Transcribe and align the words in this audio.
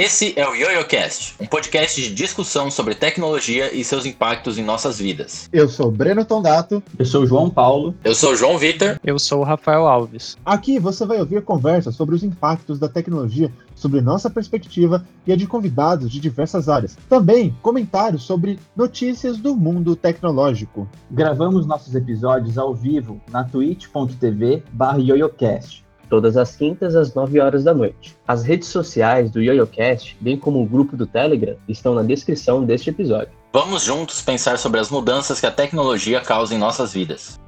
Esse 0.00 0.32
é 0.38 0.48
o 0.48 0.54
YoYoCast, 0.54 1.34
um 1.40 1.46
podcast 1.46 2.00
de 2.00 2.14
discussão 2.14 2.70
sobre 2.70 2.94
tecnologia 2.94 3.74
e 3.74 3.82
seus 3.82 4.06
impactos 4.06 4.56
em 4.56 4.62
nossas 4.62 4.96
vidas. 4.96 5.48
Eu 5.52 5.68
sou 5.68 5.90
Breno 5.90 6.24
Tondato. 6.24 6.80
Eu 6.96 7.04
sou 7.04 7.24
o 7.24 7.26
João 7.26 7.50
Paulo. 7.50 7.92
Eu 8.04 8.14
sou 8.14 8.30
o 8.30 8.36
João 8.36 8.56
Vitor. 8.56 9.00
Eu 9.02 9.18
sou 9.18 9.40
o 9.40 9.42
Rafael 9.42 9.88
Alves. 9.88 10.36
Aqui 10.46 10.78
você 10.78 11.04
vai 11.04 11.18
ouvir 11.18 11.42
conversas 11.42 11.96
sobre 11.96 12.14
os 12.14 12.22
impactos 12.22 12.78
da 12.78 12.88
tecnologia 12.88 13.52
sobre 13.74 14.00
nossa 14.00 14.30
perspectiva 14.30 15.04
e 15.26 15.32
a 15.32 15.36
de 15.36 15.48
convidados 15.48 16.12
de 16.12 16.20
diversas 16.20 16.68
áreas. 16.68 16.96
Também 17.08 17.56
comentários 17.60 18.22
sobre 18.22 18.56
notícias 18.76 19.36
do 19.36 19.56
mundo 19.56 19.96
tecnológico. 19.96 20.88
Gravamos 21.10 21.66
nossos 21.66 21.96
episódios 21.96 22.56
ao 22.56 22.72
vivo 22.72 23.20
na 23.32 23.42
twitch.tv/yoyocast 23.42 25.87
todas 26.08 26.36
as 26.36 26.56
quintas 26.56 26.94
às 26.94 27.14
9 27.14 27.40
horas 27.40 27.64
da 27.64 27.74
noite. 27.74 28.16
As 28.26 28.42
redes 28.42 28.68
sociais 28.68 29.30
do 29.30 29.40
YoYoCast, 29.40 30.16
bem 30.20 30.36
como 30.36 30.62
o 30.62 30.66
grupo 30.66 30.96
do 30.96 31.06
Telegram, 31.06 31.56
estão 31.68 31.94
na 31.94 32.02
descrição 32.02 32.64
deste 32.64 32.90
episódio. 32.90 33.32
Vamos 33.52 33.82
juntos 33.82 34.20
pensar 34.20 34.58
sobre 34.58 34.78
as 34.80 34.90
mudanças 34.90 35.40
que 35.40 35.46
a 35.46 35.50
tecnologia 35.50 36.20
causa 36.20 36.54
em 36.54 36.58
nossas 36.58 36.92
vidas. 36.92 37.40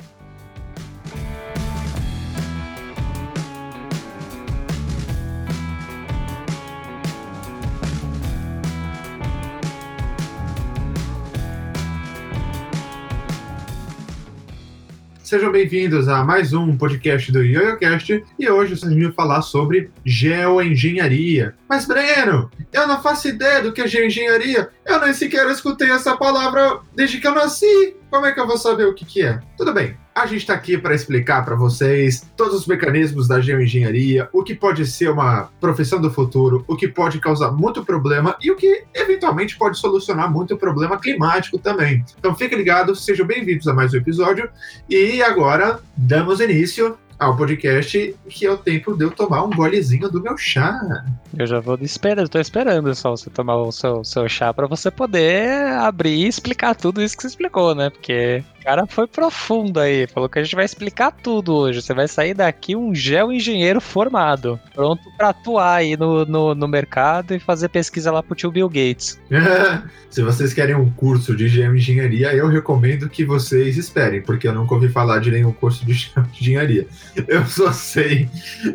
Sejam 15.30 15.52
bem-vindos 15.52 16.08
a 16.08 16.24
mais 16.24 16.52
um 16.52 16.76
podcast 16.76 17.30
do 17.30 17.40
YoYoCast 17.40 18.24
e 18.36 18.50
hoje 18.50 18.76
vocês 18.76 18.92
vão 18.92 19.12
falar 19.12 19.42
sobre 19.42 19.88
geoengenharia. 20.04 21.54
Mas, 21.68 21.86
Breno, 21.86 22.50
eu 22.72 22.88
não 22.88 23.00
faço 23.00 23.28
ideia 23.28 23.62
do 23.62 23.72
que 23.72 23.80
é 23.80 23.86
geoengenharia. 23.86 24.70
Eu 24.84 25.00
nem 25.00 25.12
sequer 25.12 25.48
escutei 25.48 25.88
essa 25.92 26.16
palavra 26.16 26.80
desde 26.96 27.20
que 27.20 27.28
eu 27.28 27.34
nasci. 27.36 27.94
Como 28.10 28.26
é 28.26 28.32
que 28.32 28.40
eu 28.40 28.46
vou 28.48 28.58
saber 28.58 28.86
o 28.86 28.92
que, 28.92 29.04
que 29.04 29.22
é? 29.22 29.38
Tudo 29.56 29.72
bem, 29.72 29.96
a 30.14 30.26
gente 30.26 30.40
está 30.40 30.54
aqui 30.54 30.76
para 30.76 30.94
explicar 30.94 31.44
para 31.44 31.54
vocês 31.54 32.26
todos 32.36 32.54
os 32.54 32.66
mecanismos 32.66 33.28
da 33.28 33.40
geoengenharia, 33.40 34.28
o 34.32 34.42
que 34.42 34.54
pode 34.54 34.86
ser 34.86 35.10
uma 35.10 35.48
profissão 35.60 36.00
do 36.00 36.10
futuro, 36.10 36.64
o 36.66 36.76
que 36.76 36.88
pode 36.88 37.18
causar 37.20 37.52
muito 37.52 37.84
problema 37.84 38.36
e 38.42 38.50
o 38.50 38.56
que 38.56 38.84
eventualmente 38.94 39.56
pode 39.56 39.78
solucionar 39.78 40.30
muito 40.30 40.56
problema 40.56 40.98
climático 40.98 41.58
também. 41.58 42.04
Então 42.18 42.34
fiquem 42.34 42.58
ligados, 42.58 43.04
sejam 43.04 43.26
bem-vindos 43.26 43.66
a 43.68 43.74
mais 43.74 43.94
um 43.94 43.98
episódio 43.98 44.48
e 44.88 45.22
agora 45.22 45.80
damos 45.96 46.40
início 46.40 46.98
ao 47.20 47.36
podcast, 47.36 48.16
que 48.30 48.46
é 48.46 48.50
o 48.50 48.56
tempo 48.56 48.96
de 48.96 49.04
eu 49.04 49.10
tomar 49.10 49.44
um 49.44 49.50
golezinho 49.50 50.08
do 50.08 50.22
meu 50.22 50.38
chá. 50.38 51.04
Eu 51.36 51.46
já 51.46 51.60
vou 51.60 51.78
esperando, 51.82 52.24
estou 52.24 52.40
esperando 52.40 52.94
só 52.94 53.10
você 53.10 53.28
tomar 53.28 53.56
o 53.56 53.70
seu, 53.70 54.02
seu 54.02 54.26
chá 54.26 54.54
para 54.54 54.66
você 54.66 54.90
poder 54.90 55.50
abrir 55.74 56.14
e 56.14 56.26
explicar 56.26 56.74
tudo 56.74 57.02
isso 57.02 57.14
que 57.14 57.22
você 57.22 57.28
explicou, 57.28 57.74
né? 57.74 57.90
Porque 57.90 58.42
o 58.60 58.64
cara 58.64 58.86
foi 58.86 59.06
profundo 59.06 59.80
aí, 59.80 60.06
falou 60.06 60.28
que 60.28 60.38
a 60.38 60.42
gente 60.42 60.54
vai 60.54 60.66
explicar 60.66 61.10
tudo 61.10 61.54
hoje. 61.54 61.80
Você 61.80 61.94
vai 61.94 62.06
sair 62.06 62.34
daqui 62.34 62.76
um 62.76 62.94
geo-engenheiro 62.94 63.80
formado, 63.80 64.60
pronto 64.74 65.02
para 65.16 65.30
atuar 65.30 65.76
aí 65.76 65.96
no, 65.96 66.26
no, 66.26 66.54
no, 66.54 66.68
mercado 66.68 67.34
e 67.34 67.40
fazer 67.40 67.70
pesquisa 67.70 68.12
lá 68.12 68.22
pro 68.22 68.34
tio 68.34 68.50
Bill 68.50 68.68
Gates. 68.68 69.18
Se 70.10 70.22
vocês 70.22 70.52
querem 70.52 70.74
um 70.74 70.90
curso 70.90 71.34
de 71.34 71.48
geoengenharia, 71.48 72.34
eu 72.34 72.48
recomendo 72.48 73.08
que 73.08 73.24
vocês 73.24 73.78
esperem, 73.78 74.20
porque 74.20 74.46
eu 74.46 74.52
nunca 74.52 74.74
ouvi 74.74 74.88
falar 74.88 75.20
de 75.20 75.30
nenhum 75.30 75.52
curso 75.52 75.86
de 75.86 75.94
geoengenharia. 76.12 76.86
Eu 77.28 77.46
só 77.46 77.72
sei 77.72 78.28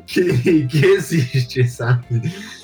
que, 0.07 0.65
que 0.65 0.85
existe, 0.85 1.67
sabe? 1.67 2.03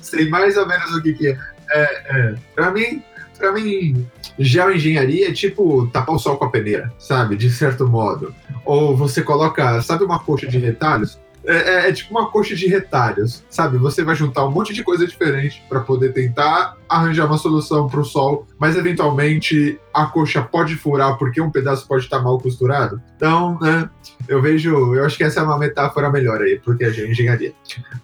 Sei 0.01 0.27
mais 0.27 0.57
ou 0.57 0.67
menos 0.67 0.91
o 0.95 1.01
que, 1.03 1.13
que 1.13 1.27
é. 1.27 1.37
é, 1.71 1.83
é. 2.09 2.35
Pra 2.55 2.71
mim, 2.71 3.03
pra 3.41 3.51
mim, 3.51 4.07
geoengenharia 4.37 5.29
é 5.29 5.33
tipo 5.33 5.87
tapar 5.87 6.15
o 6.15 6.19
sol 6.19 6.37
com 6.37 6.45
a 6.45 6.49
peneira, 6.49 6.93
sabe? 6.99 7.35
De 7.35 7.49
certo 7.49 7.87
modo. 7.87 8.33
Ou 8.63 8.95
você 8.95 9.23
coloca, 9.23 9.81
sabe 9.81 10.03
uma 10.03 10.19
coxa 10.19 10.47
de 10.47 10.59
retalhos? 10.59 11.19
É, 11.43 11.55
é, 11.55 11.89
é, 11.89 11.91
tipo 11.91 12.11
uma 12.11 12.29
coxa 12.29 12.55
de 12.55 12.67
retalhos, 12.67 13.43
sabe? 13.49 13.79
Você 13.79 14.03
vai 14.03 14.15
juntar 14.15 14.45
um 14.45 14.51
monte 14.51 14.73
de 14.73 14.83
coisa 14.83 15.07
diferente 15.07 15.63
para 15.67 15.79
poder 15.79 16.13
tentar 16.13 16.77
arranjar 16.91 17.25
uma 17.25 17.37
solução 17.37 17.87
para 17.87 18.01
o 18.01 18.05
sol, 18.05 18.45
mas 18.59 18.75
eventualmente 18.75 19.79
a 19.93 20.05
coxa 20.05 20.41
pode 20.41 20.75
furar 20.75 21.17
porque 21.17 21.39
um 21.41 21.49
pedaço 21.49 21.87
pode 21.87 22.03
estar 22.03 22.19
mal 22.19 22.37
costurado. 22.37 23.01
Então, 23.15 23.57
né, 23.61 23.89
eu 24.27 24.41
vejo, 24.41 24.93
eu 24.93 25.05
acho 25.05 25.17
que 25.17 25.23
essa 25.23 25.39
é 25.39 25.43
uma 25.43 25.57
metáfora 25.57 26.11
melhor 26.11 26.41
aí, 26.41 26.59
porque 26.59 26.83
é 26.83 26.89
engenharia. 27.09 27.53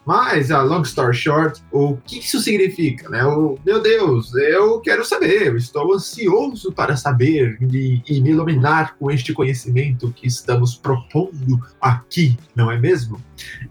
Mas, 0.05 0.51
a 0.51 0.61
long 0.61 0.81
story 0.83 1.15
short, 1.15 1.61
o 1.71 1.97
que 1.97 2.19
isso 2.19 2.39
significa, 2.39 3.09
né? 3.09 3.25
O, 3.25 3.57
meu 3.65 3.81
Deus, 3.81 4.33
eu 4.35 4.79
quero 4.79 5.03
saber, 5.03 5.47
eu 5.47 5.57
estou 5.57 5.93
ansioso 5.93 6.71
para 6.71 6.95
saber 6.95 7.57
e, 7.61 8.01
e 8.07 8.21
me 8.21 8.29
iluminar 8.29 8.95
com 8.97 9.11
este 9.11 9.33
conhecimento 9.33 10.13
que 10.13 10.27
estamos 10.27 10.75
propondo 10.75 11.61
aqui, 11.81 12.37
não 12.55 12.71
é 12.71 12.77
mesmo? 12.77 13.21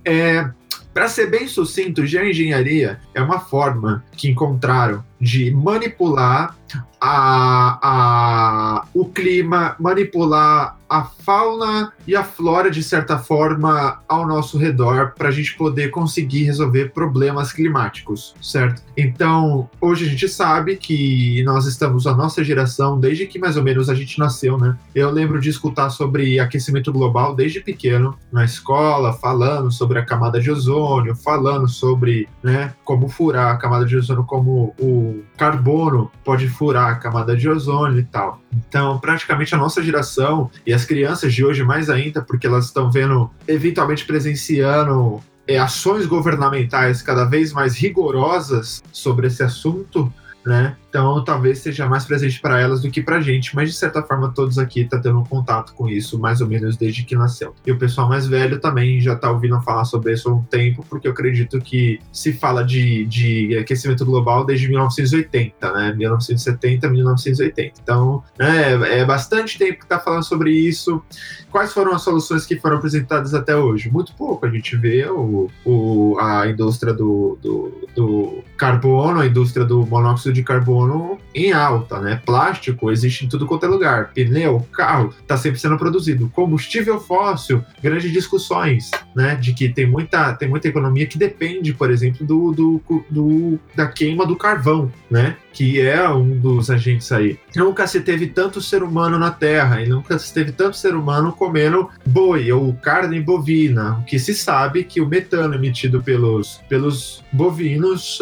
É, 0.05 0.51
para 0.97 1.11
ser 1.11 1.27
bem 1.27 1.47
sucinto, 1.47 2.07
geoengenharia 2.07 2.99
é 3.13 3.21
uma 3.21 3.39
forma 3.39 4.03
que 4.13 4.31
encontraram 4.31 5.05
de 5.21 5.51
manipular 5.51 6.55
a, 7.01 7.79
a, 7.83 8.85
o 8.95 9.07
clima, 9.07 9.77
manipular 9.79 10.77
a 10.89 11.03
fauna 11.03 11.93
e 12.07 12.15
a 12.15 12.23
flora 12.23 12.71
de 12.71 12.83
certa 12.83 13.19
forma 13.19 14.01
ao 14.09 14.27
nosso 14.27 14.57
redor 14.57 15.15
para 15.17 15.29
a 15.29 15.33
gente 15.33 15.57
poder 15.57 15.89
conseguir 15.91 16.45
resolver 16.45 16.93
problemas 16.93 17.53
climáticos, 17.53 18.35
certo? 18.41 18.83
Então, 18.97 19.69
hoje 19.81 20.07
a 20.07 20.09
gente 20.09 20.29
sabe 20.29 20.77
que 20.77 21.43
nós 21.45 21.67
estamos, 21.67 22.07
a 22.07 22.15
nossa 22.15 22.45
geração, 22.45 23.01
desde 23.01 23.27
que 23.27 23.39
mais 23.39 23.57
ou 23.57 23.65
menos 23.65 23.91
a 23.91 23.95
gente 23.95 24.19
nasceu, 24.19 24.57
né? 24.57 24.77
Eu 24.95 25.11
lembro 25.11 25.41
de 25.41 25.51
escutar 25.51 25.91
sobre 25.91 26.39
aquecimento 26.39 26.93
global 26.93 27.35
desde 27.35 27.61
pequeno, 27.61 28.17
na 28.31 28.45
escola, 28.45 29.13
falando 29.13 29.71
sobre 29.73 29.99
a 29.99 30.05
camada 30.05 30.41
de 30.41 30.51
ozônio, 30.51 31.17
falando 31.17 31.69
sobre 31.69 32.29
né, 32.43 32.73
como 32.85 33.09
furar 33.09 33.53
a 33.53 33.57
camada 33.57 33.85
de 33.85 33.97
ozônio, 33.97 34.25
como 34.25 34.73
o 34.79 35.06
carbono 35.37 36.11
pode 36.25 36.49
furar 36.49 36.91
a 36.91 36.97
camada 36.97 37.37
de 37.37 37.49
ozônio 37.49 37.99
e 37.99 38.05
tal. 38.05 38.41
Então, 38.53 38.99
praticamente 38.99 39.55
a 39.55 39.59
nossa 39.59 39.83
geração 39.83 40.51
e 40.67 40.73
as 40.73 40.85
crianças 40.85 41.33
de 41.33 41.45
hoje 41.45 41.63
mais 41.63 41.91
ainda, 41.91 42.23
porque 42.23 42.47
elas 42.47 42.67
estão 42.67 42.91
vendo, 42.91 43.31
eventualmente 43.47 44.05
presenciando 44.05 45.23
é, 45.47 45.59
ações 45.59 46.07
governamentais 46.07 47.03
cada 47.03 47.25
vez 47.25 47.53
mais 47.53 47.77
rigorosas 47.77 48.83
sobre 48.93 49.27
esse 49.29 49.43
assunto, 49.43 50.13
né? 50.45 50.77
Então, 50.89 51.23
talvez 51.25 51.59
seja 51.59 51.87
mais 51.87 52.05
presente 52.05 52.41
para 52.41 52.61
elas 52.61 52.81
do 52.81 52.91
que 52.91 53.03
para 53.03 53.17
a 53.17 53.21
gente, 53.21 53.55
mas 53.55 53.71
de 53.71 53.77
certa 53.77 54.03
forma 54.03 54.33
todos 54.33 54.59
aqui 54.59 54.85
tá 54.85 54.99
tendo 54.99 55.19
um 55.19 55.25
contato 55.25 55.75
com 55.75 55.89
isso 55.89 56.19
mais 56.19 56.41
ou 56.41 56.47
menos 56.47 56.77
desde 56.77 57.05
que 57.05 57.15
nasceu. 57.15 57.55
E 57.67 57.73
o 57.73 57.79
pessoal 57.79 58.09
mais 58.09 58.27
velho 58.27 58.59
também 58.61 59.01
já 59.01 59.15
está 59.15 59.31
ouvindo 59.31 59.61
falar 59.61 59.85
sobre 59.85 60.13
isso 60.13 60.29
há 60.29 60.35
um 60.35 60.43
tempo, 60.43 60.85
porque 60.89 61.09
eu 61.09 61.13
acredito 61.13 61.59
que 61.61 62.01
se 62.13 62.33
fala 62.33 62.65
de, 62.65 63.05
de 63.07 63.57
aquecimento 63.59 64.05
global 64.05 64.45
desde 64.45 64.69
1980, 64.69 65.73
né? 65.73 65.95
1970, 65.95 66.89
1980. 66.89 67.81
Então, 67.83 68.23
né, 68.39 69.01
é 69.01 69.05
bastante 69.05 69.59
tempo 69.59 69.79
que 69.79 69.85
está 69.85 69.99
falando 69.99 70.25
sobre 70.25 70.51
isso. 70.51 71.03
Quais 71.51 71.73
foram 71.73 71.93
as 71.93 72.03
soluções 72.03 72.47
que 72.47 72.57
foram 72.57 72.77
apresentadas 72.77 73.35
até 73.35 73.57
hoje? 73.57 73.91
Muito 73.91 74.15
pouco. 74.15 74.47
A 74.47 74.51
gente 74.51 74.77
vê 74.77 75.07
o, 75.07 75.51
o, 75.65 76.17
a 76.21 76.47
indústria 76.47 76.93
do, 76.93 77.39
do, 77.43 77.89
do 77.95 78.45
carbono, 78.57 79.21
a 79.21 79.27
indústria 79.27 79.65
do 79.65 79.87
monóxido 79.87 80.33
de 80.33 80.43
carbono 80.43 80.86
em 81.35 81.53
alta, 81.53 82.01
né? 82.01 82.21
Plástico 82.25 82.91
existe 82.91 83.25
em 83.25 83.29
tudo 83.29 83.47
quanto 83.47 83.67
é 83.67 83.69
lugar. 83.69 84.11
Pneu, 84.15 84.67
carro, 84.73 85.15
está 85.21 85.37
sempre 85.37 85.59
sendo 85.59 85.77
produzido. 85.77 86.31
Combustível 86.31 87.01
fóssil, 87.01 87.65
grandes 87.83 88.13
discussões, 88.13 88.91
né? 89.15 89.35
De 89.35 89.53
que 89.53 89.69
tem 89.69 89.87
muita, 89.87 90.33
tem 90.35 90.49
muita 90.49 90.69
economia 90.69 91.07
que 91.07 91.19
depende, 91.19 91.73
por 91.73 91.91
exemplo, 91.91 92.27
do, 92.27 92.53
do, 92.53 93.05
do 93.11 93.59
da 93.75 93.87
queima 93.87 94.27
do 94.27 94.37
carvão, 94.37 94.91
né? 95.11 95.37
Que 95.53 95.81
é 95.81 96.09
um 96.09 96.39
dos 96.39 96.71
agentes 96.71 97.11
aí. 97.13 97.39
Nunca 97.55 97.87
se 97.87 98.01
teve 98.01 98.27
tanto 98.27 98.61
ser 98.61 98.83
humano 98.83 99.19
na 99.19 99.31
Terra 99.31 99.83
e 99.83 99.89
nunca 99.89 100.19
se 100.19 100.33
teve 100.33 100.53
tanto 100.53 100.77
ser 100.77 100.95
humano 100.95 101.33
comendo 101.33 101.89
boi 102.05 102.53
ou 102.53 102.75
carne 102.75 103.21
bovina. 103.21 103.99
O 103.99 104.05
que 104.05 104.19
se 104.19 104.35
sabe 104.35 104.85
que 104.85 105.01
o 105.01 105.09
metano 105.09 105.55
emitido 105.55 106.03
pelos, 106.03 106.61
pelos 106.69 107.25
bovinos 107.33 108.21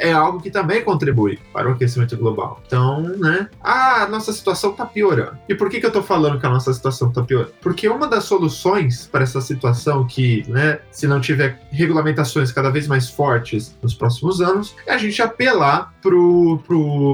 é 0.00 0.12
algo 0.12 0.40
que 0.40 0.50
também 0.50 0.82
contribui 0.82 1.38
para 1.52 1.68
o 1.68 1.72
aquecimento 1.72 2.16
global. 2.16 2.60
Então, 2.66 3.02
né? 3.02 3.48
Ah, 3.62 4.02
a 4.02 4.08
nossa 4.08 4.32
situação 4.32 4.70
está 4.70 4.86
piorando. 4.86 5.38
E 5.48 5.54
por 5.54 5.68
que, 5.68 5.78
que 5.78 5.86
eu 5.86 5.90
estou 5.90 6.02
falando 6.02 6.40
que 6.40 6.46
a 6.46 6.50
nossa 6.50 6.72
situação 6.72 7.08
está 7.08 7.22
piorando? 7.22 7.52
Porque 7.60 7.88
uma 7.88 8.08
das 8.08 8.24
soluções 8.24 9.06
para 9.06 9.22
essa 9.22 9.40
situação, 9.40 10.06
que, 10.06 10.44
né, 10.48 10.80
se 10.90 11.06
não 11.06 11.20
tiver 11.20 11.60
regulamentações 11.70 12.50
cada 12.50 12.70
vez 12.70 12.86
mais 12.86 13.10
fortes 13.10 13.76
nos 13.82 13.94
próximos 13.94 14.40
anos, 14.40 14.74
é 14.86 14.94
a 14.94 14.98
gente 14.98 15.20
apelar 15.20 15.92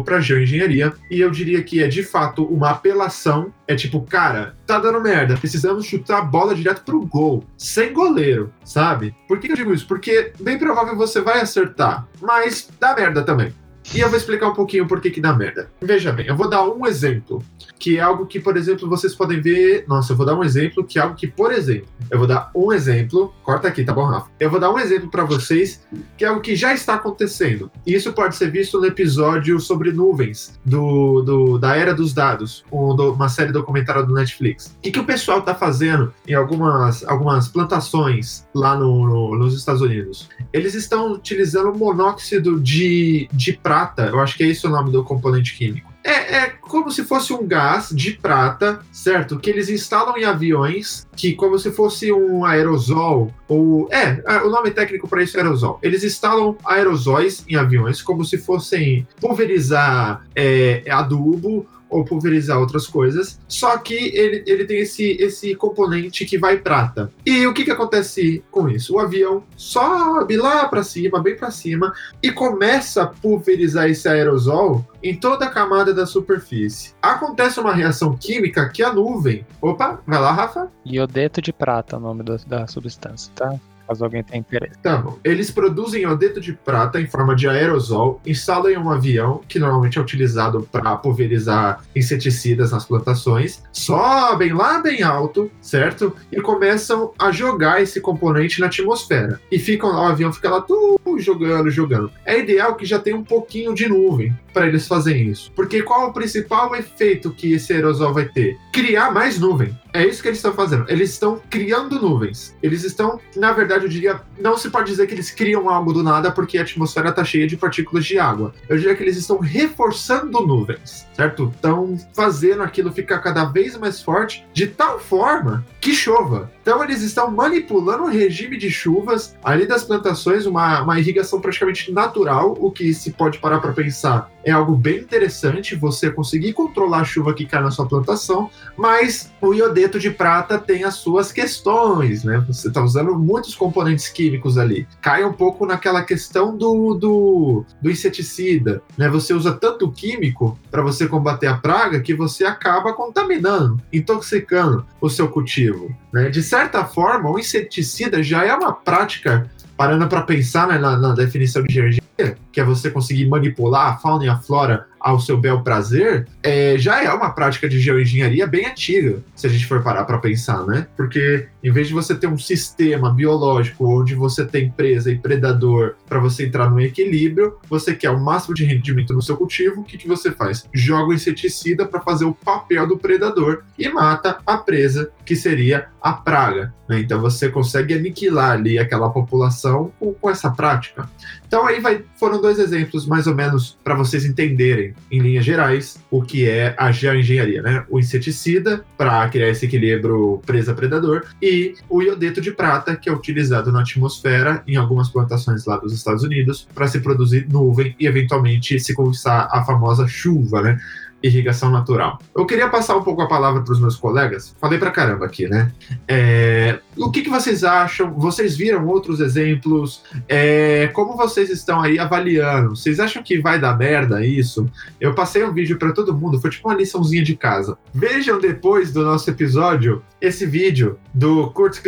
para 0.05 0.17
a 0.17 0.21
geoengenharia. 0.21 0.93
E 1.11 1.21
eu 1.21 1.31
diria 1.31 1.63
que 1.63 1.83
é 1.83 1.89
de 1.89 2.03
fato 2.03 2.45
uma 2.45 2.71
apelação. 2.71 3.53
É 3.67 3.75
tipo, 3.75 4.01
cara, 4.03 4.55
tá 4.65 4.79
dando 4.79 5.01
merda, 5.01 5.37
precisamos 5.37 5.87
chutar 5.87 6.19
a 6.19 6.23
bola 6.23 6.55
direto 6.55 6.83
pro 6.85 7.05
gol, 7.05 7.45
sem 7.57 7.93
goleiro, 7.93 8.53
sabe? 8.65 9.15
Por 9.27 9.39
que 9.39 9.51
eu 9.51 9.57
digo 9.57 9.73
isso? 9.73 9.87
Porque 9.87 10.33
bem 10.41 10.59
provável 10.59 10.97
você 10.97 11.21
vai 11.21 11.41
acertar, 11.41 12.07
mas 12.27 12.69
dá 12.81 12.95
merda 12.95 13.23
também. 13.23 13.55
E 13.95 14.01
eu 14.01 14.09
vou 14.09 14.19
explicar 14.19 14.49
um 14.49 14.55
pouquinho 14.55 14.87
por 14.87 15.01
que 15.01 15.11
que 15.11 15.21
dá 15.21 15.33
merda. 15.33 15.71
Veja 15.81 16.13
bem, 16.13 16.27
eu 16.27 16.37
vou 16.37 16.49
dar 16.49 16.67
um 16.69 16.87
exemplo, 16.87 17.43
que 17.79 17.99
é 17.99 18.01
algo 18.01 18.27
que, 18.27 18.41
por 18.41 18.57
exemplo, 18.57 18.89
vocês 18.89 19.15
podem 19.15 19.41
ver. 19.41 19.85
Nossa, 19.87 20.13
eu 20.13 20.17
vou 20.17 20.27
dar 20.27 20.35
um 20.35 20.45
exemplo 20.45 20.85
que 20.85 20.99
é 20.99 21.03
algo 21.03 21.15
que, 21.15 21.27
por 21.27 21.53
exemplo, 21.53 21.89
eu 22.11 22.19
vou 22.19 22.27
dar 22.27 22.51
um 22.55 22.73
exemplo. 22.73 23.33
Corta 23.43 23.69
aqui, 23.69 23.85
tá 23.85 23.93
bom, 23.93 24.05
Rafa? 24.05 24.29
Eu 24.39 24.51
vou 24.51 24.61
dar 24.61 24.71
um 24.71 24.79
exemplo 24.79 25.11
para 25.11 25.25
vocês 25.25 25.87
que 26.17 26.25
é 26.25 26.29
algo 26.29 26.41
que 26.41 26.57
já 26.57 26.75
está 26.75 26.95
acontecendo. 26.95 27.71
E 27.87 27.95
isso 27.95 28.13
pode 28.13 28.37
ser 28.37 28.51
visto 28.51 28.81
no 28.81 28.87
episódio 28.87 29.59
sobre 29.61 29.93
nuvens 29.93 30.59
do, 30.65 31.23
do 31.23 31.59
da 31.59 31.77
Era 31.77 31.95
dos 31.95 32.13
Dados, 32.13 32.65
um, 32.73 32.95
do, 32.95 33.13
uma 33.13 33.29
série 33.29 33.53
documentária 33.53 34.03
do 34.03 34.15
Netflix. 34.15 34.77
O 34.79 34.81
que, 34.83 34.91
que 34.91 35.01
o 35.01 35.05
pessoal 35.05 35.43
tá 35.43 35.55
fazendo 35.55 36.13
em 36.27 36.35
algumas, 36.35 37.05
algumas 37.05 37.49
plantações 37.49 38.47
lá 38.55 38.77
no, 38.77 39.07
no, 39.07 39.39
nos 39.39 39.57
Estados 39.57 39.83
Unidos? 39.83 40.29
Eles 40.53 40.75
estão 40.75 41.13
utilizando 41.13 41.77
monóxido 41.77 42.61
de, 42.61 43.29
de 43.33 43.53
prata, 43.53 43.76
eu 44.13 44.21
acho 44.21 44.37
que 44.37 44.45
é 44.45 44.49
esse 44.49 44.67
o 44.67 44.71
nome 44.71 44.91
do 44.91 45.05
componente 45.05 45.57
químico. 45.57 45.97
É, 46.07 46.37
é, 46.37 46.51
como 46.61 46.89
se 46.89 47.03
fosse 47.03 47.33
um 47.33 47.45
gás 47.45 47.89
de 47.91 48.13
prata, 48.13 48.79
certo? 48.93 49.41
Que 49.41 49.51
eles 49.51 49.69
instalam 49.69 50.17
em 50.17 50.25
aviões, 50.25 51.05
que 51.17 51.35
como 51.35 51.59
se 51.59 51.73
fosse 51.73 52.13
um 52.13 52.45
aerosol, 52.45 53.35
ou. 53.49 53.89
É, 53.91 54.23
o 54.45 54.49
nome 54.49 54.71
técnico 54.71 55.09
para 55.09 55.25
isso 55.25 55.37
é 55.37 55.41
aerosol. 55.41 55.81
Eles 55.83 56.05
instalam 56.05 56.57
aerosóis 56.65 57.45
em 57.49 57.57
aviões, 57.57 58.01
como 58.01 58.25
se 58.25 58.39
fossem 58.39 59.07
pulverizar 59.21 60.25
é, 60.33 60.85
adubo 60.89 61.67
ou 61.89 62.05
pulverizar 62.05 62.59
outras 62.59 62.87
coisas. 62.87 63.39
Só 63.49 63.77
que 63.79 63.95
ele, 63.95 64.45
ele 64.47 64.65
tem 64.65 64.81
esse, 64.81 65.13
esse 65.21 65.55
componente 65.55 66.25
que 66.25 66.39
vai 66.39 66.59
prata. 66.59 67.11
E 67.25 67.47
o 67.47 67.55
que, 67.55 67.65
que 67.65 67.71
acontece 67.71 68.45
com 68.51 68.69
isso? 68.69 68.95
O 68.95 68.99
avião 68.99 69.45
sobe 69.57 70.37
lá 70.37 70.69
para 70.69 70.83
cima, 70.83 71.23
bem 71.23 71.37
para 71.37 71.51
cima, 71.51 71.93
e 72.23 72.31
começa 72.31 73.03
a 73.03 73.07
pulverizar 73.07 73.89
esse 73.89 74.09
aerosol 74.09 74.85
em 75.03 75.15
toda 75.15 75.47
a 75.47 75.51
camada 75.51 75.95
da 75.95 76.07
superfície. 76.07 76.95
Acontece 77.01 77.61
uma 77.61 77.73
reação 77.73 78.17
química 78.17 78.69
que 78.69 78.83
a 78.83 78.93
nuvem. 78.93 79.47
Opa, 79.61 80.01
vai 80.07 80.21
lá, 80.21 80.33
Rafa. 80.33 80.71
Iodeto 80.85 81.41
de 81.41 81.53
prata, 81.53 81.97
é 81.97 81.99
o 81.99 82.03
nome 82.03 82.23
do, 82.23 82.37
da 82.47 82.67
substância, 82.67 83.33
tá? 83.35 83.55
Caso 83.87 84.05
alguém 84.05 84.23
tenha 84.23 84.41
interesse. 84.41 84.79
Tá 84.83 84.97
bom. 84.97 85.19
Eles 85.25 85.51
produzem 85.51 86.03
iodeto 86.03 86.41
de 86.41 86.53
prata 86.53 87.01
em 87.01 87.07
forma 87.07 87.35
de 87.35 87.49
aerosol, 87.49 88.21
instalam 88.27 88.71
em 88.71 88.77
um 88.77 88.91
avião, 88.91 89.41
que 89.49 89.59
normalmente 89.59 89.99
é 89.99 90.01
utilizado 90.01 90.69
para 90.71 90.97
pulverizar 90.97 91.85
inseticidas 91.95 92.73
nas 92.73 92.85
plantações, 92.85 93.63
sobem 93.73 94.53
lá 94.53 94.81
bem 94.81 95.03
alto, 95.03 95.51
certo? 95.61 96.15
E 96.31 96.41
começam 96.41 97.13
a 97.19 97.31
jogar 97.31 97.83
esse 97.83 98.01
componente 98.01 98.61
na 98.61 98.67
atmosfera. 98.67 99.41
E 99.51 99.59
ficam 99.59 99.91
lá, 99.91 100.03
o 100.03 100.07
avião 100.07 100.33
fica 100.33 100.51
lá 100.51 100.61
tudo 100.61 101.19
jogando, 101.19 101.71
jogando. 101.71 102.11
É 102.25 102.39
ideal 102.39 102.75
que 102.75 102.85
já 102.85 102.99
tenha 102.99 103.17
um 103.17 103.25
pouquinho 103.25 103.75
de 103.75 103.89
nuvem 103.89 104.37
para 104.53 104.67
eles 104.67 104.87
fazerem 104.87 105.29
isso. 105.29 105.53
Porque 105.55 105.83
qual 105.83 106.09
o 106.09 106.13
principal 106.13 106.75
efeito 106.75 107.31
que 107.31 107.53
esse 107.53 107.73
aerosol 107.73 108.13
vai 108.13 108.27
ter? 108.27 108.57
Criar 108.73 109.13
mais 109.13 109.39
nuvem. 109.39 109.77
É 109.97 110.07
isso 110.07 110.21
que 110.21 110.29
eles 110.29 110.39
estão 110.39 110.53
fazendo. 110.53 110.85
Eles 110.89 111.11
estão 111.11 111.41
criando 111.49 111.99
nuvens. 111.99 112.55
Eles 112.63 112.85
estão, 112.85 113.19
na 113.35 113.51
verdade, 113.53 113.85
eu 113.85 113.89
diria, 113.89 114.21
não 114.39 114.59
se 114.59 114.69
pode 114.69 114.91
dizer 114.91 115.07
que 115.07 115.15
eles 115.15 115.31
criam 115.31 115.71
algo 115.71 115.91
do 115.91 116.03
nada 116.03 116.31
porque 116.31 116.59
a 116.59 116.63
atmosfera 116.63 117.09
está 117.09 117.25
cheia 117.25 117.47
de 117.47 117.57
partículas 117.57 118.05
de 118.05 118.19
água. 118.19 118.53
Eu 118.69 118.77
diria 118.77 118.95
que 118.95 119.03
eles 119.03 119.17
estão 119.17 119.39
reforçando 119.39 120.47
nuvens, 120.47 121.07
certo? 121.15 121.51
Estão 121.55 121.97
fazendo 122.13 122.63
aquilo 122.63 122.93
ficar 122.93 123.21
cada 123.21 123.47
vez 123.47 123.75
mais 123.79 124.03
forte 124.03 124.47
de 124.53 124.67
tal 124.67 125.01
forma 125.01 125.65
que 125.81 125.95
chova. 125.95 126.51
Então 126.61 126.85
eles 126.85 127.01
estão 127.01 127.31
manipulando 127.31 128.05
o 128.05 128.11
regime 128.11 128.59
de 128.59 128.71
chuvas 128.71 129.35
ali 129.43 129.67
das 129.67 129.83
plantações, 129.83 130.45
uma, 130.45 130.83
uma 130.83 131.01
irrigação 131.01 131.41
praticamente 131.41 131.91
natural, 131.91 132.55
o 132.61 132.71
que 132.71 132.93
se 132.93 133.13
pode 133.13 133.39
parar 133.39 133.61
para 133.61 133.73
pensar 133.73 134.31
é 134.47 134.53
algo 134.53 134.77
bem 134.77 134.99
interessante 134.99 135.75
você 135.75 136.09
conseguir 136.09 136.53
controlar 136.53 137.01
a 137.01 137.05
chuva 137.05 137.35
que 137.35 137.45
cai 137.45 137.61
na 137.61 137.73
sua 137.73 137.85
plantação, 137.85 138.49
mas 138.77 139.33
o 139.41 139.53
iodeto 139.87 139.99
de 139.99 140.11
prata 140.11 140.59
tem 140.59 140.85
as 140.85 140.95
suas 140.95 141.33
questões, 141.33 142.25
né? 142.25 142.45
Você 142.47 142.69
está 142.69 142.83
usando 142.83 143.17
muitos 143.17 143.55
componentes 143.55 144.09
químicos 144.09 144.59
ali. 144.59 144.87
Cai 145.01 145.25
um 145.25 145.33
pouco 145.33 145.65
naquela 145.65 146.03
questão 146.03 146.57
do, 146.57 146.95
do, 146.95 147.65
do 147.81 147.91
inseticida, 147.91 148.83
né? 148.99 149.09
Você 149.09 149.33
usa 149.33 149.53
tanto 149.53 149.91
químico 149.91 150.59
para 150.71 150.83
você 150.83 151.07
combater 151.07 151.47
a 151.47 151.57
praga 151.57 152.01
que 152.01 152.15
você 152.15 152.45
acaba 152.45 152.93
contaminando, 152.93 153.81
intoxicando 153.93 154.85
o 155.01 155.09
seu 155.09 155.29
cultivo. 155.29 155.95
Né? 156.13 156.29
De 156.29 156.43
certa 156.43 156.85
forma, 156.85 157.31
o 157.31 157.39
inseticida 157.39 158.23
já 158.23 158.45
é 158.45 158.55
uma 158.55 158.73
prática 158.73 159.51
parando 159.77 160.09
para 160.09 160.23
pensar 160.23 160.67
né, 160.67 160.79
na, 160.79 160.97
na, 160.97 161.15
definição 161.15 161.63
de 161.63 161.79
energia, 161.79 162.37
que 162.57 162.61
é 162.61 162.65
você 162.65 162.91
conseguir 162.91 163.27
manipular 163.27 163.93
a 163.93 163.97
fauna 163.99 164.25
e 164.25 164.29
a 164.31 164.39
flora 164.39 164.87
ao 164.99 165.21
seu 165.21 165.37
bel 165.37 165.63
prazer, 165.63 166.27
é, 166.43 166.77
já 166.79 167.05
é 167.05 167.13
uma 167.13 167.31
prática 167.31 167.69
de 167.69 167.79
geoengenharia 167.79 168.47
bem 168.47 168.67
antiga, 168.67 169.23
se 169.35 169.47
a 169.47 169.51
gente 169.51 169.67
for 169.67 169.83
parar 169.83 170.05
para 170.05 170.19
pensar, 170.19 170.67
né? 170.67 170.87
Porque 170.97 171.49
em 171.63 171.71
vez 171.71 171.87
de 171.89 171.95
você 171.95 172.15
ter 172.15 172.27
um 172.27 172.39
sistema 172.39 173.13
biológico 173.13 173.87
onde 173.87 174.15
você 174.15 174.45
tem 174.45 174.71
presa 174.71 175.11
e 175.13 175.19
predador 175.19 175.97
para 176.09 176.19
você 176.19 176.47
entrar 176.47 176.71
no 176.71 176.81
equilíbrio, 176.81 177.59
você 177.69 177.95
quer 177.95 178.11
o 178.11 178.19
máximo 178.19 178.55
de 178.55 178.65
rendimento 178.65 179.13
no 179.13 179.23
seu 179.23 179.37
cultivo, 179.37 179.83
o 179.83 179.85
que, 179.85 179.99
que 179.99 180.09
você 180.09 180.33
faz? 180.33 180.67
Joga 180.73 181.11
o 181.11 181.15
inseticida 181.15 181.87
para 181.87 182.01
fazer 182.01 182.25
o 182.25 182.35
papel 182.35 182.87
do 182.89 182.97
predador 182.97 183.65
e 183.79 183.89
mata 183.89 184.39
a 184.47 184.57
presa, 184.57 185.11
que 185.25 185.37
seria 185.37 185.89
a 186.01 186.15
praga. 186.15 186.75
Né? 186.89 187.01
Então 187.01 187.21
você 187.21 187.49
consegue 187.49 187.95
aniquilar 187.95 188.53
ali 188.53 188.79
aquela 188.79 189.11
população 189.11 189.93
com, 189.99 190.15
com 190.15 190.31
essa 190.31 190.51
prática. 190.51 191.09
Então 191.47 191.67
aí 191.67 191.81
vai, 191.81 192.05
foram 192.19 192.41
dois 192.47 192.61
exemplos 192.61 193.07
mais 193.07 193.27
ou 193.27 193.35
menos 193.35 193.77
para 193.83 193.97
vocês 193.97 194.25
entenderem 194.25 194.95
em 195.11 195.19
linhas 195.19 195.45
gerais, 195.45 195.99
o 196.09 196.23
que 196.23 196.49
é 196.49 196.77
a 196.79 196.93
geoengenharia, 196.93 197.61
né? 197.61 197.85
O 197.91 197.99
inseticida, 197.99 198.85
para 198.97 199.29
criar 199.29 199.49
esse 199.49 199.67
equilíbrio 199.67 200.41
presa-predador, 200.47 201.25
e 201.43 201.75
o 201.91 202.01
iodeto 202.03 202.41
de 202.41 202.53
prata, 202.53 202.95
que 202.95 203.09
é 203.09 203.13
utilizado 203.13 203.73
na 203.73 203.81
atmosfera 203.81 204.63
em 204.65 204.77
algumas 204.77 205.09
plantações 205.09 205.67
lá 205.67 205.77
dos 205.77 205.93
Estados 205.93 206.23
Unidos, 206.23 206.69
para 206.73 206.87
se 206.87 207.01
produzir 207.01 207.49
nuvem 207.51 207.97
e 207.99 208.07
eventualmente 208.07 208.79
se 208.79 208.95
começar 208.95 209.49
a 209.51 209.65
famosa 209.65 210.07
chuva, 210.07 210.63
né? 210.63 210.79
Irrigação 211.27 211.71
natural. 211.71 212.19
Eu 212.35 212.47
queria 212.47 212.69
passar 212.69 212.97
um 212.97 213.03
pouco 213.03 213.23
a 213.23 213.29
palavra 213.29 213.63
para 213.63 213.73
os 213.73 213.81
meus 213.81 213.97
colegas. 213.97 214.55
Falei 214.61 214.79
para 214.79 214.91
caramba 214.91 215.27
aqui, 215.27 215.49
né? 215.49 215.73
É, 216.09 216.79
o 216.97 217.11
que, 217.11 217.23
que, 217.23 217.31
vocês 217.31 217.65
acham? 217.65 218.13
Vocês 218.15 218.57
viram 218.57 218.87
outros 218.87 219.21
exemplos? 219.21 220.03
É, 220.29 220.89
como 220.89 221.17
vocês 221.17 221.51
estão 221.51 221.81
aí 221.81 221.99
avaliando? 221.99 222.77
Vocês 222.77 222.99
acham 223.01 223.23
que 223.23 223.39
vai 223.39 223.59
dar 223.61 223.77
merda 223.77 224.25
isso? 224.25 224.71
Eu 225.01 225.15
passei 225.15 225.45
um 225.45 225.53
vídeo 225.53 225.79
para 225.79 225.93
todo 225.93 226.17
mundo, 226.17 226.41
foi 226.41 226.51
tipo 226.51 226.69
uma 226.69 226.77
liçãozinha 226.77 227.23
de 227.23 227.37
casa. 227.37 227.77
Vejam 227.93 228.39
depois 228.39 228.93
do 228.93 229.03
nosso 229.03 229.29
episódio 229.31 230.03
esse 230.21 230.47
vídeo 230.47 230.99
do 231.13 231.51
Kurt 231.51 231.79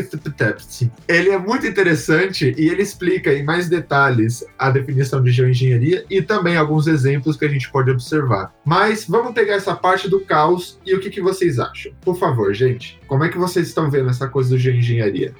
Ele 1.08 1.30
é 1.30 1.38
muito 1.38 1.66
interessante 1.66 2.54
e 2.56 2.68
ele 2.68 2.82
explica 2.82 3.32
em 3.32 3.42
mais 3.42 3.68
detalhes 3.68 4.44
a 4.58 4.70
definição 4.70 5.22
de 5.22 5.30
geoengenharia 5.30 6.04
e 6.10 6.20
também 6.20 6.56
alguns 6.56 6.86
exemplos 6.86 7.36
que 7.36 7.44
a 7.44 7.48
gente 7.48 7.70
pode 7.70 7.90
observar. 7.90 8.52
Mas 8.64 9.06
vamos 9.06 9.27
pegar 9.32 9.54
essa 9.54 9.74
parte 9.74 10.08
do 10.08 10.20
caos 10.20 10.78
e 10.84 10.94
o 10.94 11.00
que, 11.00 11.10
que 11.10 11.20
vocês 11.20 11.58
acham. 11.58 11.92
Por 12.00 12.18
favor, 12.18 12.52
gente, 12.54 12.98
como 13.06 13.24
é 13.24 13.28
que 13.28 13.38
vocês 13.38 13.68
estão 13.68 13.90
vendo 13.90 14.10
essa 14.10 14.28
coisa 14.28 14.50
do 14.50 14.58
geoengenharia? 14.58 15.34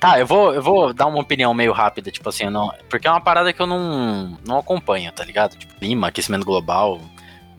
Tá, 0.00 0.18
eu 0.18 0.26
vou, 0.26 0.54
eu 0.54 0.62
vou 0.62 0.92
dar 0.92 1.06
uma 1.06 1.20
opinião 1.20 1.52
meio 1.54 1.72
rápida, 1.72 2.10
tipo 2.10 2.28
assim, 2.28 2.48
não, 2.48 2.72
porque 2.88 3.06
é 3.06 3.10
uma 3.10 3.20
parada 3.20 3.52
que 3.52 3.60
eu 3.60 3.66
não, 3.66 4.36
não 4.46 4.58
acompanho, 4.58 5.12
tá 5.12 5.24
ligado? 5.24 5.56
Tipo, 5.56 5.74
clima, 5.74 6.08
aquecimento 6.08 6.44
global. 6.44 7.00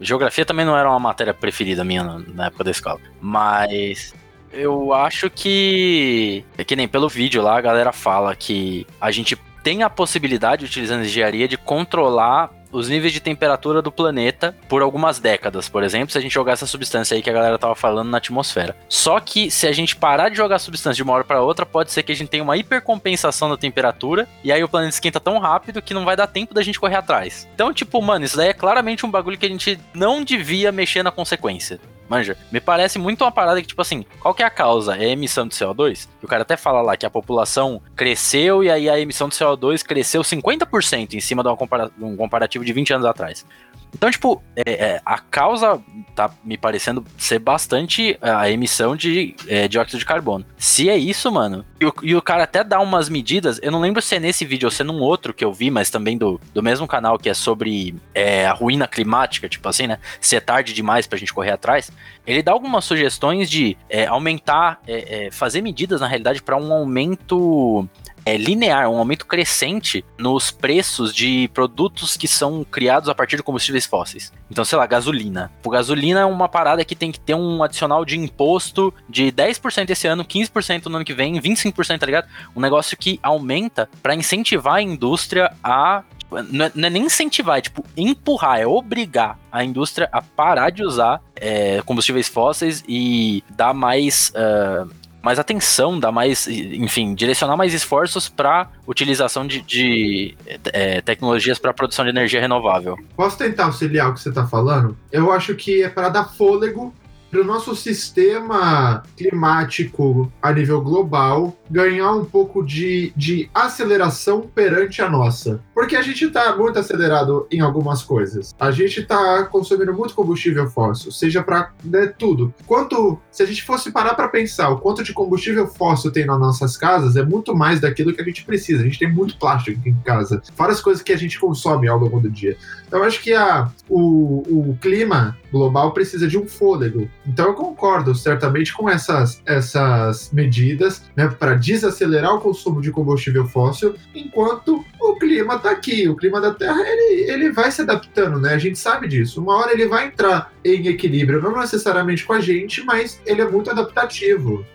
Geografia 0.01 0.45
também 0.45 0.65
não 0.65 0.77
era 0.77 0.89
uma 0.89 0.99
matéria 0.99 1.33
preferida 1.33 1.83
minha 1.83 2.03
na, 2.03 2.47
época 2.47 2.65
da 2.65 2.71
escola. 2.71 2.99
Mas 3.21 4.13
eu 4.51 4.93
acho 4.93 5.29
que. 5.29 6.43
É 6.57 6.63
que 6.63 6.75
nem 6.75 6.87
pelo 6.87 7.07
vídeo 7.07 7.41
lá, 7.41 7.57
a 7.57 7.61
galera 7.61 7.93
fala 7.93 8.35
que 8.35 8.85
a 8.99 9.11
gente 9.11 9.37
tem 9.63 9.81
a 9.83 9.89
possibilidade, 9.89 10.65
utilizando 10.65 11.05
engenharia, 11.05 11.47
de 11.47 11.57
controlar 11.57 12.51
os 12.73 12.89
níveis 12.89 13.13
de 13.13 13.19
temperatura 13.19 13.81
do 13.81 13.91
planeta 13.91 14.53
por 14.67 14.81
algumas 14.81 15.19
décadas, 15.19 15.69
por 15.69 15.83
exemplo, 15.83 16.11
se 16.11 16.17
a 16.17 16.21
gente 16.21 16.33
jogar 16.33 16.53
essa 16.53 16.65
substância 16.65 17.15
aí 17.15 17.21
que 17.21 17.29
a 17.29 17.33
galera 17.33 17.57
tava 17.57 17.75
falando 17.75 18.09
na 18.09 18.17
atmosfera. 18.17 18.75
Só 18.89 19.19
que 19.19 19.49
se 19.49 19.67
a 19.67 19.71
gente 19.71 19.95
parar 19.95 20.29
de 20.29 20.35
jogar 20.35 20.57
a 20.57 20.59
substância 20.59 20.95
de 20.95 21.03
uma 21.03 21.13
hora 21.13 21.23
para 21.23 21.41
outra, 21.41 21.65
pode 21.65 21.91
ser 21.91 22.03
que 22.03 22.11
a 22.11 22.15
gente 22.15 22.29
tenha 22.29 22.43
uma 22.43 22.57
hipercompensação 22.57 23.49
da 23.49 23.55
temperatura 23.55 24.27
e 24.43 24.51
aí 24.51 24.63
o 24.63 24.67
planeta 24.67 24.95
esquenta 24.95 25.19
tão 25.19 25.37
rápido 25.37 25.81
que 25.81 25.93
não 25.93 26.03
vai 26.03 26.15
dar 26.15 26.27
tempo 26.27 26.53
da 26.53 26.63
gente 26.63 26.79
correr 26.79 26.95
atrás. 26.95 27.47
Então, 27.53 27.73
tipo, 27.73 28.01
mano, 28.01 28.25
isso 28.25 28.35
daí 28.35 28.49
é 28.49 28.53
claramente 28.53 29.05
um 29.05 29.11
bagulho 29.11 29.37
que 29.37 29.45
a 29.45 29.49
gente 29.49 29.79
não 29.93 30.23
devia 30.23 30.71
mexer 30.71 31.03
na 31.03 31.11
consequência. 31.11 31.79
Manja, 32.09 32.37
me 32.51 32.59
parece 32.59 32.99
muito 32.99 33.23
uma 33.23 33.31
parada 33.31 33.61
que, 33.61 33.67
tipo 33.67 33.81
assim, 33.81 34.05
qual 34.19 34.33
que 34.33 34.43
é 34.43 34.45
a 34.45 34.49
causa? 34.49 34.95
É 34.95 35.05
a 35.05 35.09
emissão 35.09 35.47
de 35.47 35.55
CO2? 35.55 36.07
O 36.21 36.27
cara 36.27 36.43
até 36.43 36.57
fala 36.57 36.81
lá 36.81 36.97
que 36.97 37.05
a 37.05 37.09
população 37.09 37.81
cresceu 37.95 38.63
e 38.63 38.69
aí 38.69 38.89
a 38.89 38.99
emissão 38.99 39.29
de 39.29 39.35
CO2 39.35 39.83
cresceu 39.83 40.21
50% 40.21 41.13
em 41.13 41.19
cima 41.19 41.43
de, 41.43 41.55
compara 41.55 41.91
de 41.95 42.03
um 42.03 42.15
comparativo 42.15 42.63
de 42.63 42.73
20 42.73 42.93
anos 42.93 43.05
atrás. 43.05 43.45
Então, 43.93 44.09
tipo, 44.09 44.41
é, 44.55 44.71
é, 44.71 45.01
a 45.05 45.19
causa 45.19 45.81
tá 46.15 46.31
me 46.43 46.57
parecendo 46.57 47.05
ser 47.17 47.39
bastante 47.39 48.17
a 48.21 48.49
emissão 48.49 48.95
de 48.95 49.35
é, 49.47 49.67
dióxido 49.67 49.99
de 49.99 50.05
carbono. 50.05 50.45
Se 50.57 50.89
é 50.89 50.97
isso, 50.97 51.31
mano, 51.31 51.65
e 51.79 51.85
o, 51.85 51.93
e 52.01 52.15
o, 52.15 52.21
cara 52.21 52.43
até 52.43 52.63
dá 52.63 52.79
umas 52.79 53.09
medidas, 53.09 53.59
eu 53.61 53.71
não 53.71 53.79
lembro 53.79 54.01
se 54.01 54.15
é 54.15 54.19
nesse 54.19 54.45
vídeo 54.45 54.67
ou 54.67 54.71
se 54.71 54.81
é 54.81 54.85
num 54.85 54.99
outro 54.99 55.33
que 55.33 55.43
eu 55.43 55.53
vi, 55.53 55.69
mas 55.69 55.89
também 55.89 56.17
do, 56.17 56.39
do 56.53 56.63
mesmo 56.63 56.87
canal 56.87 57.17
que 57.17 57.29
é 57.29 57.33
sobre 57.33 57.95
é, 58.13 58.45
a 58.45 58.53
ruína 58.53 58.87
climática, 58.87 59.49
tipo 59.49 59.67
assim, 59.67 59.87
né? 59.87 59.99
Se 60.19 60.35
é 60.35 60.39
tarde 60.39 60.73
demais 60.73 61.07
pra 61.07 61.17
gente 61.17 61.33
correr 61.33 61.51
atrás. 61.51 61.91
Ele 62.25 62.41
dá 62.41 62.51
algumas 62.51 62.85
sugestões 62.85 63.49
de 63.49 63.77
é, 63.89 64.05
aumentar, 64.05 64.81
é, 64.87 65.29
fazer 65.31 65.61
medidas, 65.61 66.01
na 66.01 66.07
realidade, 66.07 66.41
para 66.41 66.57
um 66.57 66.71
aumento 66.71 67.87
é, 68.25 68.37
linear, 68.37 68.89
um 68.89 68.97
aumento 68.97 69.25
crescente 69.25 70.03
nos 70.17 70.51
preços 70.51 71.13
de 71.13 71.47
produtos 71.53 72.17
que 72.17 72.27
são 72.27 72.63
criados 72.63 73.09
a 73.09 73.15
partir 73.15 73.37
de 73.37 73.43
combustíveis 73.43 73.85
fósseis. 73.85 74.31
Então, 74.49 74.63
sei 74.63 74.77
lá, 74.77 74.85
gasolina. 74.85 75.51
O 75.63 75.69
gasolina 75.69 76.21
é 76.21 76.25
uma 76.25 76.47
parada 76.47 76.85
que 76.85 76.95
tem 76.95 77.11
que 77.11 77.19
ter 77.19 77.35
um 77.35 77.63
adicional 77.63 78.05
de 78.05 78.17
imposto 78.17 78.93
de 79.09 79.31
10% 79.31 79.89
esse 79.89 80.07
ano, 80.07 80.23
15% 80.23 80.85
no 80.85 80.97
ano 80.97 81.05
que 81.05 81.13
vem, 81.13 81.39
25%, 81.39 81.99
tá 81.99 82.05
ligado? 82.05 82.27
Um 82.55 82.61
negócio 82.61 82.97
que 82.97 83.19
aumenta 83.21 83.89
para 84.01 84.15
incentivar 84.15 84.75
a 84.75 84.81
indústria 84.81 85.53
a 85.63 86.03
não 86.41 86.65
é, 86.65 86.71
não 86.73 86.87
é, 86.87 86.89
nem 86.89 87.03
incentivar, 87.03 87.59
é 87.59 87.61
tipo 87.61 87.85
empurrar, 87.95 88.59
é 88.59 88.65
obrigar 88.65 89.37
a 89.51 89.63
indústria 89.63 90.09
a 90.11 90.21
parar 90.21 90.71
de 90.71 90.83
usar 90.83 91.21
é, 91.35 91.81
combustíveis 91.83 92.27
fósseis 92.27 92.83
e 92.87 93.43
dar 93.51 93.73
mais 93.73 94.31
uh, 94.31 94.89
mais 95.23 95.39
atenção, 95.39 95.97
dar 95.97 96.11
mais, 96.11 96.47
enfim, 96.47 97.15
direcionar 97.15 97.55
mais 97.55 97.73
esforços 97.73 98.27
para 98.27 98.67
utilização 98.85 99.47
de, 99.47 99.61
de 99.61 100.35
é, 100.73 100.99
tecnologias 100.99 101.57
para 101.57 101.73
produção 101.73 102.03
de 102.03 102.11
energia 102.11 102.41
renovável. 102.41 102.97
Posso 103.15 103.37
tentar 103.37 103.65
auxiliar 103.65 104.09
o 104.09 104.13
que 104.13 104.19
você 104.19 104.29
está 104.29 104.45
falando? 104.45 104.97
Eu 105.09 105.31
acho 105.31 105.55
que 105.55 105.81
é 105.81 105.87
para 105.87 106.09
dar 106.09 106.25
fôlego 106.25 106.93
para 107.33 107.41
o 107.41 107.43
nosso 107.43 107.75
sistema 107.75 109.01
climático 109.17 110.31
a 110.39 110.53
nível 110.53 110.79
global 110.81 111.57
ganhar 111.67 112.11
um 112.11 112.23
pouco 112.23 112.63
de, 112.63 113.11
de 113.15 113.49
aceleração 113.51 114.41
perante 114.41 115.01
a 115.01 115.09
nossa. 115.09 115.59
Porque 115.73 115.95
a 115.95 116.03
gente 116.03 116.25
está 116.25 116.55
muito 116.55 116.77
acelerado 116.77 117.47
em 117.49 117.59
algumas 117.59 118.03
coisas. 118.03 118.53
A 118.59 118.69
gente 118.69 118.99
está 118.99 119.45
consumindo 119.45 119.91
muito 119.95 120.13
combustível 120.13 120.69
fóssil, 120.69 121.11
seja 121.11 121.41
para 121.41 121.71
né, 121.83 122.13
tudo. 122.15 122.53
Quanto, 122.67 123.19
se 123.31 123.41
a 123.41 123.47
gente 123.47 123.63
fosse 123.63 123.91
parar 123.91 124.13
para 124.13 124.27
pensar 124.27 124.69
o 124.69 124.77
quanto 124.77 125.01
de 125.01 125.11
combustível 125.11 125.65
fóssil 125.65 126.11
tem 126.11 126.27
nas 126.27 126.39
nossas 126.39 126.77
casas, 126.77 127.15
é 127.15 127.25
muito 127.25 127.55
mais 127.55 127.79
daquilo 127.79 128.13
que 128.13 128.21
a 128.21 128.25
gente 128.25 128.45
precisa. 128.45 128.81
A 128.81 128.85
gente 128.85 128.99
tem 128.99 129.11
muito 129.11 129.39
plástico 129.39 129.89
em 129.89 129.95
casa, 130.05 130.39
várias 130.55 130.79
coisas 130.79 131.01
que 131.01 131.11
a 131.11 131.17
gente 131.17 131.39
consome 131.39 131.87
ao 131.87 131.97
longo 131.97 132.19
do 132.19 132.29
dia. 132.29 132.55
Então, 132.87 132.99
eu 132.99 133.05
acho 133.05 133.23
que 133.23 133.33
a, 133.33 133.71
o, 133.89 134.69
o 134.69 134.77
clima 134.79 135.35
global 135.51 135.93
precisa 135.93 136.27
de 136.27 136.37
um 136.37 136.47
fôlego. 136.47 137.09
Então, 137.25 137.47
eu 137.47 137.53
concordo 137.53 138.13
certamente 138.13 138.73
com 138.73 138.89
essas, 138.89 139.41
essas 139.45 140.31
medidas 140.31 141.03
né, 141.15 141.27
para 141.27 141.55
desacelerar 141.55 142.35
o 142.35 142.39
consumo 142.39 142.81
de 142.81 142.91
combustível 142.91 143.47
fóssil, 143.47 143.95
enquanto 144.13 144.83
o 144.99 145.15
clima 145.15 145.55
está 145.55 145.71
aqui. 145.71 146.07
O 146.07 146.15
clima 146.15 146.41
da 146.41 146.53
Terra 146.53 146.81
ele, 146.85 147.31
ele 147.31 147.51
vai 147.51 147.71
se 147.71 147.81
adaptando, 147.81 148.39
né? 148.39 148.53
A 148.53 148.57
gente 148.57 148.77
sabe 148.77 149.07
disso. 149.07 149.41
Uma 149.41 149.55
hora 149.55 149.71
ele 149.71 149.87
vai 149.87 150.07
entrar 150.07 150.51
em 150.63 150.87
equilíbrio, 150.87 151.41
não 151.41 151.57
necessariamente 151.57 152.25
com 152.25 152.33
a 152.33 152.39
gente, 152.39 152.83
mas 152.83 153.21
ele 153.25 153.41
é 153.41 153.49
muito 153.49 153.69
adaptativo 153.69 154.65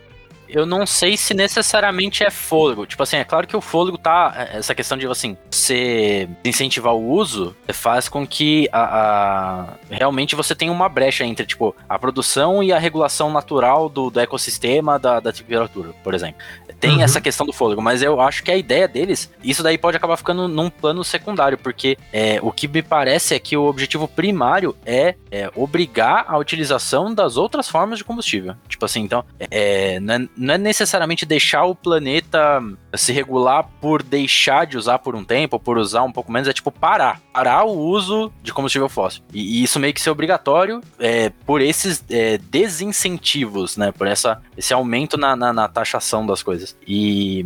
eu 0.48 0.66
não 0.66 0.86
sei 0.86 1.16
se 1.16 1.34
necessariamente 1.34 2.24
é 2.24 2.30
fôlego. 2.30 2.86
Tipo 2.86 3.02
assim, 3.02 3.16
é 3.16 3.24
claro 3.24 3.46
que 3.46 3.56
o 3.56 3.60
fôlego 3.60 3.98
tá. 3.98 4.34
É, 4.36 4.58
essa 4.58 4.74
questão 4.74 4.96
de, 4.96 5.06
assim, 5.06 5.36
você 5.50 6.28
incentivar 6.44 6.94
o 6.94 7.10
uso 7.10 7.56
faz 7.68 8.08
com 8.08 8.26
que 8.26 8.68
a, 8.72 8.82
a, 8.82 9.66
realmente 9.90 10.34
você 10.34 10.54
tenha 10.54 10.72
uma 10.72 10.88
brecha 10.88 11.24
entre, 11.24 11.46
tipo, 11.46 11.74
a 11.88 11.98
produção 11.98 12.62
e 12.62 12.72
a 12.72 12.78
regulação 12.78 13.30
natural 13.30 13.88
do, 13.88 14.10
do 14.10 14.20
ecossistema 14.20 14.98
da, 14.98 15.20
da 15.20 15.32
temperatura, 15.32 15.90
por 16.02 16.14
exemplo. 16.14 16.42
Tem 16.80 16.96
uhum. 16.96 17.02
essa 17.02 17.20
questão 17.20 17.44
do 17.44 17.52
fôlego, 17.52 17.82
mas 17.82 18.02
eu 18.02 18.20
acho 18.20 18.42
que 18.42 18.50
a 18.50 18.56
ideia 18.56 18.86
deles, 18.86 19.30
isso 19.42 19.62
daí 19.62 19.76
pode 19.76 19.96
acabar 19.96 20.16
ficando 20.16 20.46
num 20.46 20.70
plano 20.70 21.02
secundário, 21.02 21.58
porque 21.58 21.98
é, 22.12 22.38
o 22.40 22.52
que 22.52 22.68
me 22.68 22.82
parece 22.82 23.34
é 23.34 23.38
que 23.38 23.56
o 23.56 23.64
objetivo 23.64 24.06
primário 24.06 24.76
é, 24.86 25.16
é 25.30 25.50
obrigar 25.56 26.24
a 26.28 26.38
utilização 26.38 27.12
das 27.12 27.36
outras 27.36 27.68
formas 27.68 27.98
de 27.98 28.04
combustível. 28.04 28.54
Tipo 28.68 28.84
assim, 28.84 29.00
então, 29.00 29.24
é, 29.50 29.98
não, 29.98 30.14
é, 30.14 30.18
não 30.38 30.54
é 30.54 30.58
necessariamente 30.58 31.26
deixar 31.26 31.64
o 31.64 31.74
planeta 31.74 32.62
se 32.94 33.12
regular 33.12 33.68
por 33.80 34.02
deixar 34.02 34.66
de 34.66 34.78
usar 34.78 34.98
por 35.00 35.14
um 35.14 35.24
tempo, 35.24 35.58
por 35.58 35.76
usar 35.76 36.02
um 36.02 36.12
pouco 36.12 36.30
menos, 36.30 36.48
é 36.48 36.52
tipo 36.52 36.70
parar. 36.70 37.20
Parar 37.32 37.64
o 37.64 37.76
uso 37.76 38.32
de 38.42 38.52
combustível 38.52 38.88
fóssil. 38.88 39.22
E, 39.32 39.60
e 39.60 39.62
isso 39.64 39.78
meio 39.80 39.92
que 39.92 40.00
ser 40.00 40.10
obrigatório 40.10 40.80
é, 40.98 41.30
por 41.44 41.60
esses 41.60 42.04
é, 42.08 42.38
desincentivos, 42.38 43.76
né? 43.76 43.92
Por 43.92 44.06
essa, 44.06 44.40
esse 44.56 44.72
aumento 44.72 45.16
na, 45.16 45.34
na, 45.34 45.52
na 45.52 45.68
taxação 45.68 46.24
das 46.24 46.42
coisas. 46.42 46.76
E. 46.86 47.44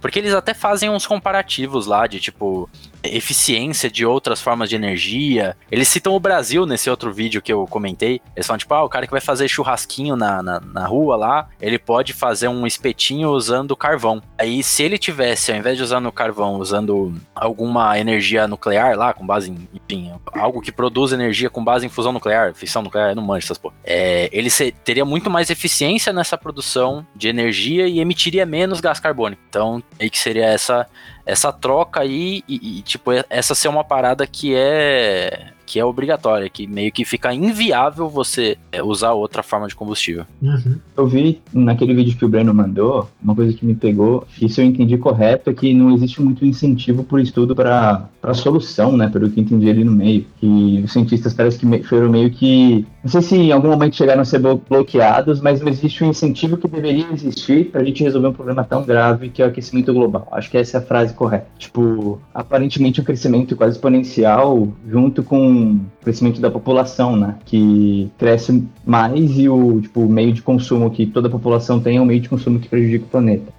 Porque 0.00 0.18
eles 0.18 0.34
até 0.34 0.54
fazem 0.54 0.88
uns 0.88 1.06
comparativos 1.06 1.86
lá 1.86 2.06
de 2.06 2.20
tipo 2.20 2.68
eficiência 3.02 3.90
de 3.90 4.04
outras 4.04 4.40
formas 4.40 4.68
de 4.68 4.76
energia. 4.76 5.56
Eles 5.70 5.88
citam 5.88 6.14
o 6.14 6.20
Brasil 6.20 6.66
nesse 6.66 6.90
outro 6.90 7.12
vídeo 7.12 7.40
que 7.40 7.52
eu 7.52 7.66
comentei. 7.66 8.20
Eles 8.34 8.46
falam, 8.46 8.58
tipo, 8.58 8.74
ah, 8.74 8.84
o 8.84 8.88
cara 8.88 9.06
que 9.06 9.12
vai 9.12 9.20
fazer 9.20 9.48
churrasquinho 9.48 10.16
na, 10.16 10.42
na, 10.42 10.60
na 10.60 10.86
rua 10.86 11.16
lá, 11.16 11.48
ele 11.60 11.78
pode 11.78 12.12
fazer 12.12 12.48
um 12.48 12.66
espetinho 12.66 13.30
usando 13.30 13.76
carvão. 13.76 14.22
Aí, 14.36 14.62
se 14.62 14.82
ele 14.82 14.98
tivesse, 14.98 15.52
ao 15.52 15.58
invés 15.58 15.76
de 15.76 15.82
usar 15.82 16.00
no 16.00 16.12
carvão, 16.12 16.56
usando 16.56 17.14
alguma 17.34 17.98
energia 17.98 18.48
nuclear 18.48 18.96
lá, 18.96 19.12
com 19.12 19.26
base 19.26 19.50
em, 19.50 19.68
enfim, 19.72 20.12
algo 20.32 20.60
que 20.60 20.72
produz 20.72 21.12
energia 21.12 21.50
com 21.50 21.62
base 21.62 21.86
em 21.86 21.88
fusão 21.88 22.12
nuclear, 22.12 22.54
fissão 22.54 22.82
nuclear, 22.82 23.14
não 23.14 23.22
manjo 23.22 23.44
essas 23.46 23.58
porra. 23.58 23.74
É, 23.84 24.28
ele 24.32 24.50
se, 24.50 24.72
teria 24.72 25.04
muito 25.04 25.30
mais 25.30 25.50
eficiência 25.50 26.12
nessa 26.12 26.36
produção 26.36 27.06
de 27.14 27.28
energia 27.28 27.86
e 27.86 28.00
emitiria 28.00 28.44
menos 28.44 28.80
gás 28.80 29.00
carbônico. 29.00 29.42
Então, 29.48 29.82
aí 29.98 30.10
que 30.10 30.18
seria 30.18 30.46
essa 30.46 30.86
essa 31.24 31.52
troca 31.52 32.00
aí 32.00 32.42
e, 32.48 32.78
e, 32.78 32.82
tipo, 32.82 33.10
essa 33.28 33.54
ser 33.54 33.68
uma 33.68 33.84
parada 33.84 34.26
que 34.26 34.54
é 34.56 35.52
que 35.68 35.78
é 35.78 35.84
obrigatória, 35.84 36.48
que 36.48 36.66
meio 36.66 36.90
que 36.90 37.04
fica 37.04 37.32
inviável 37.34 38.08
você 38.08 38.56
é, 38.72 38.82
usar 38.82 39.12
outra 39.12 39.42
forma 39.42 39.68
de 39.68 39.76
combustível. 39.76 40.24
Uhum. 40.40 40.76
Eu 40.96 41.06
vi 41.06 41.42
naquele 41.52 41.92
vídeo 41.92 42.16
que 42.16 42.24
o 42.24 42.28
Breno 42.28 42.54
mandou, 42.54 43.08
uma 43.22 43.34
coisa 43.34 43.52
que 43.52 43.66
me 43.66 43.74
pegou, 43.74 44.26
e 44.40 44.48
se 44.48 44.62
eu 44.62 44.64
entendi 44.64 44.96
correto, 44.96 45.50
é 45.50 45.52
que 45.52 45.74
não 45.74 45.92
existe 45.92 46.22
muito 46.22 46.44
incentivo 46.46 47.04
por 47.04 47.20
estudo 47.20 47.54
para 47.54 48.08
solução, 48.32 48.96
né, 48.96 49.08
pelo 49.08 49.28
que 49.28 49.40
entendi 49.40 49.68
ali 49.68 49.84
no 49.84 49.92
meio, 49.92 50.24
que 50.40 50.82
os 50.84 50.92
cientistas 50.92 51.34
parece 51.34 51.58
que 51.58 51.82
foram 51.82 52.08
meio 52.08 52.30
que, 52.30 52.86
não 53.02 53.10
sei 53.10 53.20
se 53.20 53.36
em 53.36 53.52
algum 53.52 53.68
momento 53.68 53.94
chegaram 53.94 54.22
a 54.22 54.24
ser 54.24 54.38
bloqueados, 54.38 55.40
mas 55.40 55.60
não 55.60 55.68
existe 55.68 56.02
um 56.02 56.10
incentivo 56.10 56.56
que 56.56 56.66
deveria 56.66 57.06
existir 57.12 57.66
para 57.66 57.82
a 57.82 57.84
gente 57.84 58.02
resolver 58.02 58.28
um 58.28 58.32
problema 58.32 58.64
tão 58.64 58.82
grave 58.84 59.28
que 59.28 59.42
é 59.42 59.44
o 59.44 59.48
aquecimento 59.48 59.92
global. 59.92 60.26
Acho 60.32 60.50
que 60.50 60.56
essa 60.56 60.78
é 60.78 60.80
a 60.80 60.82
frase 60.82 61.12
correta. 61.12 61.46
Tipo, 61.58 62.20
aparentemente 62.32 63.00
um 63.00 63.04
crescimento 63.04 63.54
quase 63.54 63.76
exponencial 63.76 64.68
junto 64.88 65.22
com 65.22 65.57
crescimento 66.02 66.40
da 66.40 66.50
população, 66.50 67.16
né? 67.16 67.36
Que 67.44 68.10
cresce 68.18 68.64
mais 68.84 69.38
e 69.38 69.48
o, 69.48 69.80
tipo, 69.80 70.08
meio 70.08 70.32
de 70.32 70.42
consumo 70.42 70.90
que 70.90 71.06
toda 71.06 71.28
a 71.28 71.30
população 71.30 71.80
tem 71.80 71.96
é 71.96 72.00
o 72.00 72.06
meio 72.06 72.20
de 72.20 72.28
consumo 72.28 72.58
que 72.58 72.68
prejudica 72.68 73.04
o 73.04 73.08
planeta. 73.08 73.52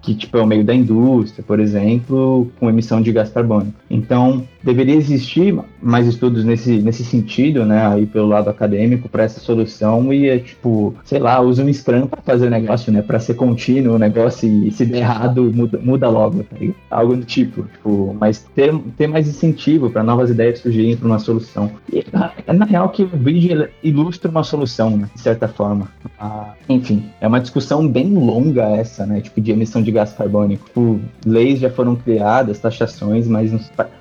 Que, 0.00 0.14
tipo, 0.14 0.36
é 0.36 0.42
o 0.42 0.46
meio 0.46 0.64
da 0.64 0.74
indústria, 0.74 1.44
por 1.46 1.60
exemplo, 1.60 2.50
com 2.58 2.68
emissão 2.68 3.00
de 3.00 3.12
gás 3.12 3.30
carbônico. 3.30 3.74
Então, 3.90 4.44
deveria 4.62 4.94
existir 4.94 5.56
mais 5.80 6.06
estudos 6.06 6.44
nesse, 6.44 6.80
nesse 6.80 7.04
sentido, 7.04 7.64
né, 7.64 7.86
aí 7.86 8.06
pelo 8.06 8.28
lado 8.28 8.48
acadêmico 8.48 9.08
para 9.08 9.24
essa 9.24 9.40
solução 9.40 10.12
e 10.12 10.28
é 10.28 10.38
tipo, 10.38 10.94
sei 11.04 11.18
lá, 11.18 11.40
usa 11.40 11.64
um 11.64 11.72
Scrum 11.72 12.06
para 12.06 12.22
fazer 12.22 12.46
o 12.46 12.50
negócio, 12.50 12.92
né, 12.92 13.02
para 13.02 13.18
ser 13.18 13.34
contínuo 13.34 13.96
o 13.96 13.98
negócio 13.98 14.48
e 14.48 14.70
se 14.70 14.84
der 14.84 14.98
errado 14.98 15.52
muda, 15.52 15.78
muda 15.78 16.08
logo, 16.08 16.44
tá 16.44 16.56
algo 16.90 17.16
do 17.16 17.24
tipo, 17.24 17.64
tipo, 17.64 18.16
mas 18.18 18.46
ter, 18.54 18.72
ter 18.96 19.06
mais 19.06 19.28
incentivo 19.28 19.90
para 19.90 20.02
novas 20.02 20.30
ideias 20.30 20.60
surgirem 20.60 20.96
para 20.96 21.06
uma 21.06 21.18
solução. 21.18 21.70
E, 21.92 22.04
na 22.52 22.64
real 22.64 22.88
que 22.90 23.02
o 23.02 23.08
vídeo 23.08 23.68
ilustra 23.82 24.30
uma 24.30 24.44
solução, 24.44 24.96
né, 24.96 25.08
de 25.14 25.20
certa 25.20 25.48
forma. 25.48 25.88
Ah, 26.18 26.54
enfim, 26.68 27.04
é 27.20 27.26
uma 27.26 27.40
discussão 27.40 27.86
bem 27.88 28.12
longa 28.14 28.62
essa, 28.76 29.04
né, 29.06 29.20
tipo 29.20 29.40
de 29.40 29.52
emissão 29.52 29.82
de 29.82 29.90
gás 29.90 30.12
carbônico. 30.12 30.66
Tipo, 30.66 31.00
leis 31.26 31.58
já 31.60 31.70
foram 31.70 31.96
criadas, 31.96 32.58
taxações, 32.58 33.26
mas 33.26 33.52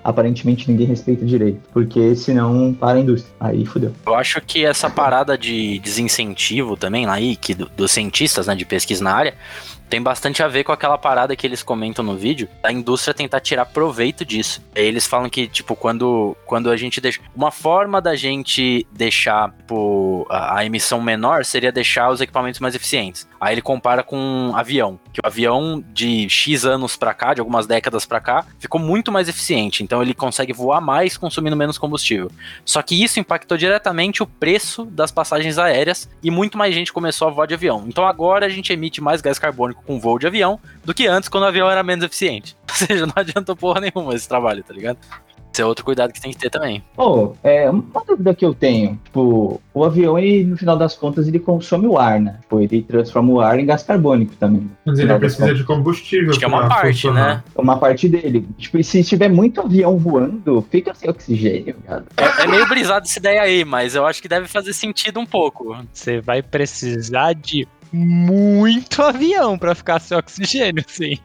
aparentemente 0.04 0.51
ninguém 0.68 0.88
respeita 0.88 1.26
direito 1.26 1.62
porque 1.74 2.16
senão 2.16 2.74
para 2.74 2.98
a 2.98 3.02
indústria. 3.02 3.34
Aí 3.40 3.66
fudeu. 3.66 3.94
Eu 4.06 4.16
acho 4.16 4.42
que 4.42 4.66
essa 4.66 4.90
parada 4.90 5.38
de 5.38 5.80
desincentivo 5.80 6.78
também 6.78 7.06
aí, 7.08 7.36
que 7.36 7.54
do, 7.54 7.70
dos 7.76 7.92
cientistas, 7.92 8.48
né, 8.48 8.56
de 8.56 8.66
pesquisa 8.66 9.04
na 9.04 9.14
área, 9.14 9.36
tem 9.92 10.02
bastante 10.02 10.42
a 10.42 10.48
ver 10.48 10.64
com 10.64 10.72
aquela 10.72 10.98
parada 10.98 11.36
que 11.36 11.46
eles 11.46 11.62
comentam 11.62 12.04
no 12.04 12.16
vídeo, 12.16 12.48
da 12.64 12.72
indústria 12.72 13.14
tentar 13.14 13.42
tirar 13.42 13.66
proveito 13.66 14.24
disso. 14.24 14.64
Eles 14.74 15.06
falam 15.06 15.30
que, 15.30 15.48
tipo, 15.48 15.76
quando, 15.76 16.36
quando 16.46 16.70
a 16.70 16.78
gente 16.78 17.02
deixa. 17.02 17.20
Uma 17.36 17.52
forma 17.52 18.02
da 18.02 18.16
gente 18.16 18.88
deixar, 18.90 19.52
tipo, 19.52 19.76
a, 20.30 20.60
a 20.60 20.66
emissão 20.66 21.02
menor 21.02 21.46
seria 21.46 21.72
deixar 21.72 22.10
os 22.10 22.22
equipamentos 22.22 22.60
mais 22.60 22.76
eficientes. 22.76 23.28
Aí 23.40 23.54
ele 23.54 23.62
compara 23.62 24.04
com 24.04 24.18
um 24.18 24.56
avião, 24.56 25.00
que 25.12 25.20
o 25.24 25.28
avião 25.28 25.84
de 25.94 26.30
X 26.30 26.66
anos 26.66 26.96
pra 26.96 27.14
cá, 27.14 27.34
de 27.34 27.40
algumas 27.40 27.68
décadas 27.68 28.06
pra 28.06 28.20
cá, 28.20 28.46
ficou 28.60 28.80
muito 28.80 29.12
mais 29.12 29.28
eficiente. 29.28 29.84
Então 29.84 30.02
ele 30.02 30.14
consegue 30.14 30.54
voar 30.54 30.82
mais 30.82 31.18
consumindo 31.18 31.56
menos 31.56 31.78
combustível. 31.78 32.32
Só 32.66 32.82
que 32.82 33.02
isso 33.02 33.20
impactou 33.20 33.58
diretamente 33.58 34.22
o 34.24 34.28
preço 34.28 34.86
das 34.86 35.12
passagens 35.12 35.58
aéreas 35.58 36.10
e 36.22 36.30
muito 36.30 36.58
mais 36.58 36.74
gente 36.74 36.94
começou 36.94 37.28
a 37.28 37.32
voar 37.32 37.48
de 37.48 37.54
avião. 37.54 37.86
Então 37.88 38.06
agora 38.06 38.46
a 38.46 38.50
gente 38.50 38.72
emite 38.72 39.02
mais 39.02 39.22
gás 39.22 39.40
carbônico 39.40 39.84
com 39.84 40.00
voo 40.00 40.20
de 40.20 40.28
avião 40.28 40.60
do 40.84 40.94
que 40.94 41.08
antes 41.08 41.30
quando 41.30 41.44
o 41.44 41.48
avião 41.48 41.70
era 41.70 41.84
menos 41.84 42.06
eficiente. 42.06 42.56
Ou 42.70 42.76
seja, 42.76 43.06
não 43.06 43.14
adiantou 43.16 43.56
porra 43.56 43.82
nenhuma 43.82 44.14
esse 44.16 44.28
trabalho, 44.28 44.64
tá 44.64 44.74
ligado? 44.74 44.98
Esse 45.52 45.62
é 45.62 45.66
outro 45.66 45.84
cuidado 45.84 46.14
que 46.14 46.22
tem 46.22 46.32
que 46.32 46.38
ter 46.38 46.50
também. 46.50 46.82
Pô, 46.96 47.36
é, 47.44 47.70
uma 47.70 48.06
dúvida 48.08 48.34
que 48.34 48.46
eu 48.46 48.54
tenho, 48.54 48.98
tipo, 49.04 49.62
o 49.74 49.84
avião, 49.84 50.18
ele, 50.18 50.46
no 50.46 50.58
final 50.58 50.78
das 50.78 50.96
contas, 50.96 51.28
ele 51.28 51.40
consome 51.40 51.88
o 51.88 51.98
ar, 51.98 52.22
né? 52.22 52.38
Tipo, 52.42 52.62
ele 52.62 52.82
transforma 52.84 53.34
o 53.34 53.42
ar 53.42 53.60
em 53.60 53.66
gás 53.66 53.84
carbônico 53.84 54.34
também. 54.38 54.70
Mas 54.86 55.00
ele 55.00 55.14
precisa 55.20 55.54
de 55.54 55.64
combustível. 55.66 56.30
Acho 56.30 56.40
que 56.40 56.46
é 56.46 56.48
uma 56.48 56.70
parte, 56.70 56.94
funcionar. 56.94 57.36
né? 57.38 57.44
Uma 57.56 57.78
parte 57.78 58.08
dele. 58.08 58.48
Tipo, 58.58 58.78
e 58.78 58.84
se 58.84 59.04
tiver 59.04 59.30
muito 59.30 59.60
avião 59.60 59.98
voando, 59.98 60.66
fica 60.70 60.96
sem 60.96 61.10
oxigênio, 61.10 61.76
cara. 61.86 62.06
É, 62.16 62.44
é 62.44 62.48
meio 62.48 62.68
brisado 62.68 63.06
essa 63.06 63.20
ideia 63.20 63.42
aí, 63.42 63.66
mas 63.66 63.94
eu 63.94 64.06
acho 64.06 64.22
que 64.22 64.30
deve 64.30 64.48
fazer 64.48 64.72
sentido 64.72 65.20
um 65.20 65.26
pouco. 65.26 65.76
Você 65.92 66.22
vai 66.22 66.42
precisar 66.42 67.34
de 67.34 67.68
muito 67.92 69.02
avião 69.02 69.58
para 69.58 69.76
ficar 69.76 70.00
sem 70.00 70.18
oxigênio, 70.18 70.84
sim 70.88 71.18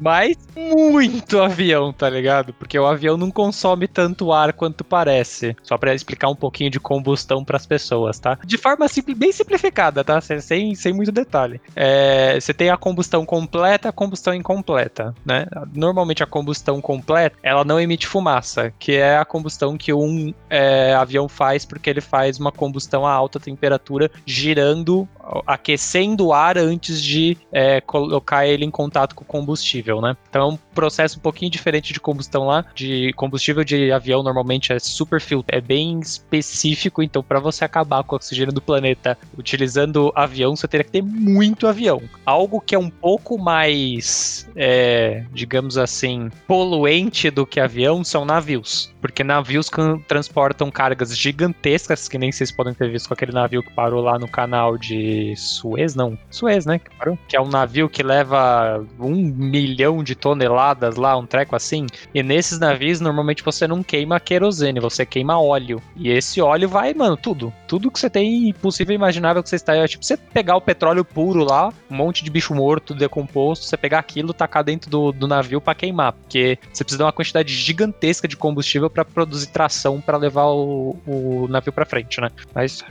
mas 0.00 0.36
muito 0.56 1.40
avião, 1.40 1.92
tá 1.92 2.08
ligado? 2.08 2.52
Porque 2.54 2.78
o 2.78 2.86
avião 2.86 3.16
não 3.16 3.30
consome 3.30 3.86
tanto 3.86 4.32
ar 4.32 4.52
quanto 4.52 4.82
parece. 4.82 5.56
Só 5.62 5.76
para 5.76 5.94
explicar 5.94 6.28
um 6.28 6.34
pouquinho 6.34 6.70
de 6.70 6.80
combustão 6.80 7.44
para 7.44 7.56
as 7.56 7.66
pessoas, 7.66 8.18
tá? 8.18 8.38
De 8.44 8.56
forma 8.56 8.88
simples, 8.88 9.16
bem 9.16 9.32
simplificada, 9.32 10.02
tá? 10.02 10.20
Sem, 10.20 10.74
sem 10.74 10.92
muito 10.92 11.12
detalhe. 11.12 11.60
É, 11.76 12.38
você 12.40 12.54
tem 12.54 12.70
a 12.70 12.76
combustão 12.76 13.24
completa, 13.24 13.88
a 13.88 13.92
combustão 13.92 14.34
incompleta, 14.34 15.14
né? 15.24 15.46
Normalmente 15.72 16.22
a 16.22 16.26
combustão 16.26 16.80
completa, 16.80 17.36
ela 17.42 17.64
não 17.64 17.80
emite 17.80 18.06
fumaça, 18.06 18.72
que 18.78 18.92
é 18.92 19.18
a 19.18 19.24
combustão 19.24 19.76
que 19.76 19.92
um 19.92 20.32
é, 20.48 20.94
avião 20.94 21.28
faz 21.28 21.64
porque 21.64 21.90
ele 21.90 22.00
faz 22.00 22.38
uma 22.38 22.50
combustão 22.50 23.06
a 23.06 23.12
alta 23.12 23.38
temperatura, 23.38 24.10
girando, 24.24 25.08
aquecendo 25.46 26.26
o 26.26 26.32
ar 26.32 26.58
antes 26.58 27.02
de 27.02 27.36
é, 27.52 27.80
colocar 27.80 28.46
ele 28.46 28.64
em 28.64 28.70
contato 28.70 29.14
com 29.14 29.22
o 29.22 29.26
combustível 29.26 30.00
né? 30.00 30.16
Então 30.28 30.42
é 30.42 30.52
um 30.52 30.58
processo 30.74 31.18
um 31.18 31.22
pouquinho 31.22 31.50
diferente 31.50 31.92
de 31.92 32.00
combustão 32.00 32.46
lá. 32.46 32.64
De 32.74 33.12
combustível 33.14 33.64
de 33.64 33.92
avião 33.92 34.22
normalmente 34.22 34.72
é 34.72 34.78
super 34.78 35.20
filtro, 35.20 35.56
é 35.56 35.60
bem 35.60 36.00
específico. 36.00 37.02
Então, 37.02 37.22
para 37.22 37.40
você 37.40 37.64
acabar 37.64 38.02
com 38.02 38.14
o 38.14 38.16
oxigênio 38.16 38.52
do 38.52 38.60
planeta 38.60 39.16
utilizando 39.36 40.12
avião, 40.14 40.54
você 40.54 40.68
teria 40.68 40.84
que 40.84 40.92
ter 40.92 41.02
muito 41.02 41.66
avião. 41.66 42.02
Algo 42.24 42.60
que 42.60 42.74
é 42.74 42.78
um 42.78 42.90
pouco 42.90 43.38
mais, 43.38 44.48
é, 44.56 45.24
digamos 45.32 45.78
assim, 45.78 46.30
poluente 46.46 47.30
do 47.30 47.46
que 47.46 47.60
avião 47.60 48.04
são 48.04 48.24
navios. 48.24 48.92
Porque 49.00 49.24
navios 49.24 49.70
transportam 50.06 50.70
cargas 50.70 51.16
gigantescas, 51.16 52.08
que 52.08 52.18
nem 52.18 52.30
vocês 52.30 52.52
podem 52.52 52.74
ter 52.74 52.90
visto 52.90 53.08
com 53.08 53.14
aquele 53.14 53.32
navio 53.32 53.62
que 53.62 53.72
parou 53.72 54.02
lá 54.02 54.18
no 54.18 54.28
canal 54.28 54.76
de 54.76 55.19
Suez, 55.36 55.94
não? 55.94 56.18
Suez, 56.30 56.66
né? 56.66 56.78
Que, 56.78 56.90
que 57.28 57.36
é 57.36 57.40
um 57.40 57.48
navio 57.48 57.88
que 57.88 58.02
leva 58.02 58.84
um 58.98 59.14
milhão 59.14 60.02
de 60.02 60.14
toneladas 60.14 60.96
lá, 60.96 61.16
um 61.16 61.26
treco 61.26 61.56
assim. 61.56 61.86
E 62.14 62.22
nesses 62.22 62.58
navios, 62.58 63.00
normalmente 63.00 63.42
você 63.42 63.66
não 63.66 63.82
queima 63.82 64.20
querosene, 64.20 64.80
você 64.80 65.06
queima 65.06 65.40
óleo. 65.40 65.82
E 65.96 66.10
esse 66.10 66.40
óleo 66.40 66.68
vai, 66.68 66.94
mano, 66.94 67.16
tudo. 67.16 67.52
Tudo 67.66 67.90
que 67.90 67.98
você 67.98 68.10
tem 68.10 68.52
possível 68.54 68.92
e 68.92 68.96
imaginável 68.96 69.42
que 69.42 69.48
você 69.48 69.56
está. 69.56 69.74
É 69.74 69.86
tipo, 69.86 70.04
você 70.04 70.16
pegar 70.16 70.56
o 70.56 70.60
petróleo 70.60 71.04
puro 71.04 71.44
lá, 71.44 71.72
um 71.90 71.96
monte 71.96 72.24
de 72.24 72.30
bicho 72.30 72.54
morto, 72.54 72.94
decomposto, 72.94 73.64
você 73.64 73.76
pegar 73.76 73.98
aquilo, 73.98 74.32
tacar 74.32 74.64
dentro 74.64 74.90
do, 74.90 75.12
do 75.12 75.26
navio 75.26 75.60
para 75.60 75.74
queimar. 75.74 76.12
Porque 76.12 76.58
você 76.72 76.84
precisa 76.84 76.98
de 76.98 77.04
uma 77.04 77.12
quantidade 77.12 77.54
gigantesca 77.54 78.26
de 78.26 78.36
combustível 78.36 78.90
para 78.90 79.04
produzir 79.04 79.48
tração 79.48 80.00
para 80.00 80.16
levar 80.16 80.46
o, 80.46 80.96
o 81.06 81.46
navio 81.48 81.72
para 81.72 81.86
frente, 81.86 82.20
né? 82.20 82.30
Mas 82.54 82.84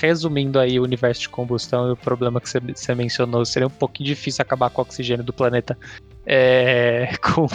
resumindo 0.00 0.58
aí 0.58 0.78
o 0.78 0.82
universo 0.82 1.22
de 1.22 1.28
combustão 1.68 1.88
e 1.88 1.92
o 1.92 1.96
problema 1.96 2.40
que 2.40 2.48
você, 2.48 2.58
você 2.60 2.94
mencionou, 2.94 3.44
seria 3.44 3.66
um 3.66 3.70
pouquinho 3.70 4.08
difícil 4.08 4.42
acabar 4.42 4.70
com 4.70 4.80
o 4.80 4.84
oxigênio 4.84 5.24
do 5.24 5.32
planeta 5.32 5.78
é, 6.30 7.10
com, 7.24 7.46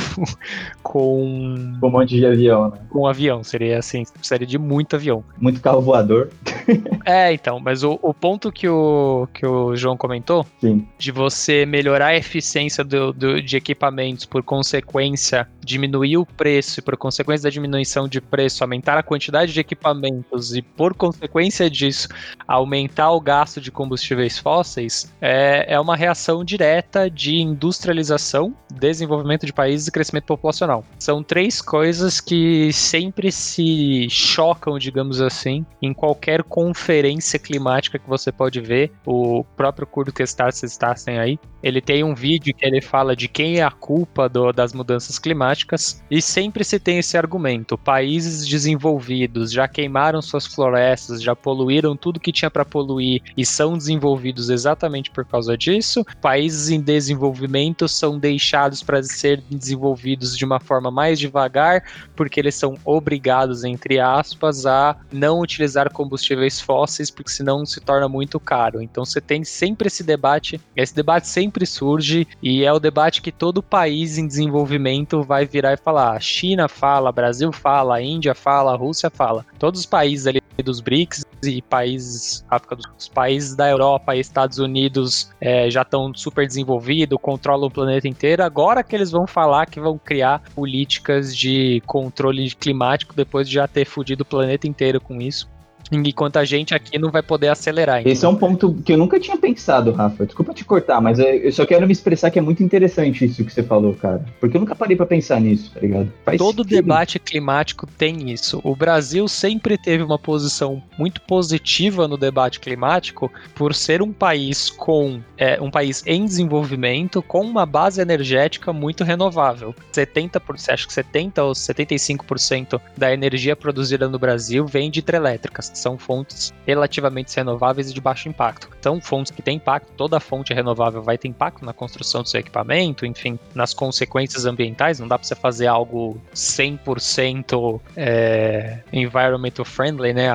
com. 0.81 1.77
Com 1.79 1.87
um 1.87 1.91
monte 1.91 2.15
de 2.15 2.25
avião, 2.25 2.71
né? 2.71 2.79
Com 2.89 3.01
um 3.01 3.07
avião, 3.07 3.43
seria 3.43 3.77
assim, 3.77 4.03
precisaria 4.03 4.47
de 4.47 4.57
muito 4.57 4.95
avião. 4.95 5.23
Muito 5.39 5.61
carro 5.61 5.79
voador. 5.79 6.31
é, 7.05 7.31
então, 7.31 7.59
mas 7.59 7.83
o, 7.83 7.99
o 8.01 8.13
ponto 8.13 8.51
que 8.51 8.67
o, 8.67 9.27
que 9.31 9.45
o 9.45 9.75
João 9.75 9.95
comentou, 9.95 10.45
Sim. 10.59 10.87
de 10.97 11.11
você 11.11 11.65
melhorar 11.67 12.07
a 12.07 12.17
eficiência 12.17 12.83
do, 12.83 13.13
do, 13.13 13.41
de 13.41 13.55
equipamentos, 13.55 14.25
por 14.25 14.41
consequência, 14.41 15.47
diminuir 15.63 16.17
o 16.17 16.25
preço, 16.25 16.79
e 16.79 16.83
por 16.83 16.97
consequência 16.97 17.43
da 17.43 17.49
diminuição 17.51 18.07
de 18.07 18.19
preço, 18.19 18.63
aumentar 18.63 18.97
a 18.97 19.03
quantidade 19.03 19.53
de 19.53 19.59
equipamentos 19.59 20.55
e, 20.55 20.63
por 20.63 20.95
consequência 20.95 21.69
disso, 21.69 22.07
aumentar 22.47 23.11
o 23.11 23.21
gasto 23.21 23.61
de 23.61 23.69
combustíveis 23.69 24.39
fósseis, 24.39 25.13
é, 25.21 25.73
é 25.75 25.79
uma 25.79 25.95
reação 25.95 26.43
direta 26.43 27.07
de 27.09 27.35
industrialização 27.35 28.55
desenvolvimento 28.79 29.45
de 29.45 29.53
países 29.53 29.87
e 29.87 29.91
crescimento 29.91 30.25
populacional. 30.25 30.83
São 30.99 31.23
três 31.23 31.61
coisas 31.61 32.19
que 32.19 32.71
sempre 32.73 33.31
se 33.31 34.07
chocam, 34.09 34.77
digamos 34.77 35.21
assim, 35.21 35.65
em 35.81 35.93
qualquer 35.93 36.43
conferência 36.43 37.37
climática 37.37 37.99
que 37.99 38.09
você 38.09 38.31
pode 38.31 38.59
ver. 38.59 38.91
O 39.05 39.43
próprio 39.55 39.85
Kurt 39.85 40.19
Stassen 40.19 41.19
aí, 41.19 41.39
ele 41.61 41.81
tem 41.81 42.03
um 42.03 42.15
vídeo 42.15 42.53
que 42.53 42.65
ele 42.65 42.81
fala 42.81 43.15
de 43.15 43.27
quem 43.27 43.59
é 43.59 43.63
a 43.63 43.71
culpa 43.71 44.27
do, 44.27 44.51
das 44.51 44.73
mudanças 44.73 45.17
climáticas 45.19 46.03
e 46.09 46.21
sempre 46.21 46.63
se 46.63 46.79
tem 46.79 46.99
esse 46.99 47.17
argumento. 47.17 47.77
Países 47.77 48.47
desenvolvidos 48.47 49.51
já 49.51 49.67
queimaram 49.67 50.21
suas 50.21 50.45
florestas, 50.45 51.21
já 51.21 51.35
poluíram 51.35 51.95
tudo 51.95 52.19
que 52.19 52.31
tinha 52.31 52.51
para 52.51 52.65
poluir 52.65 53.21
e 53.37 53.45
são 53.45 53.77
desenvolvidos 53.77 54.49
exatamente 54.49 55.11
por 55.11 55.25
causa 55.25 55.57
disso. 55.57 56.05
Países 56.21 56.69
em 56.69 56.81
desenvolvimento 56.81 57.87
são 57.87 58.17
deixados 58.17 58.62
para 58.83 59.01
ser 59.03 59.41
desenvolvidos 59.49 60.37
de 60.37 60.45
uma 60.45 60.59
forma 60.59 60.89
mais 60.91 61.19
devagar, 61.19 61.83
porque 62.15 62.39
eles 62.39 62.55
são 62.55 62.75
obrigados, 62.85 63.63
entre 63.63 63.99
aspas, 63.99 64.65
a 64.65 64.95
não 65.11 65.39
utilizar 65.39 65.91
combustíveis 65.91 66.59
fósseis, 66.59 67.09
porque 67.09 67.31
senão 67.31 67.65
se 67.65 67.79
torna 67.79 68.07
muito 68.07 68.39
caro. 68.39 68.81
Então 68.81 69.03
você 69.05 69.19
tem 69.19 69.43
sempre 69.43 69.87
esse 69.87 70.03
debate, 70.03 70.59
esse 70.75 70.95
debate 70.95 71.27
sempre 71.27 71.65
surge 71.65 72.27
e 72.41 72.63
é 72.63 72.71
o 72.71 72.79
debate 72.79 73.21
que 73.21 73.31
todo 73.31 73.63
país 73.63 74.17
em 74.17 74.27
desenvolvimento 74.27 75.23
vai 75.23 75.45
virar 75.45 75.73
e 75.73 75.77
falar. 75.77 76.21
China 76.21 76.67
fala, 76.67 77.11
Brasil 77.11 77.51
fala, 77.51 78.01
Índia 78.01 78.35
fala, 78.35 78.75
Rússia 78.75 79.09
fala. 79.09 79.45
Todos 79.57 79.81
os 79.81 79.85
países 79.85 80.27
ali 80.27 80.42
dos 80.61 80.79
BRICS 80.79 81.25
e 81.43 81.61
países 81.61 82.45
África 82.49 82.75
dos 82.75 83.07
países 83.09 83.55
da 83.55 83.69
Europa 83.69 84.15
e 84.15 84.19
Estados 84.19 84.59
Unidos 84.59 85.31
é, 85.41 85.69
já 85.69 85.81
estão 85.81 86.13
super 86.13 86.45
desenvolvidos, 86.45 87.17
controlam 87.21 87.67
o 87.67 87.71
planeta 87.71 88.07
inteiro. 88.07 88.43
Agora 88.43 88.83
que 88.83 88.95
eles 88.95 89.11
vão 89.11 89.25
falar 89.25 89.65
que 89.65 89.79
vão 89.79 89.97
criar 89.97 90.41
políticas 90.53 91.35
de 91.35 91.81
controle 91.85 92.51
climático 92.51 93.15
depois 93.15 93.47
de 93.47 93.55
já 93.55 93.67
ter 93.67 93.85
fudido 93.85 94.23
o 94.23 94.25
planeta 94.25 94.67
inteiro 94.67 95.01
com 95.01 95.21
isso. 95.21 95.52
Enquanto 95.91 96.37
a 96.37 96.45
gente 96.45 96.73
aqui 96.73 96.97
não 96.97 97.11
vai 97.11 97.21
poder 97.21 97.49
acelerar. 97.49 97.99
Então. 97.99 98.11
Esse 98.11 98.25
é 98.25 98.27
um 98.27 98.35
ponto 98.35 98.73
que 98.85 98.93
eu 98.93 98.97
nunca 98.97 99.19
tinha 99.19 99.37
pensado, 99.37 99.91
Rafa. 99.91 100.25
Desculpa 100.25 100.53
te 100.53 100.65
cortar, 100.65 101.01
mas 101.01 101.19
eu 101.19 101.51
só 101.51 101.65
quero 101.65 101.85
me 101.85 101.93
expressar 101.93 102.31
que 102.31 102.39
é 102.39 102.41
muito 102.41 102.63
interessante 102.63 103.25
isso 103.25 103.43
que 103.43 103.51
você 103.53 103.63
falou, 103.63 103.93
cara. 103.93 104.25
Porque 104.39 104.57
eu 104.57 104.61
nunca 104.61 104.75
parei 104.75 104.95
para 104.95 105.05
pensar 105.05 105.39
nisso, 105.39 105.71
tá 105.73 105.79
ligado? 105.79 106.11
Faz 106.25 106.37
Todo 106.37 106.63
sentido. 106.63 106.75
debate 106.75 107.19
climático 107.19 107.87
tem 107.97 108.31
isso. 108.31 108.59
O 108.63 108.75
Brasil 108.75 109.27
sempre 109.27 109.77
teve 109.77 110.03
uma 110.03 110.17
posição 110.17 110.81
muito 110.97 111.21
positiva 111.21 112.07
no 112.07 112.17
debate 112.17 112.59
climático 112.59 113.31
por 113.55 113.73
ser 113.73 114.01
um 114.01 114.11
país 114.11 114.69
com 114.69 115.19
é, 115.37 115.61
um 115.61 115.69
país 115.69 116.03
em 116.05 116.25
desenvolvimento 116.25 117.21
com 117.21 117.41
uma 117.41 117.65
base 117.65 118.01
energética 118.01 118.71
muito 118.71 119.03
renovável. 119.03 119.75
70%, 119.93 120.69
acho 120.69 120.87
que 120.87 120.93
70 120.93 121.43
ou 121.43 121.51
75% 121.53 122.79
da 122.97 123.13
energia 123.13 123.55
produzida 123.55 124.07
no 124.07 124.19
Brasil 124.19 124.65
vem 124.65 124.89
de 124.89 124.99
hidrelétricas 124.99 125.71
são 125.73 125.97
fontes 125.97 126.53
relativamente 126.65 127.35
renováveis 127.35 127.89
e 127.89 127.93
de 127.93 128.01
baixo 128.01 128.29
impacto. 128.29 128.69
São 128.81 128.99
fontes 129.01 129.31
que 129.31 129.41
têm 129.41 129.57
impacto, 129.57 129.91
toda 129.95 130.19
fonte 130.19 130.53
renovável 130.53 131.01
vai 131.01 131.17
ter 131.17 131.27
impacto 131.27 131.65
na 131.65 131.73
construção 131.73 132.21
do 132.21 132.29
seu 132.29 132.39
equipamento, 132.39 133.05
enfim, 133.05 133.39
nas 133.53 133.73
consequências 133.73 134.45
ambientais. 134.45 134.99
Não 134.99 135.07
dá 135.07 135.17
para 135.17 135.27
você 135.27 135.35
fazer 135.35 135.67
algo 135.67 136.19
100% 136.33 137.79
é, 137.95 138.79
environmental 138.91 139.65
friendly, 139.65 140.13
né, 140.13 140.27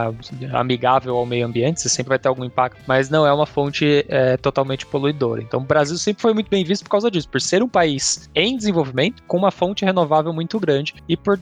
amigável 0.52 1.16
ao 1.16 1.26
meio 1.26 1.46
ambiente, 1.46 1.80
você 1.80 1.88
sempre 1.88 2.10
vai 2.10 2.18
ter 2.18 2.28
algum 2.28 2.44
impacto, 2.44 2.80
mas 2.86 3.10
não 3.10 3.26
é 3.26 3.32
uma 3.32 3.46
fonte 3.46 4.04
é, 4.08 4.36
totalmente 4.36 4.86
poluidora. 4.86 5.42
Então, 5.42 5.60
o 5.60 5.64
Brasil 5.64 5.96
sempre 5.98 6.22
foi 6.22 6.34
muito 6.34 6.50
bem 6.50 6.64
visto 6.64 6.84
por 6.84 6.90
causa 6.90 7.10
disso, 7.10 7.28
por 7.28 7.40
ser 7.40 7.62
um 7.62 7.68
país 7.68 8.28
em 8.34 8.56
desenvolvimento 8.56 9.22
com 9.26 9.36
uma 9.36 9.50
fonte 9.50 9.84
renovável 9.84 10.32
muito 10.32 10.58
grande 10.58 10.94
e 11.08 11.16
por 11.16 11.38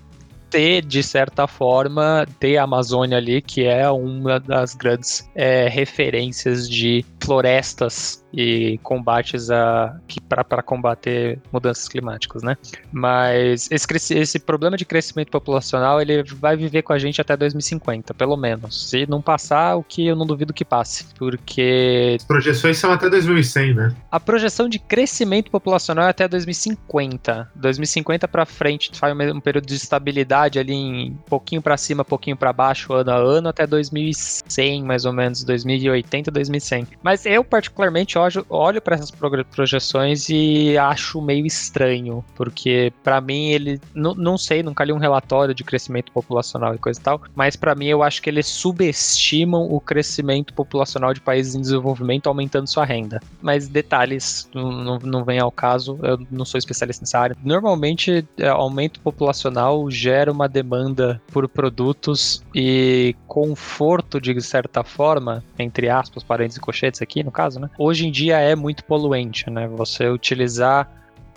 ter, 0.56 0.80
de 0.80 1.02
certa 1.02 1.46
forma, 1.46 2.26
ter 2.40 2.56
a 2.56 2.62
Amazônia 2.62 3.18
ali, 3.18 3.42
que 3.42 3.66
é 3.66 3.90
uma 3.90 4.40
das 4.40 4.74
grandes 4.74 5.30
é, 5.34 5.68
referências 5.68 6.66
de 6.66 7.04
florestas 7.20 8.24
e 8.36 8.78
combates 8.82 9.50
a 9.50 9.98
para 10.28 10.62
combater 10.62 11.38
mudanças 11.50 11.88
climáticas, 11.88 12.42
né? 12.42 12.56
Mas 12.92 13.68
esse, 13.70 14.14
esse 14.14 14.38
problema 14.38 14.76
de 14.76 14.84
crescimento 14.84 15.30
populacional 15.30 16.00
ele 16.00 16.22
vai 16.22 16.56
viver 16.56 16.82
com 16.82 16.92
a 16.92 16.98
gente 16.98 17.20
até 17.20 17.36
2050, 17.36 18.12
pelo 18.12 18.36
menos. 18.36 18.90
Se 18.90 19.06
não 19.08 19.22
passar, 19.22 19.76
o 19.76 19.82
que 19.82 20.06
eu 20.06 20.16
não 20.16 20.26
duvido 20.26 20.52
que 20.52 20.64
passe, 20.64 21.06
porque 21.18 22.16
As 22.18 22.24
projeções 22.24 22.76
são 22.76 22.92
até 22.92 23.08
2100, 23.08 23.74
né? 23.74 23.96
a 24.10 24.20
projeção 24.20 24.68
de 24.68 24.78
crescimento 24.78 25.50
populacional 25.50 26.06
é 26.06 26.10
até 26.10 26.28
2050. 26.28 27.50
2050 27.54 28.28
para 28.28 28.44
frente 28.44 28.90
faz 28.94 29.14
um 29.32 29.40
período 29.40 29.66
de 29.66 29.74
estabilidade 29.74 30.58
ali 30.58 30.72
em 30.72 31.18
pouquinho 31.28 31.62
para 31.62 31.76
cima, 31.76 32.04
pouquinho 32.04 32.36
para 32.36 32.52
baixo, 32.52 32.92
ano 32.92 33.10
a 33.10 33.16
ano, 33.16 33.48
até 33.48 33.66
2100 33.66 34.82
mais 34.82 35.04
ou 35.04 35.12
menos, 35.12 35.44
2080, 35.44 36.30
2100. 36.30 36.86
Mas 37.02 37.24
eu 37.26 37.44
particularmente 37.44 38.18
olho, 38.18 38.25
olho 38.48 38.80
para 38.80 38.96
essas 38.96 39.12
projeções 39.50 40.28
e 40.28 40.76
acho 40.78 41.20
meio 41.20 41.46
estranho, 41.46 42.24
porque 42.34 42.92
para 43.02 43.20
mim 43.20 43.50
ele 43.50 43.80
não, 43.94 44.14
não 44.14 44.38
sei, 44.38 44.62
nunca 44.62 44.84
li 44.84 44.92
um 44.92 44.98
relatório 44.98 45.54
de 45.54 45.64
crescimento 45.64 46.12
populacional 46.12 46.74
e 46.74 46.78
coisa 46.78 47.00
e 47.00 47.02
tal, 47.02 47.20
mas 47.34 47.56
para 47.56 47.74
mim 47.74 47.86
eu 47.86 48.02
acho 48.02 48.22
que 48.22 48.30
eles 48.30 48.46
subestimam 48.46 49.62
o 49.70 49.80
crescimento 49.80 50.52
populacional 50.54 51.12
de 51.12 51.20
países 51.20 51.54
em 51.54 51.60
desenvolvimento 51.60 52.28
aumentando 52.28 52.68
sua 52.68 52.84
renda. 52.84 53.20
Mas 53.40 53.68
detalhes 53.68 54.48
não, 54.54 54.70
não, 54.70 54.98
não 54.98 55.24
vem 55.24 55.38
ao 55.38 55.50
caso, 55.50 55.98
eu 56.02 56.18
não 56.30 56.44
sou 56.44 56.58
especialista 56.58 57.02
nessa 57.02 57.18
área. 57.18 57.36
Normalmente, 57.42 58.26
é, 58.38 58.48
aumento 58.48 59.00
populacional 59.00 59.90
gera 59.90 60.32
uma 60.32 60.48
demanda 60.48 61.20
por 61.32 61.48
produtos 61.48 62.42
e 62.54 63.14
conforto, 63.26 64.20
de 64.20 64.40
certa 64.40 64.82
forma, 64.82 65.44
entre 65.58 65.88
aspas, 65.88 66.22
parênteses 66.22 66.58
e 66.58 66.60
cochetes 66.60 67.02
aqui, 67.02 67.22
no 67.22 67.30
caso, 67.30 67.60
né? 67.60 67.70
Hoje 67.78 68.06
em 68.06 68.10
dia 68.16 68.38
é 68.38 68.56
muito 68.56 68.82
poluente, 68.84 69.50
né? 69.50 69.68
Você 69.68 70.08
utilizar 70.08 70.88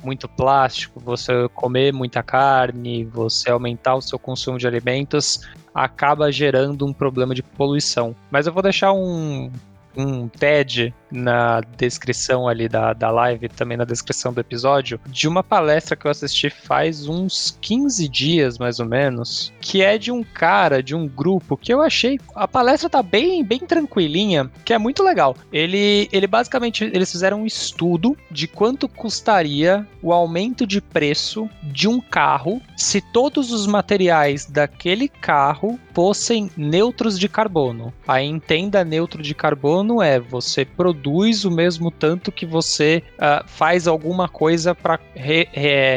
muito 0.02 0.30
plástico, 0.30 0.98
você 0.98 1.50
comer 1.54 1.92
muita 1.92 2.24
carne, 2.24 3.04
você 3.04 3.50
aumentar 3.52 3.96
o 3.96 4.02
seu 4.02 4.18
consumo 4.18 4.58
de 4.58 4.66
alimentos, 4.66 5.42
acaba 5.76 6.32
gerando 6.32 6.86
um 6.86 6.94
problema 6.94 7.36
de 7.36 7.44
poluição. 7.44 8.16
Mas 8.32 8.48
eu 8.48 8.54
vou 8.54 8.64
deixar 8.64 8.94
um, 8.94 9.52
um 9.98 10.30
TED 10.30 10.94
na 11.12 11.62
descrição 11.78 12.48
ali 12.48 12.68
da, 12.68 12.94
da 12.94 13.10
live, 13.10 13.50
também 13.50 13.78
na 13.78 13.86
descrição 13.86 14.34
do 14.34 14.40
episódio, 14.40 15.00
de 15.08 15.28
uma 15.28 15.44
palestra 15.44 15.96
que 15.96 16.06
eu 16.06 16.12
assisti 16.12 16.50
faz 16.50 17.08
uns 17.08 17.58
15 17.62 18.08
dias, 18.08 18.58
mais 18.58 18.80
ou 18.80 18.86
menos, 18.86 19.54
que 19.62 19.82
é 19.82 19.98
de 19.98 20.12
um 20.12 20.24
cara, 20.24 20.82
de 20.84 20.96
um 20.96 21.08
grupo, 21.08 21.58
que 21.58 21.74
eu 21.74 21.82
achei. 21.82 22.20
A 22.36 22.48
palestra 22.48 22.90
tá 22.90 23.04
bem, 23.04 23.44
bem 23.44 23.60
tranquilinha, 23.60 24.50
que 24.64 24.74
é 24.74 24.78
muito 24.78 25.04
legal. 25.04 25.36
Ele, 25.52 26.08
ele 26.12 26.28
basicamente, 26.28 26.84
eles 26.84 27.12
fizeram 27.12 27.42
um 27.42 27.46
estudo 27.46 28.18
de 28.32 28.48
quanto 28.48 28.88
custaria 28.88 29.88
o 30.02 30.14
aumento 30.14 30.66
de 30.66 30.82
preço 30.82 31.50
de 31.64 31.88
um 31.88 32.00
carro 32.00 32.62
se 32.76 33.02
todos 33.02 33.52
os 33.52 33.68
materiais 33.68 34.46
daquele 34.46 35.08
carro 35.08 35.80
fossem 35.94 36.50
neutros 36.56 37.20
de 37.20 37.28
carbono. 37.28 37.94
A 38.08 38.22
entenda 38.22 38.84
neutro 38.84 39.22
de 39.22 39.36
carbono 39.36 40.02
é 40.02 40.20
você 40.20 40.64
produz 41.00 41.46
o 41.46 41.52
mesmo 41.52 41.90
tanto 41.90 42.32
que 42.32 42.46
você 42.46 43.02
ah, 43.18 43.44
faz 43.48 43.88
alguma 43.88 44.28
coisa 44.28 44.76
para 44.76 45.00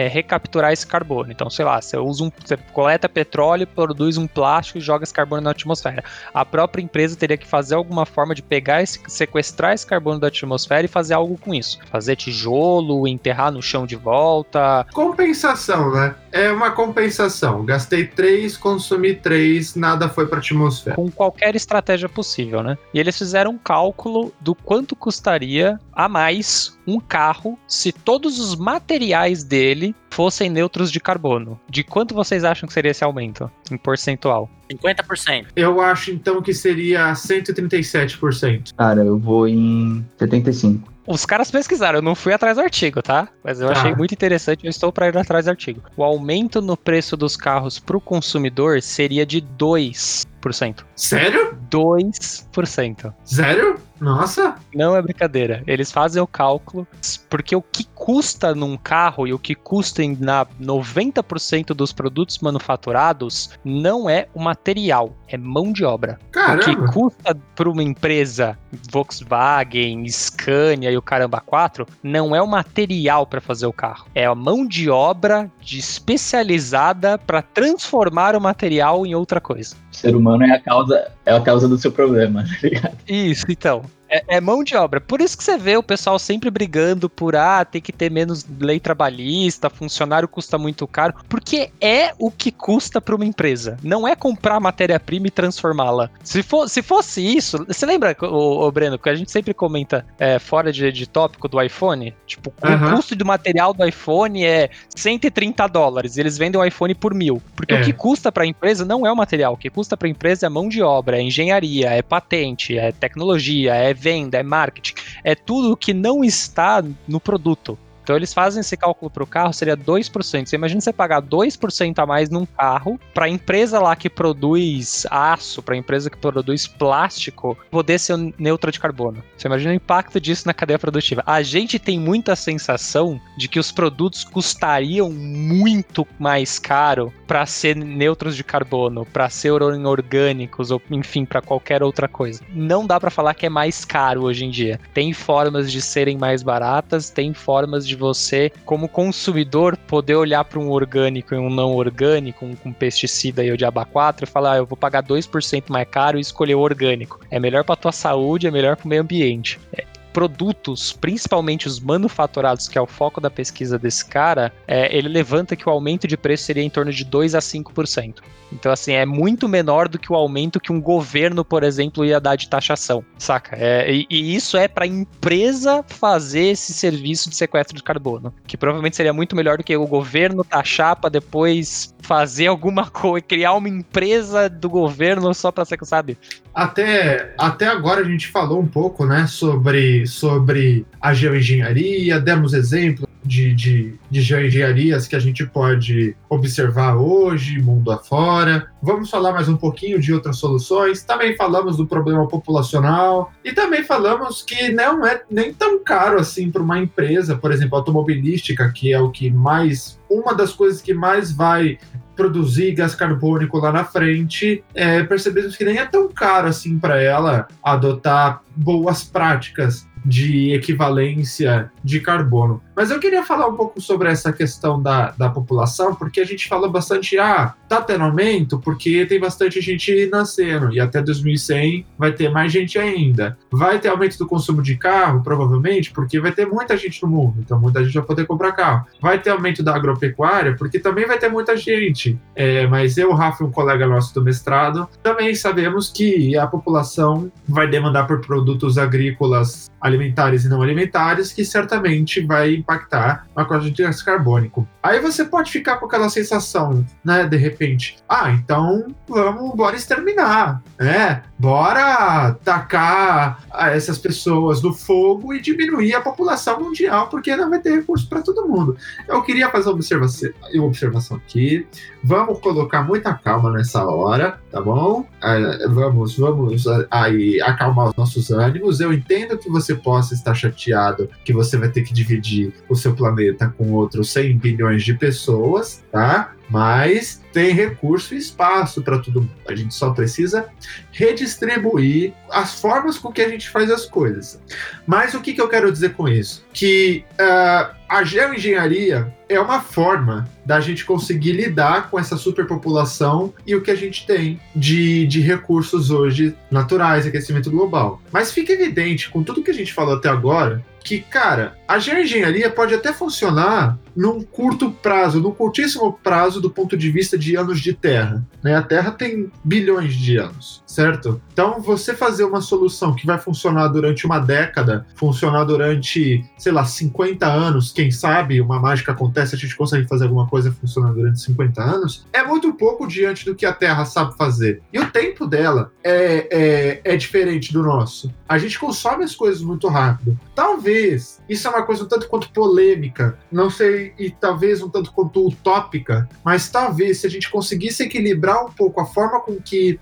recapturar 0.09 0.73
esse 0.73 0.87
carbono. 0.87 1.33
Então, 1.33 1.51
sei 1.51 1.65
lá, 1.65 1.81
você 1.81 1.97
usa 1.97 2.25
um, 2.25 2.31
você 2.43 2.57
coleta 2.73 3.09
petróleo, 3.09 3.67
produz 3.67 4.17
um 4.17 4.27
plástico 4.27 4.79
e 4.79 4.81
joga 4.81 5.05
esse 5.05 5.13
carbono 5.13 5.43
na 5.43 5.51
atmosfera. 5.51 6.05
A 6.33 6.45
própria 6.45 6.83
empresa 6.83 7.17
teria 7.17 7.37
que 7.37 7.47
fazer 7.47 7.75
alguma 7.75 8.07
forma 8.07 8.35
de 8.35 8.43
pegar 8.43 8.83
esse, 8.83 9.01
sequestrar 9.09 9.75
esse 9.75 9.87
carbono 9.87 10.21
da 10.21 10.29
atmosfera 10.29 10.85
e 10.85 10.89
fazer 10.89 11.15
algo 11.15 11.37
com 11.37 11.53
isso. 11.53 11.79
Fazer 11.91 12.17
tijolo, 12.17 13.09
enterrar 13.09 13.51
no 13.51 13.61
chão 13.61 13.87
de 13.87 13.97
volta, 13.97 14.87
Compensação, 14.93 15.93
né? 15.93 16.15
É 16.33 16.51
uma 16.51 16.71
compensação. 16.71 17.65
Gastei 17.65 18.07
3, 18.07 18.57
consumi 18.57 19.15
3, 19.15 19.77
nada 19.77 20.09
foi 20.09 20.27
pra 20.27 20.39
atmosfera. 20.39 20.97
com 20.97 21.11
qualquer 21.11 21.55
estratégia 21.55 22.09
possível, 22.09 22.63
né? 22.63 22.79
E 22.95 22.99
eles 22.99 23.17
fizeram 23.17 23.53
um 23.53 23.59
cálculo 23.59 24.33
do 24.41 24.55
quanto 24.55 24.97
custaria 24.97 25.79
a 25.93 26.09
mais 26.09 26.79
um 26.87 26.99
carro 26.99 27.59
se 27.69 27.93
todos 27.93 28.41
os 28.41 28.57
materiais 28.57 29.45
dele 29.45 29.95
fossem 30.13 30.51
neutros 30.51 30.91
de 30.93 31.01
carbono. 31.01 31.59
De 31.69 31.83
quanto 31.83 32.15
vocês 32.15 32.45
acham 32.45 32.67
que 32.67 32.73
seria 32.73 32.91
esse 32.91 33.03
aumento 33.03 33.51
em 33.71 33.77
percentual? 33.77 34.49
50%. 34.71 35.47
Eu 35.57 35.81
acho 35.81 36.11
então 36.11 36.41
que 36.43 36.53
seria 36.55 37.13
137%. 37.13 38.73
Cara, 38.77 39.05
eu 39.05 39.19
vou 39.19 39.49
em 39.49 40.05
75. 40.19 40.93
Os 41.05 41.27
caras 41.27 41.51
pesquisaram, 41.51 41.99
eu 41.99 42.03
não 42.03 42.15
fui 42.15 42.33
atrás 42.33 42.57
do 42.57 42.63
artigo, 42.63 43.03
tá? 43.03 43.27
Mas 43.43 43.61
eu 43.61 43.67
Tá. 43.67 43.73
achei 43.73 43.93
muito 43.95 44.13
interessante, 44.15 44.65
eu 44.65 44.71
estou 44.71 44.93
para 44.93 45.09
ir 45.09 45.19
atrás 45.19 45.47
do 45.47 45.51
artigo. 45.51 45.83
O 45.97 46.05
aumento 46.05 46.63
no 46.63 46.77
preço 46.77 47.17
dos 47.17 47.37
carros 47.37 47.81
para 47.81 47.97
o 47.97 48.01
consumidor 48.01 48.81
seria 48.81 49.27
de 49.27 49.41
2%. 49.41 50.85
Sério? 50.95 51.59
2%. 51.69 53.13
Sério? 53.25 53.81
Nossa! 54.03 54.57
Não 54.75 54.97
é 54.97 55.01
brincadeira. 55.01 55.63
Eles 55.65 55.93
fazem 55.93 56.21
o 56.21 56.27
cálculo, 56.27 56.85
porque 57.31 57.55
o 57.55 57.63
que 57.63 57.85
custa 57.95 58.53
num 58.53 58.77
carro 58.77 59.29
e 59.29 59.33
o 59.33 59.39
que 59.39 59.55
custa 59.55 60.03
em 60.03 60.17
na 60.19 60.45
90% 60.61 61.67
dos 61.67 61.93
produtos 61.93 62.41
manufaturados 62.41 63.51
não 63.65 64.11
é 64.11 64.27
o 64.35 64.43
material, 64.43 65.17
é 65.33 65.39
mão 65.39 65.73
de 65.73 65.85
obra. 65.85 66.19
O 66.29 66.31
Caramba! 66.31 66.65
que 66.65 66.93
custa 66.93 67.37
para 67.55 67.69
uma 67.69 67.83
empresa 67.83 68.59
Volkswagen, 68.91 70.07
Scania 70.09 70.91
e 70.91 70.97
o 70.97 71.03
caramba 71.03 71.41
4 71.41 71.87
não 72.03 72.37
é 72.37 72.43
o 72.43 72.47
material 72.47 73.27
para 73.27 73.41
fazer 73.41 73.67
o 73.67 73.73
carro, 73.73 74.07
é 74.15 74.27
a 74.27 74.35
mão 74.35 74.67
de 74.67 74.91
obra 74.91 75.51
de 75.61 75.79
especializada 75.79 77.19
para 77.19 77.41
transformar 77.43 78.37
o 78.37 78.41
material 78.41 79.07
em 79.07 79.15
outra 79.15 79.41
coisa. 79.41 79.75
O 79.91 79.97
ser 79.97 80.15
humano 80.15 80.45
é 80.45 80.53
a 80.53 80.61
causa, 80.61 81.11
é 81.25 81.35
a 81.35 81.41
causa 81.41 81.69
do 81.69 81.79
seu 81.79 81.91
problema, 81.91 82.45
tá 82.45 82.57
ligado? 82.63 82.97
Isso, 83.09 83.47
então. 83.49 83.83
É, 84.13 84.37
é 84.37 84.41
mão 84.41 84.63
de 84.63 84.77
obra. 84.77 85.01
Por 85.01 85.23
isso 85.23 85.37
que 85.37 85.43
você 85.43 85.57
vê 85.57 85.77
o 85.77 85.83
pessoal 85.83 86.19
sempre 86.19 86.51
brigando 86.51 87.09
por 87.09 87.35
ah, 87.35 87.65
tem 87.65 87.81
que 87.81 87.93
ter 87.93 88.11
menos 88.11 88.47
lei 88.61 88.79
trabalhista, 88.79 89.71
funcionário 89.71 90.29
custa 90.29 90.59
muito 90.59 90.87
caro, 90.87 91.15
porque 91.29 91.71
é 91.81 92.13
o 92.19 92.31
que 92.31 92.53
custa 92.53 93.01
para 93.01 93.17
uma 93.17 93.25
empresa. 93.25 93.79
Não 93.83 94.07
é 94.07 94.15
comprar 94.15 94.61
matéria-prima 94.61 95.29
e 95.29 95.31
transformá-la. 95.31 96.11
Se, 96.23 96.43
for, 96.43 96.69
se 96.69 96.83
fosse 96.83 97.23
isso, 97.23 97.65
você 97.67 97.87
lembra, 97.87 98.15
o, 98.21 98.71
Breno, 98.71 98.99
que 98.99 99.09
a 99.09 99.15
gente 99.15 99.31
sempre 99.31 99.55
comenta 99.55 100.05
é, 100.19 100.39
fora 100.39 100.71
de, 100.71 100.93
de 100.93 101.09
tópico 101.09 101.49
do 101.49 101.61
iPhone? 101.63 102.15
Tipo, 102.27 102.53
Aham. 102.63 102.93
o 102.93 102.97
custo 102.97 103.17
do 103.17 103.25
material 103.25 103.73
do 103.73 103.85
iPhone 103.87 104.45
é 104.45 104.69
130 104.95 105.67
dólares. 105.69 106.19
Eles 106.19 106.37
vendem 106.37 106.61
o 106.61 106.65
iPhone 106.65 106.95
por 106.95 107.15
mil. 107.15 107.43
Porque 107.57 107.73
É. 107.73 107.81
o 107.81 107.85
que 107.85 107.93
custa 107.93 108.31
para 108.31 108.45
a 108.45 108.47
empresa 108.47 108.85
não 108.85 109.07
é 109.07 109.13
o 109.13 109.17
material. 109.17 109.55
O 109.55 109.57
que 109.57 109.71
custa 109.71 109.97
para 109.97 110.07
a 110.07 110.11
empresa 110.11 110.47
é 110.47 110.49
mão 110.49 110.69
de 110.69 110.83
obra, 110.83 111.17
é 111.19 111.23
engenharia, 111.23 111.91
é 111.91 112.03
patente, 112.03 112.77
é 112.77 112.93
tecnologia, 112.93 113.75
é 113.75 113.95
venda, 114.03 114.39
é 114.39 114.43
marketing. 114.43 114.95
É 115.23 115.35
tudo 115.35 115.77
que 115.77 115.95
não 115.95 116.25
está 116.25 116.83
no 117.07 117.21
produto. 117.21 117.79
Então 118.03 118.17
eles 118.17 118.35
fazem 118.35 118.61
esse 118.61 118.77
cálculo 118.77 119.11
para 119.11 119.23
o 119.23 119.27
carro, 119.27 119.53
seria 119.53 119.77
2%. 119.77 120.47
Você 120.47 120.57
imagina 120.57 120.81
você 120.81 120.93
pagar 120.93 121.23
2% 121.23 121.99
a 121.99 122.07
mais 122.07 122.29
num 122.29 122.45
carro 122.45 122.99
para 123.15 123.27
a 123.27 123.29
empresa 123.29 123.81
lá 123.81 123.95
que 123.95 124.11
produz 124.11 125.07
aço, 125.11 125.63
para 125.63 125.75
a 125.75 125.79
empresa 125.79 126.11
que 126.11 126.17
produz 126.17 126.67
plástico, 126.67 127.57
poder 127.71 127.99
ser 127.99 128.19
neutra 128.39 128.73
de 128.73 128.81
carbono. 128.81 129.23
Você 129.37 129.47
imagina 129.47 129.73
o 129.73 129.77
impacto 129.77 130.21
disso 130.21 130.47
na 130.47 130.55
cadeia 130.55 130.79
produtiva. 130.79 131.23
A 131.25 131.43
gente 131.43 131.79
tem 131.79 131.99
muita 131.99 132.35
sensação 132.35 133.21
de 133.37 133.49
que 133.49 133.61
os 133.61 133.71
produtos 133.71 134.25
custariam 134.25 135.11
muito 135.11 136.07
mais 136.19 136.59
caro 136.59 137.13
para 137.33 137.47
ser 137.47 137.75
neutros 137.75 138.37
de 138.37 138.45
carbono, 138.45 139.07
para 139.07 139.31
ser 139.31 139.53
or- 139.53 139.73
orgânicos 139.87 140.71
ou 140.71 140.83
enfim, 140.91 141.25
para 141.25 141.41
qualquer 141.41 141.83
outra 141.83 142.07
coisa. 142.07 142.43
Não 142.53 142.87
dá 142.87 143.01
para 143.01 143.11
falar 143.11 143.33
que 143.33 143.47
é 143.47 143.49
mais 143.49 143.87
caro 143.87 144.25
hoje 144.25 144.45
em 144.45 144.51
dia. 144.51 144.79
Tem 144.93 145.15
formas 145.15 145.73
de 145.73 145.81
serem 145.81 146.19
mais 146.19 146.43
baratas, 146.43 147.09
tem 147.09 147.33
formas 147.33 147.89
de 147.89 147.97
você, 147.97 148.53
como 148.67 148.87
consumidor, 148.87 149.79
poder 149.79 150.17
olhar 150.17 150.45
para 150.45 150.61
um 150.61 150.69
orgânico 150.69 151.35
e 151.35 151.39
um 151.39 151.49
não 151.49 151.75
orgânico, 151.75 152.45
um 152.45 152.55
com 152.55 152.71
pesticida 152.71 153.43
e 153.43 153.51
o 153.51 153.57
diaba 153.57 153.87
4 153.87 154.25
e 154.25 154.29
falar, 154.29 154.53
ah, 154.53 154.57
eu 154.59 154.67
vou 154.67 154.77
pagar 154.77 155.03
2% 155.03 155.71
mais 155.73 155.89
caro 155.89 156.19
e 156.19 156.21
escolher 156.21 156.57
o 156.57 156.61
orgânico. 156.61 157.19
É 157.31 157.41
melhor 157.41 157.65
para 157.65 157.77
tua 157.77 157.93
saúde, 157.93 158.47
é 158.47 158.51
melhor 158.51 158.77
para 158.77 158.85
o 158.85 158.89
meio 158.91 159.01
ambiente. 159.01 159.59
É- 159.73 159.87
produtos, 160.13 160.93
principalmente 160.93 161.67
os 161.67 161.81
manufaturados, 161.81 162.69
que 162.69 162.79
é 162.79 162.81
o 162.81 162.87
foco 162.87 163.21
da 163.21 163.31
pesquisa 163.31 163.79
desse 163.79 164.05
cara, 164.05 164.53
é, 164.67 164.95
ele 164.97 165.09
levanta 165.09 165.57
que 165.57 165.69
o 165.69 165.73
aumento 165.73 166.07
de 166.07 166.17
preço 166.17 166.45
seria 166.45 166.63
em 166.63 166.71
torno 166.71 166.93
de 166.93 167.05
2 167.05 167.35
a 167.35 167.39
5%. 167.39 168.17
Então, 168.53 168.71
assim, 168.71 168.93
é 168.93 169.07
muito 169.07 169.49
menor 169.49 169.89
do 169.89 169.99
que 169.99 170.13
o 170.13 170.15
aumento 170.15 170.61
que 170.61 170.71
um 170.71 170.81
governo, 170.81 171.45
por 171.45 171.63
exemplo, 171.63 172.05
ia 172.05 172.21
dar 172.21 172.37
de 172.37 172.49
taxação, 172.49 173.03
saca? 173.19 173.57
É, 173.59 173.91
e, 173.91 174.07
e, 174.11 174.35
isso 174.35 174.59
é 174.59 174.69
para 174.69 174.85
a 174.85 174.87
empresa 174.87 175.83
fazer 175.89 176.49
esse 176.49 176.75
serviço 176.75 177.31
de 177.31 177.37
sequestro 177.37 177.75
de 177.75 177.83
carbono, 177.83 178.33
que 178.47 178.57
provavelmente 178.57 178.97
seria 178.97 179.13
muito 179.13 179.35
melhor 179.35 179.57
do 179.57 179.65
que 179.65 179.75
o 179.75 179.87
governo 179.87 180.45
taxar 180.45 180.97
para 180.97 181.09
depois 181.09 181.95
fazer 182.03 182.49
alguma 182.49 182.89
coisa, 182.91 183.25
criar 183.25 183.55
uma 183.55 183.69
empresa 183.69 184.51
do 184.51 184.69
governo 184.69 185.33
só 185.33 185.51
para 185.51 185.65
sabe? 185.83 186.19
Até, 186.55 187.35
até 187.39 187.67
agora 187.67 188.01
a 188.01 188.05
gente 188.05 188.29
falou 188.29 188.61
um 188.61 188.67
pouco, 188.67 189.07
né, 189.07 189.27
sobre, 189.27 190.07
sobre 190.07 190.85
a 191.01 191.15
geoengenharia, 191.15 192.21
demos 192.21 192.53
exemplos 192.53 193.09
de, 193.25 193.55
de, 193.55 193.95
de 194.11 194.21
geoengenharias 194.21 195.07
que 195.07 195.15
a 195.15 195.19
gente 195.19 195.47
pode 195.47 196.17
observar 196.29 196.97
hoje, 196.97 197.61
mundo 197.61 197.91
afora. 197.91 198.69
Vamos 198.83 199.09
falar 199.09 199.33
mais 199.33 199.49
um 199.49 199.57
pouquinho 199.57 200.01
de 200.01 200.13
outras 200.13 200.37
soluções. 200.39 201.05
Também 201.05 201.37
falamos 201.37 201.77
do 201.77 201.87
problema 201.87 202.27
populacional 202.27 203.33
e 203.45 203.53
também 203.53 203.85
falamos 203.85 204.43
que 204.43 204.71
não 204.73 205.07
é 205.07 205.23
nem 205.31 205.55
tão 205.55 205.83
caro 205.83 206.19
assim 206.19 206.51
para 206.51 206.63
uma 206.63 206.79
empresa, 206.79 207.37
por 207.37 207.53
exemplo, 207.53 207.79
automobilística, 207.79 208.71
que 208.73 208.93
é 208.93 209.01
o 209.01 209.11
que 209.11 209.31
mais 209.31 209.99
uma 210.11 210.35
das 210.35 210.53
coisas 210.53 210.83
que 210.83 210.93
mais 210.93 211.33
vai 211.33 211.79
produzir 212.17 212.73
gás 212.73 212.95
carbônico 212.95 213.59
lá 213.59 213.73
na 213.73 213.85
frente, 213.85 214.63
é, 214.75 215.03
percebemos 215.03 215.57
que 215.57 215.65
nem 215.65 215.79
é 215.79 215.85
tão 215.85 216.09
caro 216.09 216.49
assim 216.49 216.79
para 216.79 217.01
ela 217.01 217.49
adotar 217.63 218.43
boas 218.55 219.05
práticas 219.05 219.87
de 220.05 220.53
equivalência 220.53 221.71
de 221.83 222.01
carbono. 222.01 222.63
Mas 222.75 222.91
eu 222.91 222.99
queria 222.99 223.23
falar 223.23 223.47
um 223.49 223.57
pouco 223.57 223.81
sobre 223.81 224.09
essa 224.09 224.33
questão 224.33 224.81
da, 224.81 225.11
da 225.13 225.29
população, 225.29 225.95
porque 225.95 226.21
a 226.21 226.25
gente 226.25 226.49
fala 226.49 226.69
bastante, 226.69 227.19
ah, 227.19 227.55
tá 227.69 227.81
tendo 227.81 228.05
aumento 228.05 228.59
porque 228.59 229.05
tem 229.07 229.21
bastante 229.21 229.61
gente 229.61 230.09
nascendo, 230.11 230.73
e 230.73 230.81
até 230.81 231.03
2100 231.03 231.87
vai 231.99 232.13
ter 232.13 232.31
mais 232.31 232.53
gente 232.53 232.79
ainda. 232.79 233.37
Vai 233.51 233.79
ter 233.79 233.89
aumento 233.89 234.19
do 234.19 234.27
consumo 234.27 234.63
de 234.63 234.77
carro, 234.77 235.23
provavelmente, 235.23 235.91
porque 235.93 236.21
vai 236.21 236.33
ter 236.33 236.47
muita 236.47 236.77
gente 236.77 237.03
no 237.03 237.09
mundo, 237.09 237.37
então 237.39 237.61
muita 237.61 237.85
gente 237.85 237.95
vai 237.95 238.03
poder 238.03 238.27
comprar 238.27 238.53
carro. 238.53 238.87
Vai 239.01 239.19
ter 239.19 239.31
aumento 239.31 239.63
da 239.63 239.75
agropecuária, 239.75 240.57
porque 240.57 240.79
também 240.79 241.07
vai 241.07 241.19
ter 241.19 241.29
muita 241.29 241.57
gente. 241.57 242.19
É, 242.35 242.67
mas 242.67 242.97
eu, 242.97 243.13
Rafa, 243.13 243.45
um 243.45 243.51
colega 243.51 243.87
nosso 243.87 244.15
do 244.15 244.23
mestrado, 244.23 244.89
também 245.03 245.35
sabemos 245.35 245.91
que 245.91 246.37
a 246.37 246.47
população 246.47 247.31
vai 247.47 247.69
demandar 247.69 248.07
por 248.07 248.21
produtos 248.21 248.79
agrícolas 248.79 249.71
alimentares 249.93 250.45
e 250.45 250.49
não 250.49 250.63
alimentares, 250.63 251.33
que 251.33 251.45
certamente 251.45 252.25
vai 252.25 252.55
impactar 252.55 253.27
na 253.37 253.45
quantidade 253.45 253.75
de 253.75 253.83
gás 253.83 254.03
carbônico. 254.03 254.67
Aí 254.83 254.99
você 255.01 255.25
pode 255.25 255.51
ficar 255.51 255.77
com 255.77 255.87
aquela 255.87 256.09
sensação, 256.09 256.85
né, 257.05 257.25
de 257.25 257.37
repente, 257.37 257.99
ah, 258.09 258.31
então 258.31 258.87
vamos, 259.09 259.55
bora 259.55 259.77
exterminar, 259.77 260.63
né? 260.79 261.23
Bora 261.39 262.37
tacar 262.45 263.43
essas 263.73 263.99
pessoas 263.99 264.63
no 264.63 264.73
fogo 264.73 265.35
e 265.35 265.41
diminuir 265.41 265.95
a 265.95 266.01
população 266.01 266.61
mundial, 266.61 267.09
porque 267.09 267.35
não 267.37 267.51
vai 267.51 267.61
ter 267.61 267.77
recurso 267.77 268.09
para 268.09 268.23
todo 268.23 268.49
mundo. 268.49 268.77
Eu 269.09 269.23
queria 269.23 269.51
fazer 269.51 269.69
uma 269.69 269.75
observação, 269.75 270.31
uma 270.55 270.65
observação 270.65 271.17
aqui. 271.17 271.67
Vamos 272.05 272.41
colocar 272.41 272.83
muita 272.83 273.15
calma 273.15 273.51
nessa 273.51 273.85
hora, 273.85 274.39
tá 274.51 274.61
bom? 274.61 275.07
Ah, 275.21 275.37
vamos, 275.69 276.17
vamos 276.17 276.65
aí 276.91 277.41
acalmar 277.43 277.89
os 277.89 277.97
nossos 277.97 278.31
ânimos. 278.31 278.81
Eu 278.81 278.93
entendo 278.93 279.39
que 279.39 279.51
você 279.51 279.75
possa 279.83 280.15
estar 280.15 280.35
chateado 280.35 281.09
que 281.25 281.33
você 281.33 281.57
vai 281.57 281.69
ter 281.69 281.83
que 281.83 281.93
dividir 281.93 282.53
o 282.69 282.75
seu 282.75 282.95
planeta 282.95 283.53
com 283.57 283.73
outros 283.73 284.13
100 284.13 284.39
bilhões 284.39 284.83
de 284.83 284.95
pessoas, 284.95 285.83
tá? 285.91 286.35
Mas 286.49 287.23
tem 287.33 287.55
recurso 287.55 288.15
e 288.15 288.19
espaço 288.19 288.83
para 288.83 288.99
tudo. 288.99 289.29
A 289.49 289.55
gente 289.55 289.75
só 289.75 289.91
precisa 289.91 290.49
redistribuir 290.93 292.13
as 292.31 292.61
formas 292.61 292.99
com 292.99 293.11
que 293.11 293.23
a 293.23 293.29
gente 293.29 293.49
faz 293.49 293.71
as 293.71 293.87
coisas. 293.87 294.41
Mas 294.87 295.15
o 295.15 295.21
que, 295.21 295.33
que 295.33 295.41
eu 295.41 295.49
quero 295.49 295.73
dizer 295.73 295.95
com 295.95 296.09
isso? 296.09 296.45
Que 296.53 297.05
uh, 297.13 297.75
a 297.89 298.05
geoengenharia 298.05 299.15
é 299.29 299.41
uma 299.41 299.61
forma 299.61 300.29
da 300.45 300.61
gente 300.61 300.85
conseguir 300.85 301.33
lidar 301.33 301.91
com 301.91 301.99
essa 301.99 302.17
superpopulação 302.17 303.33
e 303.47 303.55
o 303.55 303.63
que 303.63 303.71
a 303.71 303.75
gente 303.75 304.07
tem 304.07 304.41
de, 304.55 305.07
de 305.07 305.21
recursos 305.21 305.91
hoje 305.91 306.37
naturais, 306.51 307.07
aquecimento 307.07 307.51
global. 307.51 308.01
Mas 308.13 308.33
fica 308.33 308.53
evidente, 308.53 309.09
com 309.09 309.23
tudo 309.23 309.43
que 309.43 309.51
a 309.51 309.55
gente 309.55 309.73
falou 309.73 309.95
até 309.95 310.09
agora, 310.09 310.63
que, 310.83 311.01
cara, 311.01 311.57
a 311.73 311.79
geoengenharia 311.79 312.51
pode 312.51 312.75
até 312.75 312.93
funcionar 312.93 313.79
num 313.97 314.23
curto 314.23 314.71
prazo, 314.71 315.21
num 315.21 315.31
curtíssimo 315.31 315.99
prazo 316.03 316.39
do 316.39 316.51
ponto 316.51 316.77
de 316.77 316.91
vista 316.91 317.17
de 317.17 317.35
anos 317.35 317.61
de 317.61 317.73
Terra. 317.73 318.23
Né? 318.43 318.55
A 318.55 318.63
Terra 318.63 318.91
tem 318.91 319.31
bilhões 319.43 319.95
de 319.95 320.19
anos, 320.19 320.63
certo? 320.67 321.21
Então, 321.33 321.61
você 321.61 321.95
fazer 321.95 322.25
uma 322.25 322.41
solução 322.41 322.95
que 322.95 323.07
vai 323.07 323.19
funcionar 323.19 323.69
durante 323.69 324.05
uma 324.05 324.19
década, 324.19 324.87
funcionar 324.97 325.45
durante, 325.45 326.23
sei 326.37 326.53
lá, 326.53 326.65
50 326.65 327.27
anos, 327.27 327.73
quem 327.73 327.91
sabe 327.91 328.41
uma 328.41 328.61
mágica 328.61 328.93
acontece, 328.93 329.35
a 329.35 329.39
gente 329.39 329.57
consegue 329.57 329.89
fazer 329.89 330.05
alguma 330.05 330.27
coisa 330.27 330.53
funcionar 330.53 330.93
durante 330.93 331.23
50 331.23 331.63
anos, 331.63 332.07
é 332.13 332.23
muito 332.23 332.53
pouco 332.55 332.87
diante 332.87 333.25
do 333.25 333.35
que 333.35 333.47
a 333.47 333.53
Terra 333.53 333.85
sabe 333.85 334.17
fazer. 334.17 334.61
E 334.73 334.79
o 334.79 334.91
tempo 334.91 335.27
dela 335.27 335.73
é, 335.83 336.81
é, 336.85 336.95
é 336.95 336.97
diferente 336.97 337.53
do 337.53 337.63
nosso. 337.63 338.13
A 338.29 338.37
gente 338.37 338.59
consome 338.59 339.05
as 339.05 339.15
coisas 339.15 339.43
muito 339.43 339.69
rápido. 339.69 340.19
Talvez, 340.35 341.23
isso 341.29 341.47
é 341.47 341.51
uma 341.51 341.62
coisa 341.65 341.85
um 341.85 341.89
tanto 341.89 342.09
quanto 342.09 342.31
polêmica, 342.31 343.19
não 343.31 343.51
sei, 343.51 343.93
e 343.99 344.11
talvez 344.11 344.63
um 344.63 344.69
tanto 344.69 344.93
quanto 344.93 345.27
utópica, 345.27 346.09
mas 346.25 346.51
talvez 346.51 346.99
se 346.99 347.07
a 347.07 347.11
gente 347.11 347.31
conseguisse 347.31 347.83
equilibrar 347.83 348.45
um 348.45 348.51
pouco 348.51 348.81
a 348.81 348.87
forma 348.87 349.21
com 349.21 349.37
que 349.41 349.79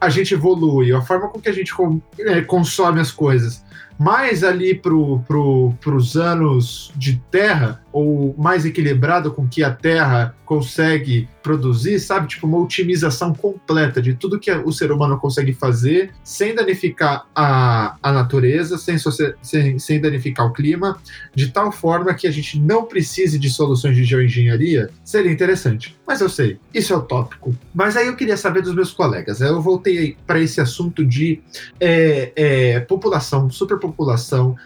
a 0.00 0.08
gente 0.08 0.34
evolui, 0.34 0.92
a 0.92 1.02
forma 1.02 1.28
com 1.28 1.40
que 1.40 1.48
a 1.48 1.52
gente 1.52 1.72
é, 2.20 2.40
consome 2.42 3.00
as 3.00 3.10
coisas, 3.10 3.64
mais 4.00 4.42
ali 4.42 4.74
para 4.74 4.92
pro, 5.28 5.74
os 5.94 6.16
anos 6.16 6.90
de 6.96 7.22
terra, 7.30 7.84
ou 7.92 8.34
mais 8.38 8.64
equilibrado 8.64 9.30
com 9.30 9.46
que 9.46 9.62
a 9.62 9.70
terra 9.70 10.34
consegue 10.46 11.28
produzir, 11.42 12.00
sabe? 12.00 12.28
Tipo, 12.28 12.46
uma 12.46 12.58
otimização 12.58 13.34
completa 13.34 14.00
de 14.00 14.14
tudo 14.14 14.38
que 14.38 14.50
o 14.50 14.72
ser 14.72 14.90
humano 14.90 15.18
consegue 15.18 15.52
fazer 15.52 16.12
sem 16.24 16.54
danificar 16.54 17.26
a, 17.34 17.96
a 18.02 18.12
natureza, 18.12 18.78
sem, 18.78 18.96
sem, 19.42 19.78
sem 19.78 20.00
danificar 20.00 20.46
o 20.46 20.52
clima, 20.52 20.98
de 21.34 21.48
tal 21.48 21.70
forma 21.70 22.14
que 22.14 22.26
a 22.26 22.30
gente 22.30 22.58
não 22.58 22.84
precise 22.84 23.38
de 23.38 23.50
soluções 23.50 23.96
de 23.96 24.04
geoengenharia, 24.04 24.90
seria 25.04 25.30
interessante. 25.30 25.96
Mas 26.06 26.20
eu 26.20 26.28
sei, 26.28 26.58
isso 26.74 26.92
é 26.92 26.96
utópico. 26.96 27.54
Mas 27.72 27.96
aí 27.96 28.06
eu 28.08 28.16
queria 28.16 28.36
saber 28.36 28.62
dos 28.62 28.74
meus 28.74 28.92
colegas. 28.92 29.40
Eu 29.40 29.60
voltei 29.60 30.16
para 30.26 30.40
esse 30.40 30.60
assunto 30.60 31.04
de 31.06 31.40
é, 31.78 32.32
é, 32.34 32.80
população, 32.80 33.48
superpopulação, 33.50 33.89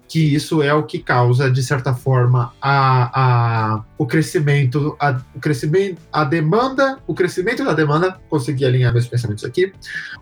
que 0.08 0.34
isso 0.34 0.62
é 0.62 0.72
o 0.72 0.82
que 0.82 0.98
causa, 0.98 1.50
de 1.50 1.62
certa 1.62 1.94
forma, 1.94 2.52
a, 2.60 3.74
a, 3.74 3.84
o 3.96 4.06
crescimento, 4.06 4.96
a, 4.98 5.20
o 5.34 5.40
crescimento, 5.40 6.00
a 6.12 6.24
demanda, 6.24 6.98
o 7.06 7.14
crescimento 7.14 7.64
da 7.64 7.72
demanda, 7.72 8.18
consegui 8.28 8.64
alinhar 8.64 8.92
meus 8.92 9.06
pensamentos 9.06 9.44
aqui, 9.44 9.72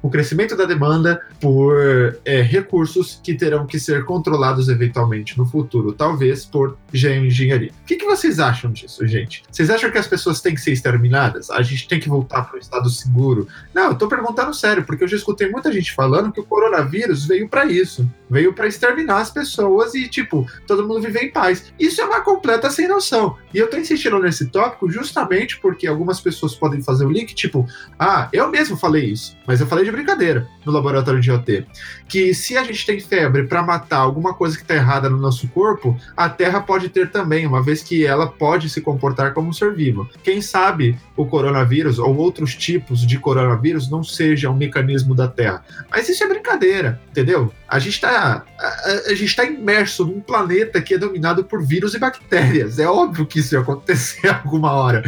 o 0.03 0.11
crescimento 0.11 0.57
da 0.57 0.65
demanda 0.65 1.21
por 1.41 1.77
é, 2.25 2.43
recursos 2.43 3.21
que 3.23 3.35
terão 3.35 3.67
que 3.67 3.79
ser 3.79 4.05
controlados 4.05 4.69
eventualmente 4.69 5.39
no 5.39 5.47
futuro, 5.47 5.93
talvez 5.93 6.45
por 6.45 6.77
geoengenharia. 6.93 7.71
O 7.83 7.87
que, 7.87 7.97
que 7.97 8.05
vocês 8.05 8.39
acham 8.39 8.73
disso, 8.73 9.07
gente? 9.07 9.43
Vocês 9.51 9.71
acham 9.71 9.91
que 9.91 9.99
as 9.99 10.07
pessoas 10.07 10.41
têm 10.41 10.55
que 10.55 10.61
ser 10.61 10.73
exterminadas? 10.73 11.51
a 11.51 11.63
gente 11.63 11.89
tem 11.89 12.01
que 12.01 12.09
voltar 12.09 12.43
para 12.43 12.57
o 12.57 12.59
estado 12.59 12.89
seguro. 12.91 13.47
Não, 13.75 13.87
eu 13.87 13.93
estou 13.93 14.09
perguntando 14.09 14.55
sério, 14.55 14.85
porque 14.85 15.05
eu 15.05 15.09
já 15.09 15.17
escutei 15.17 15.51
muita 15.51 15.73
gente 15.73 15.93
falando 15.93 16.33
que 16.33 16.41
o 16.41 16.45
coronavírus 16.45 17.27
veio 17.27 17.49
para 17.49 17.65
isso, 17.65 18.09
veio 18.29 18.53
para 18.53 18.67
exterminar 18.67 19.21
as 19.21 19.31
pessoas 19.31 19.95
e, 19.95 20.09
tipo, 20.09 20.47
todo 20.67 20.87
mundo 20.87 21.01
viver 21.01 21.25
em 21.25 21.31
paz. 21.31 21.73
Isso 21.79 22.01
é 22.01 22.05
uma 22.05 22.21
completa 22.21 22.71
sem 22.71 22.89
noção. 22.89 23.37
E 23.53 23.62
eu 23.63 23.67
estou 23.67 23.81
insistindo 23.81 24.19
nesse 24.19 24.47
tópico 24.47 24.91
justamente 24.91 25.59
porque 25.59 25.87
algumas 25.87 26.21
pessoas 26.21 26.55
podem 26.55 26.83
fazer 26.83 27.05
o 27.05 27.11
link, 27.11 27.35
tipo, 27.35 27.67
ah, 27.99 28.29
eu 28.33 28.51
mesmo 28.51 28.77
falei 28.77 29.05
isso, 29.07 29.37
mas 29.47 29.61
eu 29.61 29.67
falei 29.67 29.85
de 29.85 29.93
brincadeira 29.93 30.49
no 30.65 30.73
laboratório 30.73 31.21
de 31.21 31.31
OT, 31.31 31.67
que 32.09 32.35
se 32.35 32.57
a 32.57 32.65
gente 32.65 32.85
tem 32.85 33.01
febre 33.01 33.45
para 33.45 33.63
matar 33.63 33.99
alguma 33.99 34.35
coisa 34.35 34.57
que 34.57 34.63
está 34.63 34.75
errada 34.75 35.09
no 35.09 35.17
nosso 35.17 35.49
corpo, 35.49 35.97
a 36.17 36.29
Terra 36.29 36.61
pode 36.61 36.89
ter 36.89 37.11
também, 37.11 37.47
uma 37.47 37.63
vez 37.63 37.83
que 37.83 38.05
ela 38.05 38.27
pode 38.27 38.69
se 38.69 38.81
comportar 38.81 39.33
como 39.33 39.49
um 39.49 39.53
ser 39.53 39.75
vivo. 39.75 40.09
Quem 40.23 40.41
sabe 40.41 40.99
o 41.17 41.27
coronavírus 41.27 41.99
ou 41.99 42.17
outros 42.17 42.55
tipos 42.55 43.07
de 43.07 43.19
coronavírus 43.19 43.91
não 43.91 44.03
seja 44.03 44.51
um 44.51 44.57
mecanismo 44.57 45.15
da 45.15 45.29
Terra. 45.29 45.65
Mas 45.91 46.09
isso 46.09 46.25
é 46.25 46.29
brincadeira, 46.29 47.01
entendeu? 47.11 47.53
A 47.69 47.79
gente 47.79 47.95
está 47.95 48.45
a, 48.59 49.11
a, 49.11 49.15
gente 49.15 49.35
tá 49.35 49.45
imerso 49.45 50.05
num 50.05 50.21
planeta 50.21 50.81
que 50.81 50.95
é 50.95 50.99
dominado 50.99 51.45
por 51.45 51.65
vírus 51.65 51.95
e 51.95 51.99
bactérias. 51.99 52.79
É 52.79 52.87
óbvio 52.87 53.27
que 53.27 53.39
isso 53.41 53.52
ia 53.55 53.61
acontecer 53.61 54.29
alguma 54.45 54.73
hora. 54.73 55.03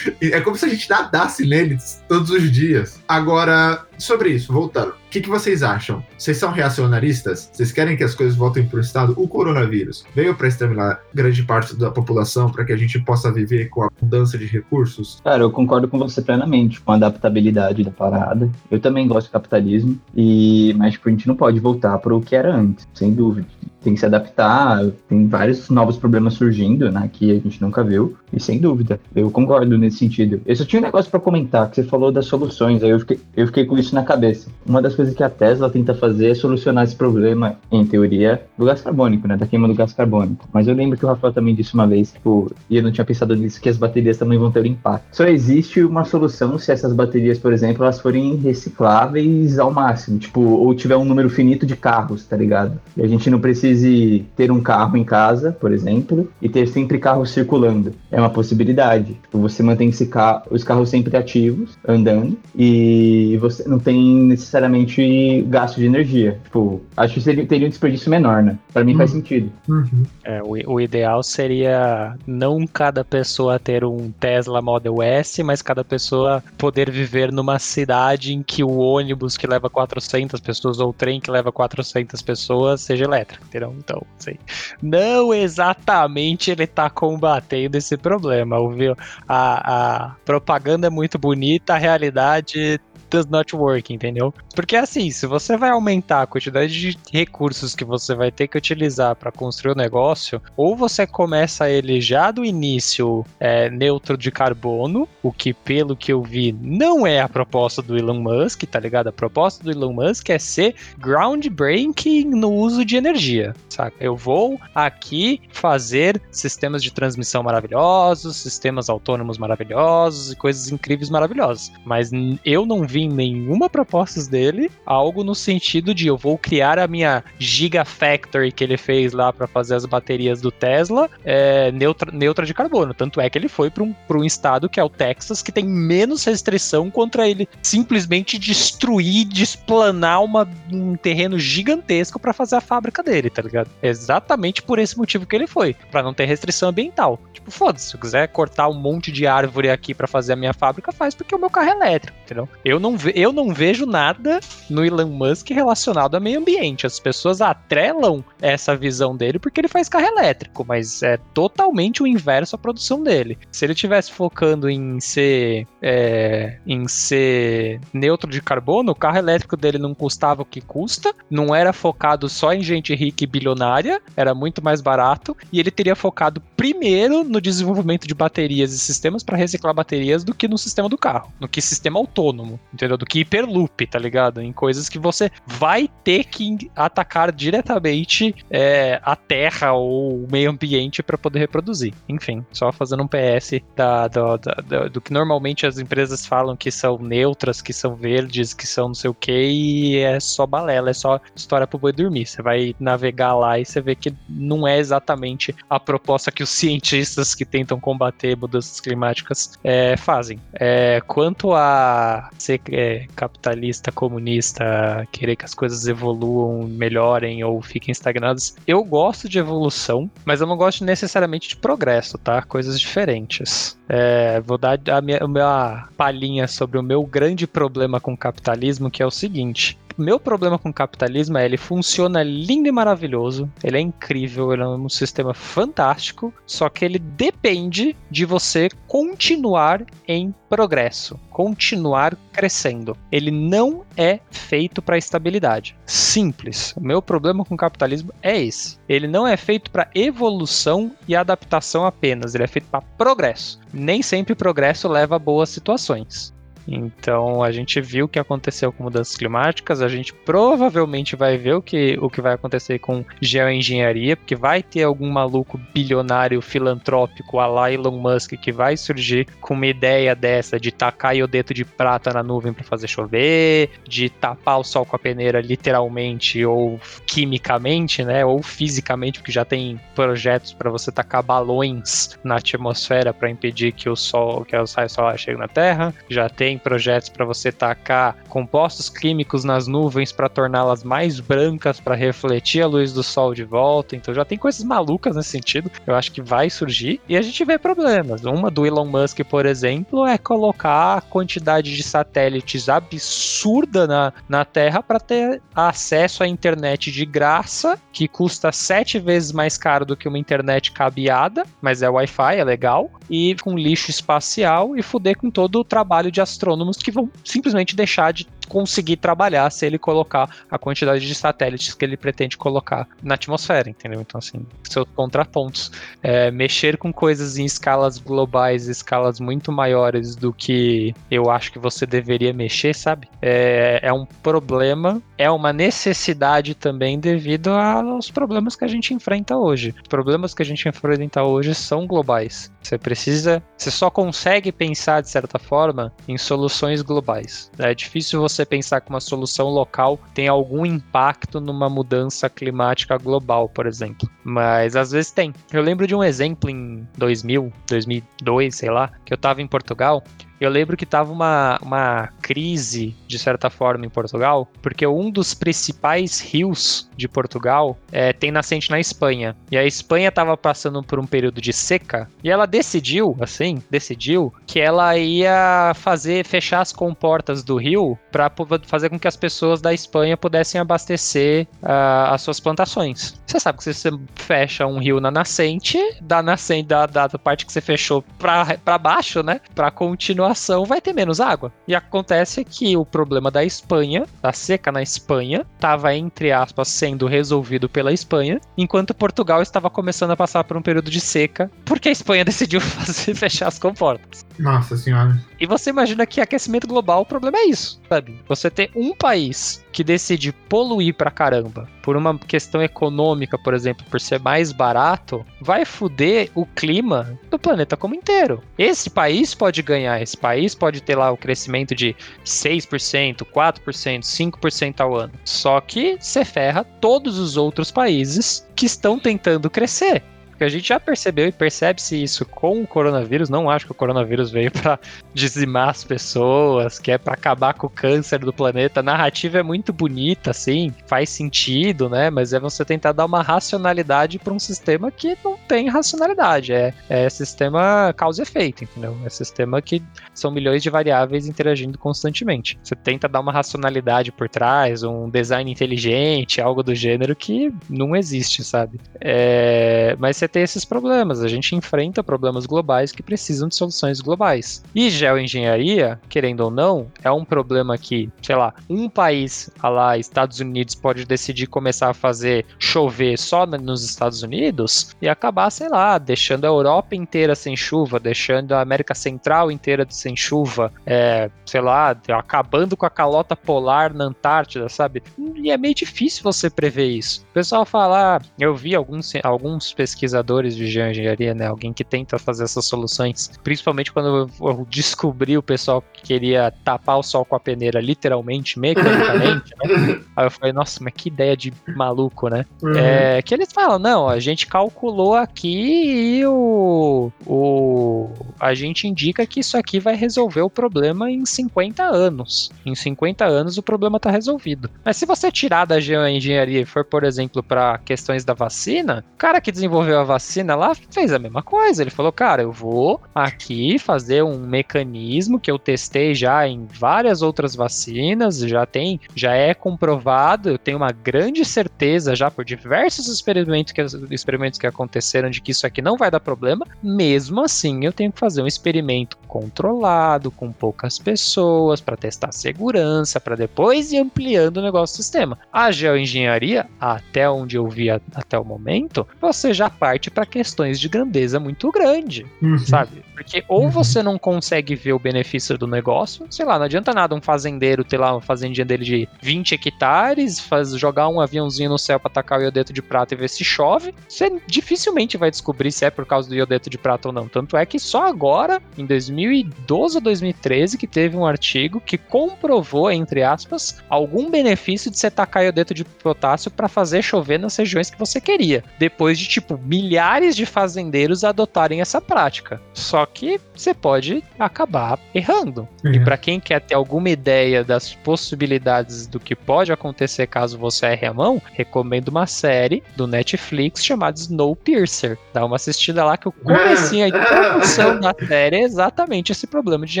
É 0.20 0.40
como 0.40 0.56
se 0.56 0.66
a 0.66 0.68
gente 0.68 0.88
nadasse 0.88 1.46
neles 1.46 2.02
todos 2.08 2.30
os 2.30 2.50
dias. 2.50 3.00
Agora, 3.08 3.84
sobre 4.04 4.30
isso, 4.30 4.52
voltando. 4.52 4.90
O 4.90 5.10
que, 5.10 5.20
que 5.20 5.28
vocês 5.28 5.62
acham? 5.62 6.02
Vocês 6.16 6.36
são 6.36 6.52
reacionaristas? 6.52 7.50
Vocês 7.52 7.72
querem 7.72 7.96
que 7.96 8.04
as 8.04 8.14
coisas 8.14 8.36
voltem 8.36 8.64
para 8.66 8.78
o 8.78 8.80
estado? 8.80 9.14
O 9.16 9.26
coronavírus 9.26 10.04
veio 10.14 10.34
para 10.34 10.48
exterminar 10.48 11.00
grande 11.12 11.42
parte 11.42 11.74
da 11.74 11.90
população 11.90 12.50
para 12.50 12.64
que 12.64 12.72
a 12.72 12.76
gente 12.76 12.98
possa 13.00 13.32
viver 13.32 13.68
com 13.68 13.82
a 13.82 13.90
mudança 14.00 14.38
de 14.38 14.46
recursos? 14.46 15.20
Cara, 15.24 15.42
eu 15.42 15.50
concordo 15.50 15.88
com 15.88 15.98
você 15.98 16.22
plenamente 16.22 16.80
com 16.80 16.92
a 16.92 16.94
adaptabilidade 16.94 17.82
da 17.82 17.90
parada. 17.90 18.48
Eu 18.70 18.78
também 18.78 19.08
gosto 19.08 19.28
do 19.28 19.32
capitalismo, 19.32 20.00
e 20.14 20.72
mas 20.76 20.92
tipo, 20.92 21.08
a 21.08 21.12
gente 21.12 21.26
não 21.26 21.34
pode 21.34 21.58
voltar 21.58 21.98
para 21.98 22.14
o 22.14 22.20
que 22.20 22.36
era 22.36 22.54
antes, 22.54 22.86
sem 22.94 23.12
dúvida 23.12 23.46
tem 23.82 23.94
que 23.94 24.00
se 24.00 24.06
adaptar, 24.06 24.86
tem 25.08 25.26
vários 25.26 25.70
novos 25.70 25.96
problemas 25.96 26.34
surgindo, 26.34 26.90
né, 26.90 27.08
que 27.12 27.30
a 27.30 27.34
gente 27.34 27.60
nunca 27.60 27.82
viu, 27.82 28.16
e 28.32 28.40
sem 28.40 28.58
dúvida, 28.58 29.00
eu 29.14 29.30
concordo 29.30 29.76
nesse 29.78 29.98
sentido. 29.98 30.40
Eu 30.44 30.54
só 30.54 30.64
tinha 30.64 30.80
um 30.80 30.84
negócio 30.84 31.10
para 31.10 31.20
comentar, 31.20 31.68
que 31.70 31.76
você 31.76 31.82
falou 31.84 32.12
das 32.12 32.26
soluções, 32.26 32.82
aí 32.82 32.90
eu 32.90 33.00
fiquei, 33.00 33.20
eu 33.36 33.46
fiquei 33.46 33.64
com 33.64 33.78
isso 33.78 33.89
na 33.94 34.02
cabeça. 34.02 34.48
Uma 34.66 34.80
das 34.82 34.94
coisas 34.94 35.14
que 35.14 35.22
a 35.22 35.30
Tesla 35.30 35.70
tenta 35.70 35.94
fazer 35.94 36.30
é 36.30 36.34
solucionar 36.34 36.84
esse 36.84 36.96
problema, 36.96 37.56
em 37.70 37.84
teoria, 37.84 38.42
do 38.56 38.64
gás 38.64 38.80
carbônico, 38.80 39.26
né, 39.26 39.36
da 39.36 39.46
queima 39.46 39.68
do 39.68 39.74
gás 39.74 39.92
carbônico. 39.92 40.48
Mas 40.52 40.68
eu 40.68 40.74
lembro 40.74 40.98
que 40.98 41.04
o 41.04 41.08
Rafael 41.08 41.32
também 41.32 41.54
disse 41.54 41.74
uma 41.74 41.86
vez, 41.86 42.12
tipo, 42.12 42.50
e 42.68 42.76
eu 42.76 42.82
não 42.82 42.92
tinha 42.92 43.04
pensado 43.04 43.34
nisso, 43.34 43.60
que 43.60 43.68
as 43.68 43.76
baterias 43.76 44.16
também 44.16 44.38
vão 44.38 44.50
ter 44.50 44.62
um 44.62 44.66
impacto. 44.66 45.06
Só 45.12 45.24
existe 45.24 45.82
uma 45.82 46.04
solução 46.04 46.58
se 46.58 46.70
essas 46.72 46.92
baterias, 46.92 47.38
por 47.38 47.52
exemplo, 47.52 47.84
elas 47.84 48.00
forem 48.00 48.36
recicláveis 48.36 49.58
ao 49.58 49.72
máximo, 49.72 50.18
tipo, 50.18 50.40
ou 50.40 50.74
tiver 50.74 50.96
um 50.96 51.04
número 51.04 51.28
finito 51.28 51.66
de 51.66 51.76
carros, 51.76 52.24
tá 52.24 52.36
ligado? 52.36 52.80
E 52.96 53.02
a 53.02 53.06
gente 53.08 53.30
não 53.30 53.40
precise 53.40 54.24
ter 54.36 54.50
um 54.50 54.60
carro 54.60 54.96
em 54.96 55.04
casa, 55.04 55.52
por 55.52 55.72
exemplo, 55.72 56.28
e 56.40 56.48
ter 56.48 56.66
sempre 56.68 56.98
carros 56.98 57.30
circulando. 57.30 57.92
É 58.10 58.20
uma 58.20 58.30
possibilidade. 58.30 59.14
Tipo, 59.22 59.38
você 59.38 59.62
mantém 59.62 59.88
esse 59.88 60.06
carro, 60.06 60.42
os 60.50 60.62
carros 60.62 60.88
sempre 60.88 61.16
ativos, 61.16 61.76
andando, 61.86 62.36
e 62.56 63.36
você 63.40 63.68
não 63.68 63.78
tem 63.80 64.14
necessariamente 64.24 65.42
gasto 65.48 65.76
de 65.76 65.86
energia. 65.86 66.38
Tipo, 66.44 66.80
acho 66.96 67.14
que 67.14 67.20
seria, 67.20 67.46
teria 67.46 67.66
um 67.66 67.70
desperdício 67.70 68.10
menor, 68.10 68.42
né? 68.42 68.58
Pra 68.72 68.84
mim 68.84 68.96
faz 68.96 69.10
Uhum. 69.10 69.16
sentido. 69.16 69.52
Uhum. 69.68 70.04
É, 70.24 70.42
o, 70.42 70.74
o 70.74 70.80
ideal 70.80 71.22
seria 71.22 72.14
não 72.26 72.66
cada 72.66 73.04
pessoa 73.04 73.58
ter 73.58 73.84
um 73.84 74.10
Tesla 74.12 74.60
Model 74.62 75.02
S, 75.02 75.42
mas 75.42 75.62
cada 75.62 75.84
pessoa 75.84 76.42
poder 76.58 76.90
viver 76.90 77.32
numa 77.32 77.58
cidade 77.58 78.32
em 78.34 78.42
que 78.42 78.62
o 78.62 78.78
ônibus 78.78 79.36
que 79.36 79.46
leva 79.46 79.68
400 79.70 80.40
pessoas 80.40 80.78
ou 80.78 80.90
o 80.90 80.92
trem 80.92 81.20
que 81.20 81.30
leva 81.30 81.50
400 81.50 82.20
pessoas 82.22 82.80
seja 82.82 83.04
elétrico, 83.04 83.44
entendeu? 83.46 83.74
Então, 83.78 84.02
sei. 84.18 84.38
Não 84.82 85.32
exatamente 85.34 86.50
ele 86.50 86.66
tá 86.66 86.88
combatendo 86.90 87.76
esse 87.76 87.96
problema, 87.96 88.58
ouviu? 88.58 88.96
A, 89.28 90.06
a 90.06 90.14
propaganda 90.24 90.86
é 90.86 90.90
muito 90.90 91.18
bonita, 91.18 91.74
a 91.74 91.78
realidade 91.78 92.80
does 93.10 93.26
not 93.26 93.54
work, 93.54 93.92
entendeu? 93.92 94.32
Porque 94.54 94.76
assim, 94.76 95.10
se 95.10 95.26
você 95.26 95.56
vai 95.56 95.70
aumentar 95.70 96.22
a 96.22 96.26
quantidade 96.26 96.72
de 96.72 96.98
recursos 97.12 97.74
que 97.74 97.84
você 97.84 98.14
vai 98.14 98.30
ter 98.30 98.48
que 98.48 98.56
utilizar 98.56 99.16
para 99.16 99.32
construir 99.32 99.72
o 99.72 99.76
negócio, 99.76 100.40
ou 100.56 100.76
você 100.76 101.06
começa 101.06 101.68
ele 101.68 102.00
já 102.00 102.30
do 102.30 102.44
início 102.44 103.24
é, 103.38 103.68
neutro 103.68 104.16
de 104.16 104.30
carbono, 104.30 105.08
o 105.22 105.32
que 105.32 105.52
pelo 105.52 105.96
que 105.96 106.12
eu 106.12 106.22
vi 106.22 106.52
não 106.60 107.06
é 107.06 107.20
a 107.20 107.28
proposta 107.28 107.82
do 107.82 107.98
Elon 107.98 108.20
Musk, 108.20 108.64
tá 108.64 108.78
ligado? 108.78 109.08
A 109.08 109.12
proposta 109.12 109.64
do 109.64 109.70
Elon 109.70 109.92
Musk 109.92 110.30
é 110.30 110.38
ser 110.38 110.74
groundbreaking 110.98 112.24
no 112.30 112.52
uso 112.52 112.84
de 112.84 112.96
energia, 112.96 113.54
saca? 113.68 113.96
Eu 114.00 114.16
vou 114.16 114.58
aqui 114.74 115.40
fazer 115.50 116.20
sistemas 116.30 116.82
de 116.82 116.92
transmissão 116.92 117.42
maravilhosos, 117.42 118.36
sistemas 118.36 118.88
autônomos 118.88 119.38
maravilhosos 119.38 120.32
e 120.32 120.36
coisas 120.36 120.70
incríveis 120.70 121.10
maravilhosas, 121.10 121.72
mas 121.84 122.10
eu 122.44 122.64
não 122.64 122.86
vi 122.86 122.99
em 123.00 123.08
nenhuma 123.08 123.68
proposta 123.68 124.20
dele 124.28 124.70
algo 124.84 125.22
no 125.24 125.34
sentido 125.34 125.94
de 125.94 126.06
eu 126.06 126.16
vou 126.16 126.36
criar 126.36 126.78
a 126.78 126.86
minha 126.86 127.24
Gigafactory 127.38 128.52
que 128.52 128.64
ele 128.64 128.76
fez 128.76 129.12
lá 129.12 129.32
para 129.32 129.46
fazer 129.46 129.74
as 129.74 129.86
baterias 129.86 130.40
do 130.40 130.50
Tesla 130.50 131.08
é, 131.24 131.70
neutra, 131.72 132.10
neutra 132.12 132.44
de 132.44 132.54
carbono. 132.54 132.94
Tanto 132.94 133.20
é 133.20 133.30
que 133.30 133.38
ele 133.38 133.48
foi 133.48 133.70
para 133.70 133.82
um, 133.82 133.92
pra 133.92 134.18
um 134.18 134.24
estado 134.24 134.68
que 134.68 134.80
é 134.80 134.84
o 134.84 134.88
Texas, 134.88 135.42
que 135.42 135.52
tem 135.52 135.64
menos 135.64 136.24
restrição 136.24 136.90
contra 136.90 137.28
ele 137.28 137.48
simplesmente 137.62 138.38
destruir, 138.38 139.26
desplanar 139.26 140.22
uma, 140.22 140.48
um 140.72 140.96
terreno 140.96 141.38
gigantesco 141.38 142.18
para 142.18 142.32
fazer 142.32 142.56
a 142.56 142.60
fábrica 142.60 143.02
dele, 143.02 143.30
tá 143.30 143.42
ligado? 143.42 143.70
Exatamente 143.82 144.62
por 144.62 144.78
esse 144.78 144.96
motivo 144.98 145.26
que 145.26 145.36
ele 145.36 145.46
foi, 145.46 145.74
para 145.90 146.02
não 146.02 146.14
ter 146.14 146.24
restrição 146.24 146.68
ambiental. 146.68 147.18
Tipo, 147.32 147.50
foda-se, 147.50 147.88
se 147.88 147.96
eu 147.96 148.00
quiser 148.00 148.28
cortar 148.28 148.68
um 148.68 148.74
monte 148.74 149.12
de 149.12 149.26
árvore 149.26 149.70
aqui 149.70 149.94
para 149.94 150.06
fazer 150.06 150.32
a 150.32 150.36
minha 150.36 150.52
fábrica, 150.52 150.92
faz 150.92 151.14
porque 151.14 151.34
o 151.34 151.38
meu 151.38 151.50
carro 151.50 151.70
é 151.70 151.72
elétrico, 151.72 152.16
entendeu? 152.24 152.48
Eu 152.64 152.80
não, 152.80 152.89
ve 152.96 153.12
eu 153.14 153.32
não 153.32 153.52
vejo 153.52 153.86
nada 153.86 154.40
no 154.68 154.84
Elon 154.84 155.08
Musk 155.08 155.50
relacionado 155.50 156.14
ao 156.14 156.20
meio 156.20 156.38
ambiente. 156.38 156.86
As 156.86 156.98
pessoas 156.98 157.40
atrelam 157.40 158.24
essa 158.40 158.76
visão 158.76 159.16
dele 159.16 159.38
porque 159.38 159.60
ele 159.60 159.68
faz 159.68 159.88
carro 159.88 160.06
elétrico, 160.06 160.64
mas 160.66 161.02
é 161.02 161.18
totalmente 161.34 162.02
o 162.02 162.06
inverso 162.06 162.56
à 162.56 162.58
produção 162.58 163.02
dele. 163.02 163.38
Se 163.50 163.64
ele 163.64 163.74
tivesse 163.74 164.12
focando 164.12 164.68
em 164.68 165.00
ser 165.00 165.66
é, 165.82 166.58
em 166.66 166.86
ser 166.88 167.80
neutro 167.92 168.30
de 168.30 168.40
carbono, 168.40 168.92
o 168.92 168.94
carro 168.94 169.18
elétrico 169.18 169.56
dele 169.56 169.78
não 169.78 169.94
custava 169.94 170.42
o 170.42 170.44
que 170.44 170.60
custa, 170.60 171.14
não 171.30 171.54
era 171.54 171.72
focado 171.72 172.28
só 172.28 172.52
em 172.52 172.62
gente 172.62 172.94
rica 172.94 173.24
e 173.24 173.26
bilionária, 173.26 174.00
era 174.16 174.34
muito 174.34 174.62
mais 174.62 174.80
barato, 174.80 175.36
e 175.52 175.58
ele 175.60 175.70
teria 175.70 175.96
focado 175.96 176.42
primeiro 176.56 177.24
no 177.24 177.40
desenvolvimento 177.40 178.06
de 178.06 178.14
baterias 178.14 178.72
e 178.72 178.78
sistemas 178.78 179.22
para 179.22 179.36
reciclar 179.36 179.74
baterias 179.74 180.24
do 180.24 180.34
que 180.34 180.48
no 180.48 180.58
sistema 180.58 180.88
do 180.88 180.98
carro, 180.98 181.32
no 181.40 181.48
que 181.48 181.60
sistema 181.60 181.98
autônomo, 181.98 182.58
entendeu? 182.80 182.96
Do 182.96 183.06
que 183.06 183.20
hiperloop, 183.20 183.86
tá 183.86 183.98
ligado? 183.98 184.40
Em 184.40 184.52
coisas 184.52 184.88
que 184.88 184.98
você 184.98 185.30
vai 185.46 185.88
ter 186.02 186.24
que 186.24 186.70
atacar 186.74 187.30
diretamente 187.32 188.34
é, 188.50 189.00
a 189.02 189.14
terra 189.14 189.72
ou 189.72 190.24
o 190.24 190.28
meio 190.30 190.50
ambiente 190.50 191.02
para 191.02 191.18
poder 191.18 191.38
reproduzir. 191.38 191.92
Enfim, 192.08 192.44
só 192.52 192.72
fazendo 192.72 193.02
um 193.02 193.08
PS 193.08 193.60
da, 193.76 194.08
da- 194.08 194.36
da- 194.36 194.88
do 194.88 195.00
que 195.00 195.12
normalmente 195.12 195.66
as 195.66 195.78
empresas 195.78 196.24
falam 196.26 196.56
que 196.56 196.70
são 196.70 196.98
neutras, 196.98 197.60
que 197.60 197.72
são 197.72 197.94
verdes, 197.94 198.54
que 198.54 198.66
são 198.66 198.88
não 198.88 198.94
sei 198.94 199.10
o 199.10 199.14
que, 199.14 199.32
e 199.32 199.98
é 199.98 200.18
só 200.18 200.46
balela, 200.46 200.90
é 200.90 200.94
só 200.94 201.20
história 201.34 201.66
pro 201.66 201.78
boi 201.78 201.92
dormir. 201.92 202.26
Você 202.26 202.42
vai 202.42 202.74
navegar 202.80 203.34
lá 203.34 203.58
e 203.58 203.64
você 203.64 203.80
vê 203.80 203.94
que 203.94 204.12
não 204.28 204.66
é 204.66 204.78
exatamente 204.78 205.54
a 205.68 205.78
proposta 205.78 206.32
que 206.32 206.42
os 206.42 206.50
cientistas 206.70 207.34
que 207.34 207.44
tentam 207.44 207.78
combater 207.78 208.36
mudanças 208.36 208.80
climáticas 208.80 209.58
é, 209.62 209.96
fazem. 209.96 210.40
É, 210.54 211.00
quanto 211.06 211.52
a 211.52 212.30
ser 212.38 212.58
é, 212.72 213.06
capitalista, 213.14 213.92
comunista, 213.92 215.06
querer 215.12 215.36
que 215.36 215.44
as 215.44 215.54
coisas 215.54 215.86
evoluam, 215.86 216.66
melhorem 216.66 217.42
ou 217.44 217.60
fiquem 217.62 217.92
estagnadas, 217.92 218.56
eu 218.66 218.82
gosto 218.84 219.28
de 219.28 219.38
evolução, 219.38 220.10
mas 220.24 220.40
eu 220.40 220.46
não 220.46 220.56
gosto 220.56 220.84
necessariamente 220.84 221.48
de 221.48 221.56
progresso, 221.56 222.18
tá? 222.18 222.42
Coisas 222.42 222.78
diferentes. 222.78 223.78
É, 223.88 224.40
vou 224.40 224.58
dar 224.58 224.78
a 224.88 225.00
minha, 225.00 225.18
a 225.18 225.28
minha 225.28 225.88
palhinha 225.96 226.46
sobre 226.46 226.78
o 226.78 226.82
meu 226.82 227.02
grande 227.04 227.46
problema 227.46 228.00
com 228.00 228.12
o 228.12 228.16
capitalismo, 228.16 228.90
que 228.90 229.02
é 229.02 229.06
o 229.06 229.10
seguinte. 229.10 229.78
Meu 230.00 230.18
problema 230.18 230.58
com 230.58 230.70
o 230.70 230.72
capitalismo 230.72 231.36
é 231.36 231.44
ele 231.44 231.58
funciona 231.58 232.22
lindo 232.22 232.66
e 232.66 232.72
maravilhoso, 232.72 233.52
ele 233.62 233.76
é 233.76 233.80
incrível, 233.80 234.50
ele 234.50 234.62
é 234.62 234.66
um 234.66 234.88
sistema 234.88 235.34
fantástico, 235.34 236.32
só 236.46 236.70
que 236.70 236.86
ele 236.86 236.98
depende 236.98 237.94
de 238.10 238.24
você 238.24 238.70
continuar 238.88 239.84
em 240.08 240.34
progresso, 240.48 241.20
continuar 241.28 242.16
crescendo. 242.32 242.96
Ele 243.12 243.30
não 243.30 243.84
é 243.94 244.20
feito 244.30 244.80
para 244.80 244.96
estabilidade. 244.96 245.76
Simples. 245.84 246.72
O 246.78 246.80
meu 246.80 247.02
problema 247.02 247.44
com 247.44 247.54
o 247.54 247.58
capitalismo 247.58 248.10
é 248.22 248.40
esse. 248.40 248.78
Ele 248.88 249.06
não 249.06 249.26
é 249.26 249.36
feito 249.36 249.70
para 249.70 249.90
evolução 249.94 250.96
e 251.06 251.14
adaptação 251.14 251.84
apenas, 251.84 252.34
ele 252.34 252.44
é 252.44 252.48
feito 252.48 252.68
para 252.70 252.80
progresso. 252.80 253.60
Nem 253.70 254.00
sempre 254.00 254.34
progresso 254.34 254.88
leva 254.88 255.16
a 255.16 255.18
boas 255.18 255.50
situações. 255.50 256.32
Então 256.70 257.42
a 257.42 257.50
gente 257.50 257.80
viu 257.80 258.04
o 258.04 258.08
que 258.08 258.18
aconteceu 258.18 258.72
com 258.72 258.84
mudanças 258.84 259.16
climáticas, 259.16 259.82
a 259.82 259.88
gente 259.88 260.14
provavelmente 260.14 261.16
vai 261.16 261.36
ver 261.36 261.54
o 261.54 261.62
que, 261.62 261.98
o 262.00 262.08
que 262.08 262.20
vai 262.20 262.34
acontecer 262.34 262.78
com 262.78 263.04
geoengenharia, 263.20 264.16
porque 264.16 264.36
vai 264.36 264.62
ter 264.62 264.84
algum 264.84 265.10
maluco 265.10 265.60
bilionário 265.74 266.40
filantrópico 266.40 267.40
a 267.40 267.46
lá 267.46 267.72
Elon 267.72 267.98
Musk 267.98 268.34
que 268.34 268.52
vai 268.52 268.76
surgir 268.76 269.26
com 269.40 269.54
uma 269.54 269.66
ideia 269.66 270.14
dessa 270.14 270.60
de 270.60 270.70
tacar 270.70 271.16
iodeto 271.16 271.52
de 271.52 271.64
prata 271.64 272.12
na 272.12 272.22
nuvem 272.22 272.52
para 272.52 272.62
fazer 272.64 272.86
chover, 272.86 273.70
de 273.88 274.08
tapar 274.08 274.60
o 274.60 274.64
sol 274.64 274.86
com 274.86 274.94
a 274.94 274.98
peneira 274.98 275.40
literalmente 275.40 276.44
ou 276.44 276.78
quimicamente, 277.06 278.04
né, 278.04 278.24
ou 278.24 278.42
fisicamente, 278.42 279.18
porque 279.18 279.32
já 279.32 279.44
tem 279.44 279.80
projetos 279.94 280.52
para 280.52 280.70
você 280.70 280.92
tacar 280.92 281.22
balões 281.22 282.18
na 282.22 282.36
atmosfera 282.36 283.12
para 283.12 283.30
impedir 283.30 283.72
que 283.72 283.88
o 283.88 283.96
sol, 283.96 284.44
que 284.44 284.56
o 284.56 284.64
raio 284.64 284.88
solar 284.88 285.18
chegue 285.18 285.38
na 285.38 285.48
Terra, 285.48 285.92
já 286.08 286.28
tem 286.28 286.59
projetos 286.60 287.08
para 287.08 287.24
você 287.24 287.50
tacar 287.50 288.16
compostos 288.28 288.88
químicos 288.88 289.44
nas 289.44 289.66
nuvens 289.66 290.12
para 290.12 290.28
torná-las 290.28 290.84
mais 290.84 291.20
brancas 291.20 291.80
para 291.80 291.94
refletir 291.94 292.62
a 292.62 292.66
luz 292.66 292.92
do 292.92 293.02
sol 293.02 293.34
de 293.34 293.44
volta. 293.44 293.96
Então 293.96 294.14
já 294.14 294.24
tem 294.24 294.38
coisas 294.38 294.62
malucas 294.64 295.16
nesse 295.16 295.30
sentido. 295.30 295.70
Eu 295.86 295.94
acho 295.94 296.12
que 296.12 296.22
vai 296.22 296.48
surgir 296.50 297.00
e 297.08 297.16
a 297.16 297.22
gente 297.22 297.44
vê 297.44 297.58
problemas. 297.58 298.24
Uma 298.24 298.50
do 298.50 298.66
Elon 298.66 298.86
Musk, 298.86 299.20
por 299.24 299.46
exemplo, 299.46 300.06
é 300.06 300.18
colocar 300.18 300.98
a 300.98 301.00
quantidade 301.00 301.74
de 301.74 301.82
satélites 301.82 302.68
absurda 302.68 303.86
na, 303.86 304.12
na 304.28 304.44
Terra 304.44 304.82
para 304.82 305.00
ter 305.00 305.42
acesso 305.54 306.22
à 306.22 306.28
internet 306.28 306.90
de 306.90 307.04
graça, 307.04 307.78
que 307.92 308.06
custa 308.06 308.52
sete 308.52 308.98
vezes 308.98 309.32
mais 309.32 309.56
caro 309.56 309.84
do 309.84 309.96
que 309.96 310.08
uma 310.08 310.18
internet 310.18 310.72
cabeada, 310.72 311.44
mas 311.60 311.82
é 311.82 311.88
Wi-Fi, 311.88 312.36
é 312.36 312.44
legal, 312.44 312.90
e 313.08 313.34
com 313.42 313.56
lixo 313.56 313.90
espacial 313.90 314.76
e 314.76 314.82
fuder 314.82 315.16
com 315.16 315.30
todo 315.30 315.60
o 315.60 315.64
trabalho 315.64 316.10
de 316.10 316.20
astrônomos 316.40 316.78
que 316.78 316.90
vão 316.90 317.10
simplesmente 317.24 317.76
deixar 317.76 318.12
de 318.12 318.26
conseguir 318.50 318.96
trabalhar 318.96 319.48
se 319.50 319.64
ele 319.64 319.78
colocar 319.78 320.28
a 320.50 320.58
quantidade 320.58 321.06
de 321.06 321.14
satélites 321.14 321.72
que 321.72 321.84
ele 321.84 321.96
pretende 321.96 322.36
colocar 322.36 322.88
na 323.00 323.14
atmosfera, 323.14 323.70
entendeu? 323.70 324.00
Então, 324.00 324.18
assim, 324.18 324.44
seus 324.68 324.86
contrapontos. 324.96 325.70
É, 326.02 326.32
mexer 326.32 326.76
com 326.76 326.92
coisas 326.92 327.38
em 327.38 327.44
escalas 327.44 327.96
globais, 327.96 328.66
escalas 328.66 329.20
muito 329.20 329.52
maiores 329.52 330.16
do 330.16 330.32
que 330.32 330.92
eu 331.08 331.30
acho 331.30 331.52
que 331.52 331.58
você 331.58 331.86
deveria 331.86 332.32
mexer, 332.32 332.74
sabe? 332.74 333.08
É, 333.22 333.78
é 333.82 333.92
um 333.92 334.04
problema, 334.04 335.00
é 335.16 335.30
uma 335.30 335.52
necessidade 335.52 336.54
também 336.54 336.98
devido 336.98 337.50
aos 337.50 338.10
problemas 338.10 338.56
que 338.56 338.64
a 338.64 338.68
gente 338.68 338.92
enfrenta 338.92 339.36
hoje. 339.36 339.72
Os 339.80 339.88
problemas 339.88 340.34
que 340.34 340.42
a 340.42 340.46
gente 340.46 340.68
enfrenta 340.68 341.22
hoje 341.22 341.54
são 341.54 341.86
globais. 341.86 342.50
Você 342.62 342.76
precisa, 342.76 343.42
você 343.56 343.70
só 343.70 343.90
consegue 343.90 344.50
pensar 344.50 345.00
de 345.00 345.08
certa 345.08 345.38
forma 345.38 345.92
em 346.08 346.18
soluções 346.18 346.82
globais. 346.82 347.50
É 347.58 347.74
difícil 347.74 348.20
você 348.20 348.39
pensar 348.44 348.80
que 348.80 348.90
uma 348.90 349.00
solução 349.00 349.48
local 349.48 349.98
tem 350.14 350.28
algum 350.28 350.64
impacto 350.66 351.40
numa 351.40 351.68
mudança 351.68 352.28
climática 352.28 352.96
global, 352.98 353.48
por 353.48 353.66
exemplo. 353.66 354.08
Mas 354.24 354.76
às 354.76 354.90
vezes 354.90 355.10
tem. 355.10 355.32
Eu 355.52 355.62
lembro 355.62 355.86
de 355.86 355.94
um 355.94 356.02
exemplo 356.02 356.50
em 356.50 356.86
2000, 356.96 357.52
2002, 357.66 358.54
sei 358.54 358.70
lá, 358.70 358.90
que 359.04 359.12
eu 359.12 359.16
estava 359.16 359.42
em 359.42 359.46
Portugal 359.46 360.02
eu 360.40 360.50
lembro 360.50 360.76
que 360.76 360.86
tava 360.86 361.12
uma, 361.12 361.58
uma 361.62 362.08
crise, 362.22 362.96
de 363.06 363.18
certa 363.18 363.50
forma, 363.50 363.84
em 363.84 363.90
Portugal, 363.90 364.48
porque 364.62 364.86
um 364.86 365.10
dos 365.10 365.34
principais 365.34 366.20
rios 366.20 366.88
de 366.96 367.06
Portugal 367.06 367.78
é, 367.92 368.12
tem 368.12 368.30
nascente 368.30 368.70
na 368.70 368.80
Espanha. 368.80 369.36
E 369.50 369.58
a 369.58 369.64
Espanha 369.64 370.08
estava 370.08 370.36
passando 370.36 370.82
por 370.82 370.98
um 370.98 371.06
período 371.06 371.40
de 371.40 371.52
seca, 371.52 372.08
e 372.24 372.30
ela 372.30 372.46
decidiu, 372.46 373.16
assim, 373.20 373.62
decidiu 373.70 374.32
que 374.46 374.58
ela 374.58 374.96
ia 374.96 375.72
fazer, 375.74 376.24
fechar 376.24 376.60
as 376.60 376.72
comportas 376.72 377.42
do 377.42 377.56
rio 377.56 377.98
para 378.10 378.32
fazer 378.66 378.88
com 378.88 378.98
que 378.98 379.08
as 379.08 379.16
pessoas 379.16 379.60
da 379.60 379.74
Espanha 379.74 380.16
pudessem 380.16 380.60
abastecer 380.60 381.46
uh, 381.62 382.12
as 382.12 382.22
suas 382.22 382.40
plantações. 382.40 383.20
Você 383.26 383.38
sabe 383.38 383.58
que 383.58 383.64
se 383.64 383.74
você 383.74 383.90
fecha 384.14 384.66
um 384.66 384.78
rio 384.78 385.00
na 385.00 385.10
nascente, 385.10 385.78
da 386.00 386.22
nascente, 386.22 386.68
da, 386.68 386.86
da 386.86 387.08
parte 387.10 387.44
que 387.44 387.52
você 387.52 387.60
fechou 387.60 388.02
para 388.18 388.78
baixo, 388.78 389.22
né, 389.22 389.40
para 389.54 389.70
continuar 389.70 390.29
situação 390.30 390.64
vai 390.64 390.80
ter 390.80 390.92
menos 390.92 391.20
água. 391.20 391.52
E 391.66 391.74
acontece 391.74 392.44
que 392.44 392.76
o 392.76 392.84
problema 392.84 393.30
da 393.30 393.44
Espanha, 393.44 394.06
da 394.22 394.32
seca 394.32 394.70
na 394.70 394.82
Espanha, 394.82 395.44
estava, 395.54 395.94
entre 395.94 396.32
aspas, 396.32 396.68
sendo 396.68 397.06
resolvido 397.06 397.68
pela 397.68 397.92
Espanha, 397.92 398.40
enquanto 398.56 398.94
Portugal 398.94 399.42
estava 399.42 399.68
começando 399.68 400.12
a 400.12 400.16
passar 400.16 400.44
por 400.44 400.56
um 400.56 400.62
período 400.62 400.90
de 400.90 401.00
seca, 401.00 401.50
porque 401.64 401.88
a 401.88 401.92
Espanha 401.92 402.24
decidiu 402.24 402.60
fazer, 402.60 403.14
fechar 403.14 403.48
as 403.48 403.58
comportas. 403.58 404.24
Nossa 404.38 404.76
senhora. 404.76 405.20
E 405.38 405.46
você 405.46 405.70
imagina 405.70 406.06
que 406.06 406.20
aquecimento 406.20 406.66
global, 406.66 407.02
o 407.02 407.06
problema 407.06 407.38
é 407.38 407.46
isso, 407.46 407.80
sabe? 407.88 408.20
Você 408.28 408.50
ter 408.50 408.70
um 408.74 408.94
país 408.94 409.64
que 409.72 409.84
decide 409.84 410.32
poluir 410.32 410.94
pra 410.94 411.10
caramba 411.10 411.68
por 411.82 411.96
uma 411.96 412.18
questão 412.18 412.62
econômica, 412.62 413.38
por 413.38 413.54
exemplo, 413.54 413.84
por 413.90 414.00
ser 414.00 414.20
mais 414.20 414.52
barato, 414.52 415.24
vai 415.40 415.64
foder 415.64 416.30
o 416.34 416.44
clima 416.44 417.18
do 417.30 417.38
planeta 417.38 417.76
como 417.76 417.94
inteiro. 417.94 418.42
Esse 418.58 418.90
país 418.90 419.34
pode 419.34 419.62
ganhar, 419.62 420.00
esse 420.00 420.16
país 420.16 420.54
pode 420.54 420.80
ter 420.82 420.96
lá 420.96 421.10
o 421.10 421.16
crescimento 421.16 421.74
de 421.74 421.96
6%, 422.24 423.24
4%, 423.24 424.00
5% 424.00 424.80
ao 424.80 424.94
ano. 424.94 425.12
Só 425.24 425.60
que 425.60 425.96
você 426.00 426.24
ferra 426.24 426.64
todos 426.64 427.18
os 427.18 427.36
outros 427.36 427.70
países 427.70 428.46
que 428.54 428.66
estão 428.66 428.98
tentando 428.98 429.50
crescer. 429.50 430.02
Porque 430.40 430.46
a 430.46 430.58
gente 430.58 430.68
já 430.68 430.80
percebeu 430.80 431.28
e 431.28 431.32
percebe-se 431.32 432.02
isso 432.02 432.24
com 432.24 432.62
o 432.62 432.66
coronavírus. 432.66 433.28
Não 433.28 433.50
acho 433.50 433.66
que 433.66 433.72
o 433.72 433.74
coronavírus 433.74 434.30
veio 434.30 434.50
para 434.58 434.80
dizimar 435.12 435.68
as 435.68 435.84
pessoas, 435.84 436.78
que 436.78 436.90
é 436.90 436.96
para 436.96 437.12
acabar 437.12 437.52
com 437.52 437.66
o 437.66 437.70
câncer 437.70 438.20
do 438.20 438.32
planeta. 438.32 438.80
A 438.80 438.82
narrativa 438.82 439.38
é 439.38 439.42
muito 439.42 439.70
bonita, 439.70 440.30
assim, 440.30 440.72
faz 440.86 441.10
sentido, 441.10 441.90
né? 441.90 442.08
Mas 442.08 442.32
é 442.32 442.40
você 442.40 442.64
tentar 442.64 442.92
dar 442.92 443.04
uma 443.04 443.22
racionalidade 443.22 444.18
para 444.18 444.32
um 444.32 444.38
sistema 444.38 444.90
que 444.90 445.14
não 445.22 445.36
tem 445.46 445.68
racionalidade. 445.68 446.54
É, 446.54 446.72
é 446.88 447.10
sistema 447.10 447.92
causa 447.94 448.22
e 448.22 448.24
efeito, 448.24 448.64
entendeu? 448.64 448.96
É 449.04 449.10
sistema 449.10 449.60
que 449.60 449.82
são 450.14 450.30
milhões 450.30 450.62
de 450.62 450.70
variáveis 450.70 451.28
interagindo 451.28 451.76
constantemente. 451.76 452.58
Você 452.62 452.74
tenta 452.74 453.06
dar 453.06 453.20
uma 453.20 453.30
racionalidade 453.30 454.10
por 454.10 454.26
trás, 454.26 454.82
um 454.84 455.10
design 455.10 455.52
inteligente, 455.52 456.40
algo 456.40 456.62
do 456.62 456.74
gênero 456.74 457.14
que 457.14 457.52
não 457.68 457.94
existe, 457.94 458.42
sabe? 458.42 458.80
É, 458.98 459.94
mas 459.98 460.16
você 460.16 460.29
ter 460.30 460.40
esses 460.40 460.64
problemas. 460.64 461.22
A 461.22 461.28
gente 461.28 461.54
enfrenta 461.54 462.02
problemas 462.02 462.46
globais 462.46 462.92
que 462.92 463.02
precisam 463.02 463.48
de 463.48 463.54
soluções 463.54 464.00
globais. 464.00 464.62
E 464.74 464.88
geoengenharia, 464.88 466.00
querendo 466.08 466.40
ou 466.40 466.50
não, 466.50 466.86
é 467.02 467.10
um 467.10 467.24
problema 467.24 467.76
que, 467.76 468.10
sei 468.22 468.36
lá, 468.36 468.54
um 468.68 468.88
país, 468.88 469.50
a 469.60 469.68
lá 469.68 469.98
Estados 469.98 470.40
Unidos, 470.40 470.74
pode 470.74 471.04
decidir 471.04 471.46
começar 471.46 471.90
a 471.90 471.94
fazer 471.94 472.46
chover 472.58 473.18
só 473.18 473.44
nos 473.46 473.84
Estados 473.84 474.22
Unidos 474.22 474.94
e 475.00 475.08
acabar, 475.08 475.50
sei 475.50 475.68
lá, 475.68 475.98
deixando 475.98 476.44
a 476.44 476.48
Europa 476.48 476.94
inteira 476.94 477.34
sem 477.34 477.56
chuva, 477.56 477.98
deixando 477.98 478.52
a 478.52 478.60
América 478.60 478.94
Central 478.94 479.50
inteira 479.50 479.86
sem 479.88 480.16
chuva, 480.16 480.72
é, 480.86 481.30
sei 481.44 481.60
lá, 481.60 481.96
acabando 482.08 482.76
com 482.76 482.86
a 482.86 482.90
calota 482.90 483.34
polar 483.34 483.92
na 483.92 484.04
Antártida, 484.04 484.68
sabe? 484.68 485.02
E 485.36 485.50
é 485.50 485.56
meio 485.56 485.74
difícil 485.74 486.22
você 486.22 486.48
prever 486.48 486.88
isso. 486.88 487.26
O 487.30 487.32
pessoal 487.32 487.64
fala, 487.64 488.16
ah, 488.16 488.20
eu 488.38 488.54
vi 488.54 488.74
alguns, 488.74 489.12
alguns 489.22 489.72
pesquisadores 489.72 490.19
pesquisadores 490.20 490.56
de 490.56 490.66
geoengenharia, 490.66 491.34
né? 491.34 491.46
Alguém 491.46 491.72
que 491.72 491.84
tenta 491.84 492.18
fazer 492.18 492.44
essas 492.44 492.64
soluções. 492.66 493.30
Principalmente 493.42 493.92
quando 493.92 494.30
eu 494.40 494.66
descobri 494.70 495.36
o 495.36 495.42
pessoal 495.42 495.82
que 495.92 496.02
queria 496.02 496.52
tapar 496.64 496.98
o 496.98 497.02
sol 497.02 497.24
com 497.24 497.36
a 497.36 497.40
peneira, 497.40 497.80
literalmente, 497.80 498.58
mecanicamente, 498.58 499.52
né? 499.64 500.00
Aí 500.16 500.26
eu 500.26 500.30
falei, 500.30 500.52
nossa, 500.52 500.82
mas 500.82 500.92
que 500.94 501.08
ideia 501.08 501.36
de 501.36 501.52
maluco, 501.74 502.28
né? 502.28 502.44
Uhum. 502.62 502.72
É, 502.76 503.22
que 503.22 503.34
eles 503.34 503.52
falam, 503.52 503.78
não, 503.78 504.08
a 504.08 504.18
gente 504.18 504.46
calculou 504.46 505.14
aqui 505.14 506.18
e 506.18 506.26
o, 506.26 507.10
o. 507.26 508.10
A 508.38 508.54
gente 508.54 508.86
indica 508.86 509.26
que 509.26 509.40
isso 509.40 509.56
aqui 509.56 509.80
vai 509.80 509.94
resolver 509.94 510.42
o 510.42 510.50
problema 510.50 511.10
em 511.10 511.24
50 511.24 511.82
anos. 511.82 512.50
Em 512.64 512.74
50 512.74 513.24
anos 513.24 513.58
o 513.58 513.62
problema 513.62 513.96
está 513.96 514.10
resolvido. 514.10 514.70
Mas 514.84 514.96
se 514.96 515.06
você 515.06 515.30
tirar 515.30 515.64
da 515.64 515.80
geoengenharia 515.80 516.60
e 516.60 516.64
for, 516.64 516.84
por 516.84 517.04
exemplo, 517.04 517.42
para 517.42 517.78
questões 517.78 518.24
da 518.24 518.34
vacina, 518.34 519.04
o 519.14 519.18
cara 519.18 519.40
que 519.40 519.52
desenvolveu 519.52 520.00
a 520.00 520.04
vacina 520.10 520.56
lá 520.56 520.72
fez 520.74 521.12
a 521.12 521.18
mesma 521.18 521.42
coisa. 521.42 521.82
Ele 521.82 521.90
falou, 521.90 522.10
cara, 522.10 522.42
eu 522.42 522.50
vou 522.50 523.00
aqui 523.14 523.78
fazer 523.78 524.24
um 524.24 524.38
mecanismo 524.38 525.38
que 525.38 525.50
eu 525.50 525.58
testei 525.58 526.14
já 526.14 526.46
em 526.48 526.66
várias 526.66 527.22
outras 527.22 527.54
vacinas, 527.54 528.38
já 528.38 528.66
tem, 528.66 529.00
já 529.14 529.34
é 529.34 529.54
comprovado, 529.54 530.50
eu 530.50 530.58
tenho 530.58 530.78
uma 530.78 530.90
grande 530.90 531.44
certeza 531.44 532.16
já 532.16 532.30
por 532.30 532.44
diversos 532.44 533.06
experimentos 533.06 533.72
que, 533.72 533.80
experimentos 534.10 534.58
que 534.58 534.66
aconteceram 534.66 535.30
de 535.30 535.40
que 535.40 535.52
isso 535.52 535.66
aqui 535.66 535.80
não 535.80 535.96
vai 535.96 536.10
dar 536.10 536.20
problema. 536.20 536.66
Mesmo 536.82 537.40
assim, 537.42 537.84
eu 537.84 537.92
tenho 537.92 538.10
que 538.10 538.18
fazer 538.18 538.42
um 538.42 538.46
experimento 538.46 539.16
controlado, 539.28 540.30
com 540.30 540.50
poucas 540.50 540.98
pessoas, 540.98 541.80
para 541.80 541.96
testar 541.96 542.32
segurança, 542.32 543.20
para 543.20 543.36
depois 543.36 543.92
ir 543.92 543.98
ampliando 543.98 544.56
o 544.56 544.62
negócio 544.62 544.94
do 544.94 545.02
sistema. 545.02 545.38
A 545.52 545.70
geoengenharia, 545.70 546.66
até 546.80 547.30
onde 547.30 547.56
eu 547.56 547.68
vi 547.68 547.90
até 547.90 548.38
o 548.38 548.44
momento, 548.44 549.06
você 549.20 549.52
já 549.54 549.70
parte 549.70 549.89
parte 549.90 550.10
para 550.10 550.24
questões 550.24 550.78
de 550.78 550.88
grandeza 550.88 551.40
muito 551.40 551.70
grande, 551.72 552.24
uhum. 552.40 552.58
sabe? 552.58 553.02
Porque 553.12 553.44
ou 553.48 553.64
uhum. 553.64 553.70
você 553.70 554.02
não 554.02 554.16
consegue 554.16 554.74
ver 554.76 554.92
o 554.92 554.98
benefício 554.98 555.58
do 555.58 555.66
negócio, 555.66 556.26
sei 556.30 556.46
lá, 556.46 556.58
não 556.58 556.64
adianta 556.64 556.94
nada 556.94 557.14
um 557.14 557.20
fazendeiro 557.20 557.82
ter 557.82 557.98
lá 557.98 558.12
uma 558.12 558.20
fazendinha 558.20 558.64
dele 558.64 558.84
de 558.84 559.08
20 559.20 559.54
hectares, 559.54 560.38
faz, 560.38 560.72
jogar 560.72 561.08
um 561.08 561.20
aviãozinho 561.20 561.70
no 561.70 561.78
céu 561.78 561.98
para 561.98 562.10
atacar 562.10 562.38
o 562.38 562.42
iodeto 562.42 562.72
de 562.72 562.80
prata 562.80 563.14
e 563.14 563.16
ver 563.16 563.28
se 563.28 563.44
chove, 563.44 563.92
você 564.08 564.40
dificilmente 564.46 565.16
vai 565.16 565.30
descobrir 565.30 565.72
se 565.72 565.84
é 565.84 565.90
por 565.90 566.06
causa 566.06 566.28
do 566.28 566.34
iodeto 566.34 566.70
de 566.70 566.78
prata 566.78 567.08
ou 567.08 567.12
não. 567.12 567.28
Tanto 567.28 567.56
é 567.56 567.66
que 567.66 567.78
só 567.78 568.06
agora, 568.06 568.62
em 568.78 568.86
2012 568.86 569.96
ou 569.96 570.00
2013, 570.00 570.78
que 570.78 570.86
teve 570.86 571.16
um 571.16 571.26
artigo 571.26 571.80
que 571.80 571.98
comprovou, 571.98 572.90
entre 572.90 573.22
aspas, 573.22 573.82
algum 573.88 574.30
benefício 574.30 574.90
de 574.90 574.98
você 574.98 575.10
tacar 575.10 575.44
iodeto 575.44 575.74
de 575.74 575.84
potássio 575.84 576.50
para 576.50 576.68
fazer 576.68 577.02
chover 577.02 577.38
nas 577.38 577.56
regiões 577.56 577.90
que 577.90 577.98
você 577.98 578.20
queria. 578.20 578.64
Depois 578.78 579.18
de, 579.18 579.28
tipo, 579.28 579.58
milhares 579.80 580.36
de 580.36 580.44
fazendeiros 580.46 581.24
adotarem 581.24 581.80
essa 581.80 582.00
prática. 582.00 582.60
Só 582.74 583.04
que 583.06 583.40
você 583.54 583.72
pode 583.74 584.22
acabar 584.38 584.98
errando. 585.14 585.68
E 585.84 585.98
Uhum. 586.00 586.04
para 586.04 586.16
quem 586.16 586.38
quer 586.40 586.60
ter 586.60 586.74
alguma 586.74 587.10
ideia 587.10 587.64
das 587.64 587.94
possibilidades 587.94 589.06
do 589.06 589.18
que 589.18 589.34
pode 589.34 589.72
acontecer 589.72 590.26
caso 590.26 590.58
você 590.58 590.86
erre 590.86 591.06
a 591.06 591.12
mão, 591.14 591.40
recomendo 591.52 592.08
uma 592.08 592.26
série 592.26 592.82
do 592.96 593.06
Netflix 593.06 593.84
chamada 593.84 594.18
Snowpiercer. 594.18 595.18
Dá 595.32 595.44
uma 595.44 595.56
assistida 595.56 596.04
lá 596.04 596.16
que 596.16 596.28
o 596.28 596.32
comecinho, 596.32 597.04
a 597.04 597.08
introdução 597.08 597.98
da 598.00 598.14
série 598.26 598.56
é 598.56 598.62
exatamente 598.62 599.32
esse 599.32 599.46
problema 599.46 599.86
de 599.86 600.00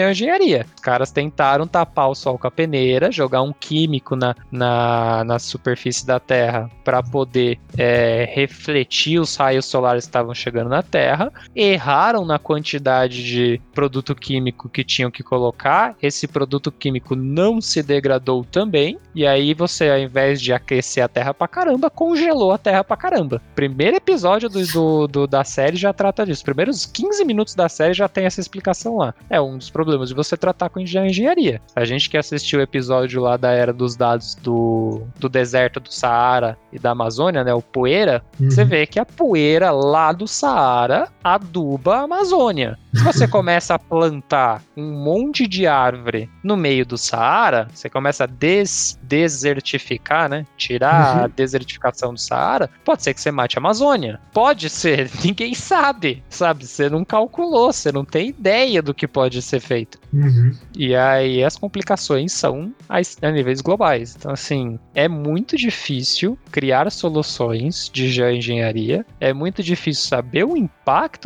engenharia. 0.00 0.66
Os 0.74 0.80
caras 0.80 1.10
tentaram 1.10 1.66
tapar 1.66 2.08
o 2.08 2.14
sol 2.14 2.38
com 2.38 2.46
a 2.46 2.50
peneira, 2.50 3.10
jogar 3.10 3.42
um 3.42 3.52
químico 3.52 4.14
na, 4.16 4.34
na, 4.50 5.24
na 5.24 5.38
superfície 5.38 6.06
da 6.06 6.18
Terra 6.20 6.70
para 6.84 7.02
poder 7.02 7.58
é, 7.76 8.28
refletir 8.34 9.18
os 9.18 9.34
raios 9.36 9.66
solares 9.70 10.04
estavam 10.04 10.34
chegando 10.34 10.68
na 10.68 10.82
Terra, 10.82 11.32
erraram 11.54 12.24
na 12.24 12.38
quantidade 12.38 13.22
de 13.24 13.60
produto 13.74 14.14
químico 14.14 14.68
que 14.68 14.82
tinham 14.84 15.10
que 15.10 15.22
colocar, 15.22 15.94
esse 16.02 16.26
produto 16.26 16.70
químico 16.72 17.14
não 17.14 17.60
se 17.60 17.82
degradou 17.82 18.44
também, 18.44 18.98
e 19.14 19.26
aí 19.26 19.54
você, 19.54 19.88
ao 19.90 19.98
invés 19.98 20.40
de 20.40 20.52
aquecer 20.52 21.04
a 21.04 21.08
Terra 21.08 21.32
pra 21.34 21.48
caramba, 21.48 21.88
congelou 21.90 22.52
a 22.52 22.58
Terra 22.58 22.82
pra 22.84 22.96
caramba. 22.96 23.40
Primeiro 23.54 23.96
episódio 23.96 24.48
do, 24.48 24.64
do- 24.66 25.06
do- 25.06 25.26
da 25.26 25.44
série 25.44 25.76
já 25.76 25.92
trata 25.92 26.24
disso. 26.26 26.44
Primeiros 26.44 26.86
15 26.86 27.24
minutos 27.24 27.54
da 27.54 27.68
série 27.68 27.94
já 27.94 28.08
tem 28.08 28.24
essa 28.24 28.40
explicação 28.40 28.96
lá. 28.96 29.14
É 29.28 29.40
um 29.40 29.56
dos 29.58 29.70
problemas 29.70 30.08
de 30.08 30.14
você 30.14 30.36
tratar 30.36 30.68
com 30.68 30.80
engenharia. 30.80 31.60
A 31.76 31.84
gente 31.84 32.08
que 32.08 32.16
assistiu 32.16 32.58
o 32.58 32.62
episódio 32.62 33.20
lá 33.22 33.36
da 33.36 33.50
Era 33.52 33.72
dos 33.72 33.96
Dados 33.96 34.34
do, 34.36 35.02
do 35.18 35.28
deserto 35.28 35.80
do 35.80 35.92
Saara 35.92 36.56
e 36.72 36.78
da 36.78 36.90
Amazônia, 36.90 37.44
né, 37.44 37.52
o 37.54 37.62
Poeira, 37.62 38.22
você 38.38 38.62
Uhum. 38.62 38.68
vê 38.68 38.86
que 38.86 38.98
a 38.98 39.04
poeira 39.04 39.59
lá 39.68 40.12
do 40.12 40.26
Saara 40.26 41.08
aduba 41.22 41.96
a 41.96 42.02
Amazônia. 42.02 42.78
Se 42.94 43.04
você 43.04 43.28
começa 43.28 43.74
a 43.74 43.78
plantar 43.78 44.62
um 44.76 44.92
monte 44.92 45.46
de 45.46 45.66
árvore 45.66 46.28
no 46.42 46.56
meio 46.56 46.84
do 46.84 46.98
Saara, 46.98 47.68
você 47.72 47.88
começa 47.88 48.24
a 48.24 48.26
des 48.26 48.98
desertificar, 49.02 50.28
né? 50.28 50.46
Tirar 50.56 51.24
a 51.24 51.26
desertificação 51.26 52.14
do 52.14 52.20
Saara, 52.20 52.70
pode 52.84 53.02
ser 53.02 53.14
que 53.14 53.20
você 53.20 53.30
mate 53.30 53.58
a 53.58 53.60
Amazônia. 53.60 54.20
Pode 54.32 54.68
ser, 54.68 55.10
ninguém 55.24 55.54
sabe, 55.54 56.22
sabe? 56.28 56.66
Você 56.66 56.88
não 56.88 57.04
calculou, 57.04 57.72
você 57.72 57.92
não 57.92 58.04
tem 58.04 58.28
ideia 58.28 58.82
do 58.82 58.94
que 58.94 59.06
pode 59.06 59.40
ser 59.42 59.60
feito. 59.60 59.98
Uhum. 60.12 60.52
E 60.76 60.94
aí 60.94 61.44
as 61.44 61.56
complicações 61.56 62.32
são 62.32 62.72
a, 62.88 62.98
a 62.98 63.30
níveis 63.30 63.60
globais. 63.60 64.16
Então, 64.16 64.32
assim, 64.32 64.78
é 64.94 65.08
muito 65.08 65.56
difícil 65.56 66.38
criar 66.50 66.90
soluções 66.90 67.90
de 67.92 68.08
geoengenharia, 68.08 69.04
é 69.20 69.32
muito 69.32 69.62
difícil 69.62 70.08
saber 70.08 70.44
o 70.44 70.56
impacto 70.56 70.79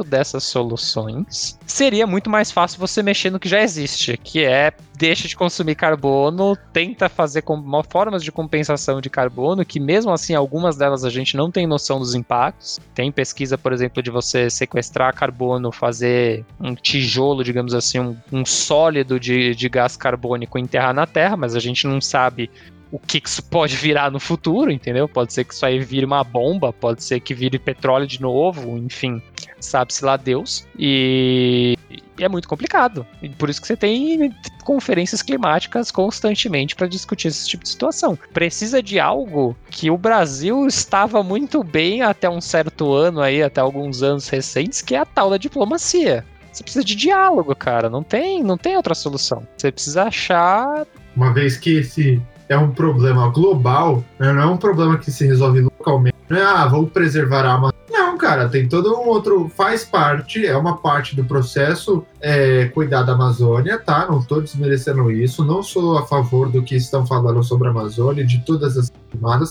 dessas 0.05 0.45
soluções. 0.45 1.59
Seria 1.67 2.07
muito 2.07 2.29
mais 2.29 2.51
fácil 2.51 2.79
você 2.79 3.03
mexer 3.03 3.31
no 3.31 3.39
que 3.39 3.49
já 3.49 3.61
existe, 3.61 4.17
que 4.17 4.45
é 4.45 4.73
deixa 4.97 5.27
de 5.27 5.37
consumir 5.37 5.75
carbono, 5.75 6.57
tenta 6.73 7.09
fazer 7.09 7.43
com, 7.43 7.83
formas 7.89 8.23
de 8.23 8.31
compensação 8.31 9.01
de 9.01 9.11
carbono, 9.11 9.65
que 9.65 9.81
mesmo 9.81 10.12
assim 10.12 10.35
algumas 10.35 10.77
delas 10.77 11.05
a 11.05 11.11
gente 11.11 11.37
não 11.37 11.51
tem 11.51 11.67
noção 11.67 11.99
dos 11.99 12.15
impactos. 12.15 12.79
Tem 12.95 13.11
pesquisa, 13.11 13.59
por 13.59 13.73
exemplo, 13.73 14.03
de 14.03 14.11
você 14.11 14.49
sequestrar 14.49 15.15
carbono, 15.15 15.73
fazer 15.73 16.45
um 16.61 16.75
tijolo, 16.75 17.43
digamos 17.43 17.75
assim, 17.75 17.99
um, 18.01 18.17
um 18.33 18.45
sólido 18.45 19.19
de, 19.19 19.55
de 19.55 19.69
gás 19.69 19.97
carbônico 19.97 20.59
enterrar 20.59 20.95
na 20.95 21.07
Terra, 21.07 21.37
mas 21.37 21.57
a 21.57 21.61
gente 21.61 21.87
não 21.87 22.01
sabe 22.01 22.51
o 22.95 22.99
que 23.01 23.21
isso 23.25 23.43
pode 23.43 23.75
virar 23.75 24.09
no 24.09 24.21
futuro, 24.21 24.71
entendeu? 24.71 25.09
Pode 25.09 25.33
ser 25.33 25.43
que 25.43 25.53
isso 25.53 25.67
aí 25.67 25.81
vire 25.81 26.07
uma 26.07 26.23
bomba, 26.23 26.73
pode 26.73 27.03
ser 27.03 27.19
que 27.19 27.35
vire 27.35 27.59
petróleo 27.59 28.07
de 28.07 28.21
novo, 28.21 28.79
enfim, 28.79 29.21
sabe-se 29.65 30.05
lá 30.05 30.17
Deus. 30.17 30.67
E 30.79 31.77
é 32.19 32.29
muito 32.29 32.49
complicado. 32.49 33.07
Por 33.39 33.51
isso 33.51 33.61
que 33.61 33.67
você 33.67 33.77
tem 33.77 34.35
conferências 34.62 35.23
climáticas 35.23 35.91
constantemente 35.91 36.75
para 36.75 36.87
discutir 36.87 37.29
esse 37.29 37.49
tipo 37.49 37.65
de 37.65 37.71
situação. 37.71 38.19
Precisa 38.33 38.83
de 38.83 39.01
algo 39.01 39.57
que 39.71 39.91
o 39.91 39.99
Brasil 39.99 40.67
estava 40.67 41.23
muito 41.23 41.62
bem 41.62 42.03
até 42.03 42.29
um 42.29 42.41
certo 42.41 42.93
ano 42.93 43.21
aí, 43.21 43.43
até 43.43 43.61
alguns 43.61 44.03
anos 44.03 44.29
recentes, 44.29 44.81
que 44.81 44.95
é 44.95 44.99
a 44.99 45.05
tal 45.05 45.31
da 45.31 45.37
diplomacia. 45.37 46.25
Você 46.53 46.62
precisa 46.62 46.85
de 46.85 46.95
diálogo, 46.95 47.55
cara. 47.57 47.91
Não 47.91 48.03
tem, 48.03 48.43
não 48.43 48.57
tem 48.57 48.77
outra 48.77 48.95
solução. 48.95 49.43
Você 49.57 49.73
precisa 49.73 50.05
achar 50.05 50.87
Uma 51.17 51.33
vez 51.33 51.57
que 51.57 51.79
esse 51.79 52.23
é 52.49 52.57
um 52.57 52.71
problema 52.71 53.29
global, 53.29 54.05
né, 54.19 54.33
não 54.33 54.43
é 54.43 54.47
um 54.47 54.57
problema 54.57 54.99
que 54.99 55.11
se 55.11 55.27
resolve 55.27 55.61
localmente. 55.61 56.17
Não 56.29 56.39
é, 56.39 56.43
ah, 56.43 56.67
vou 56.67 56.87
preservar 56.87 57.45
a 57.45 57.55
Amazônia. 57.55 57.84
Cara, 58.25 58.49
tem 58.49 58.66
todo 58.66 58.91
um 58.91 59.07
outro. 59.07 59.51
Faz 59.55 59.85
parte, 59.85 60.47
é 60.47 60.57
uma 60.57 60.79
parte 60.79 61.14
do 61.14 61.27
processo 61.27 62.07
é, 62.22 62.68
cuidar 62.68 63.03
da 63.03 63.12
Amazônia, 63.12 63.79
tá? 63.79 64.07
Não 64.11 64.22
tô 64.22 64.41
desmerecendo 64.41 65.12
isso. 65.12 65.45
Não 65.45 65.62
sou 65.62 65.99
a 65.99 66.07
favor 66.07 66.51
do 66.51 66.62
que 66.62 66.75
estão 66.75 67.07
falando 67.07 67.45
sobre 67.45 67.68
a 67.68 67.70
Amazônia, 67.70 68.25
de 68.25 68.41
todas 68.41 68.79
as 68.79 68.91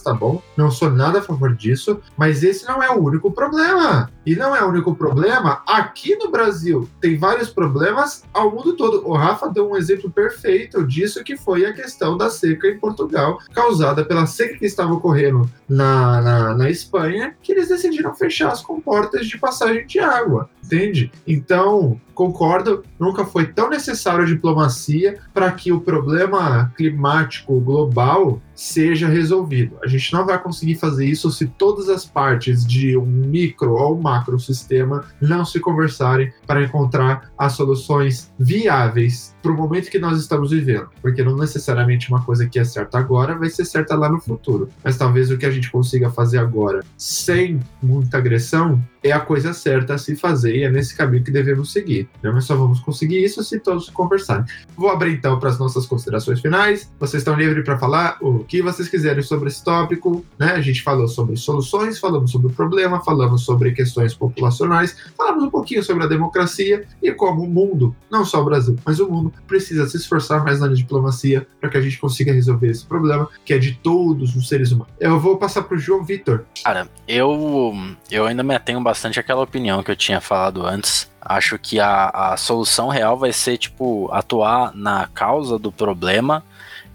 tá 0.03 0.13
bom? 0.13 0.41
Não 0.57 0.69
sou 0.69 0.89
nada 0.89 1.19
a 1.19 1.21
favor 1.21 1.55
disso, 1.55 1.99
mas 2.17 2.43
esse 2.43 2.67
não 2.67 2.81
é 2.81 2.89
o 2.89 3.01
único 3.01 3.31
problema. 3.31 4.09
E 4.25 4.35
não 4.35 4.55
é 4.55 4.63
o 4.63 4.69
único 4.69 4.95
problema 4.95 5.61
aqui 5.67 6.15
no 6.15 6.31
Brasil. 6.31 6.89
Tem 7.01 7.17
vários 7.17 7.49
problemas 7.49 8.23
ao 8.33 8.51
mundo 8.51 8.73
todo. 8.73 9.05
O 9.07 9.13
Rafa 9.13 9.49
deu 9.49 9.69
um 9.69 9.75
exemplo 9.75 10.09
perfeito 10.09 10.85
disso, 10.85 11.23
que 11.23 11.35
foi 11.35 11.65
a 11.65 11.73
questão 11.73 12.17
da 12.17 12.29
seca 12.29 12.67
em 12.67 12.77
Portugal, 12.77 13.39
causada 13.53 14.05
pela 14.05 14.25
seca 14.25 14.57
que 14.57 14.65
estava 14.65 14.93
ocorrendo 14.93 15.49
na, 15.67 16.21
na, 16.21 16.55
na 16.55 16.69
Espanha, 16.69 17.35
que 17.41 17.51
eles 17.51 17.67
decidiram 17.67 18.13
fechar 18.13 18.51
as 18.51 18.61
comportas 18.61 19.27
de 19.27 19.37
passagem 19.37 19.85
de 19.85 19.99
água, 19.99 20.49
entende? 20.63 21.11
Então, 21.27 21.99
concordo, 22.13 22.83
nunca 22.99 23.25
foi 23.25 23.47
tão 23.47 23.69
necessário 23.69 24.23
a 24.23 24.27
diplomacia 24.27 25.19
para 25.33 25.51
que 25.51 25.71
o 25.71 25.81
problema 25.81 26.71
climático 26.75 27.59
global 27.59 28.41
seja 28.55 29.07
resolvido. 29.07 29.52
A 29.83 29.87
gente 29.87 30.13
não 30.13 30.25
vai 30.25 30.41
conseguir 30.41 30.75
fazer 30.75 31.05
isso 31.05 31.31
se 31.31 31.47
todas 31.47 31.89
as 31.89 32.05
partes 32.05 32.65
de 32.65 32.97
um 32.97 33.05
micro 33.05 33.73
ou 33.73 33.99
macro 33.99 34.39
sistema 34.39 35.05
não 35.21 35.45
se 35.45 35.59
conversarem 35.59 36.31
para 36.45 36.63
encontrar 36.63 37.31
as 37.37 37.53
soluções 37.53 38.31
viáveis 38.37 39.32
para 39.43 39.51
o 39.51 39.55
momento 39.55 39.91
que 39.91 39.99
nós 39.99 40.17
estamos 40.17 40.51
vivendo. 40.51 40.87
Porque 41.01 41.21
não 41.21 41.35
necessariamente 41.35 42.09
uma 42.09 42.23
coisa 42.23 42.47
que 42.47 42.57
é 42.57 42.63
certa 42.63 42.97
agora 42.97 43.35
vai 43.35 43.49
ser 43.49 43.65
certa 43.65 43.93
lá 43.95 44.09
no 44.09 44.19
futuro. 44.19 44.69
Mas 44.81 44.97
talvez 44.97 45.29
o 45.29 45.37
que 45.37 45.45
a 45.45 45.51
gente 45.51 45.69
consiga 45.69 46.09
fazer 46.09 46.37
agora 46.37 46.83
sem 46.97 47.59
muita 47.81 48.17
agressão 48.17 48.81
é 49.03 49.11
a 49.11 49.19
coisa 49.19 49.53
certa 49.53 49.95
a 49.95 49.97
se 49.97 50.15
fazer 50.15 50.55
e 50.55 50.63
é 50.63 50.71
nesse 50.71 50.95
caminho 50.95 51.23
que 51.23 51.31
devemos 51.31 51.73
seguir. 51.73 52.07
né? 52.21 52.31
Mas 52.31 52.45
só 52.45 52.55
vamos 52.55 52.79
conseguir 52.79 53.21
isso 53.21 53.43
se 53.43 53.59
todos 53.59 53.89
conversarem. 53.89 54.45
Vou 54.77 54.89
abrir 54.89 55.13
então 55.13 55.37
para 55.37 55.49
as 55.49 55.59
nossas 55.59 55.85
considerações 55.85 56.39
finais. 56.39 56.89
Vocês 56.97 57.19
estão 57.21 57.35
livres 57.35 57.65
para 57.65 57.77
falar 57.77 58.17
o 58.21 58.45
que 58.45 58.61
vocês 58.61 58.87
quiserem 58.87 59.21
sobre 59.21 59.49
esse 59.49 59.61
tópico. 59.61 60.25
Né? 60.39 60.53
A 60.53 60.61
gente 60.61 60.81
falou 60.81 61.07
sobre 61.09 61.35
soluções, 61.35 61.99
falamos 61.99 62.31
sobre 62.31 62.47
o 62.47 62.51
problema, 62.51 63.03
falamos 63.03 63.43
sobre 63.43 63.73
questões 63.73 64.13
populacionais, 64.13 64.95
falamos 65.17 65.43
um 65.43 65.49
pouquinho 65.49 65.83
sobre 65.83 66.03
a 66.05 66.07
democracia 66.07 66.85
e 67.01 67.11
como 67.11 67.43
o 67.43 67.49
mundo, 67.49 67.93
não 68.09 68.23
só 68.23 68.41
o 68.41 68.45
Brasil, 68.45 68.77
mas 68.85 68.99
o 68.99 69.09
mundo, 69.09 69.32
precisa 69.47 69.87
se 69.87 69.97
esforçar 69.97 70.43
mais 70.43 70.59
na 70.59 70.67
diplomacia 70.67 71.45
para 71.59 71.69
que 71.69 71.77
a 71.77 71.81
gente 71.81 71.97
consiga 71.97 72.33
resolver 72.33 72.67
esse 72.67 72.85
problema 72.85 73.29
que 73.45 73.53
é 73.53 73.57
de 73.57 73.73
todos 73.73 74.35
os 74.35 74.47
seres 74.47 74.71
humanos. 74.71 74.93
Eu 74.99 75.19
vou 75.19 75.37
passar 75.37 75.63
para 75.63 75.75
o 75.75 75.79
João 75.79 76.03
Vitor. 76.03 76.45
Cara, 76.63 76.87
eu, 77.07 77.73
eu 78.09 78.25
ainda 78.25 78.43
me 78.43 78.55
atenho 78.55 78.81
bastante 78.81 79.19
àquela 79.19 79.41
opinião 79.41 79.83
que 79.83 79.91
eu 79.91 79.95
tinha 79.95 80.21
falado 80.21 80.65
antes. 80.65 81.11
Acho 81.21 81.57
que 81.57 81.79
a, 81.79 82.09
a 82.09 82.37
solução 82.37 82.89
real 82.89 83.17
vai 83.17 83.31
ser, 83.31 83.57
tipo, 83.57 84.09
atuar 84.11 84.75
na 84.75 85.07
causa 85.07 85.57
do 85.57 85.71
problema 85.71 86.43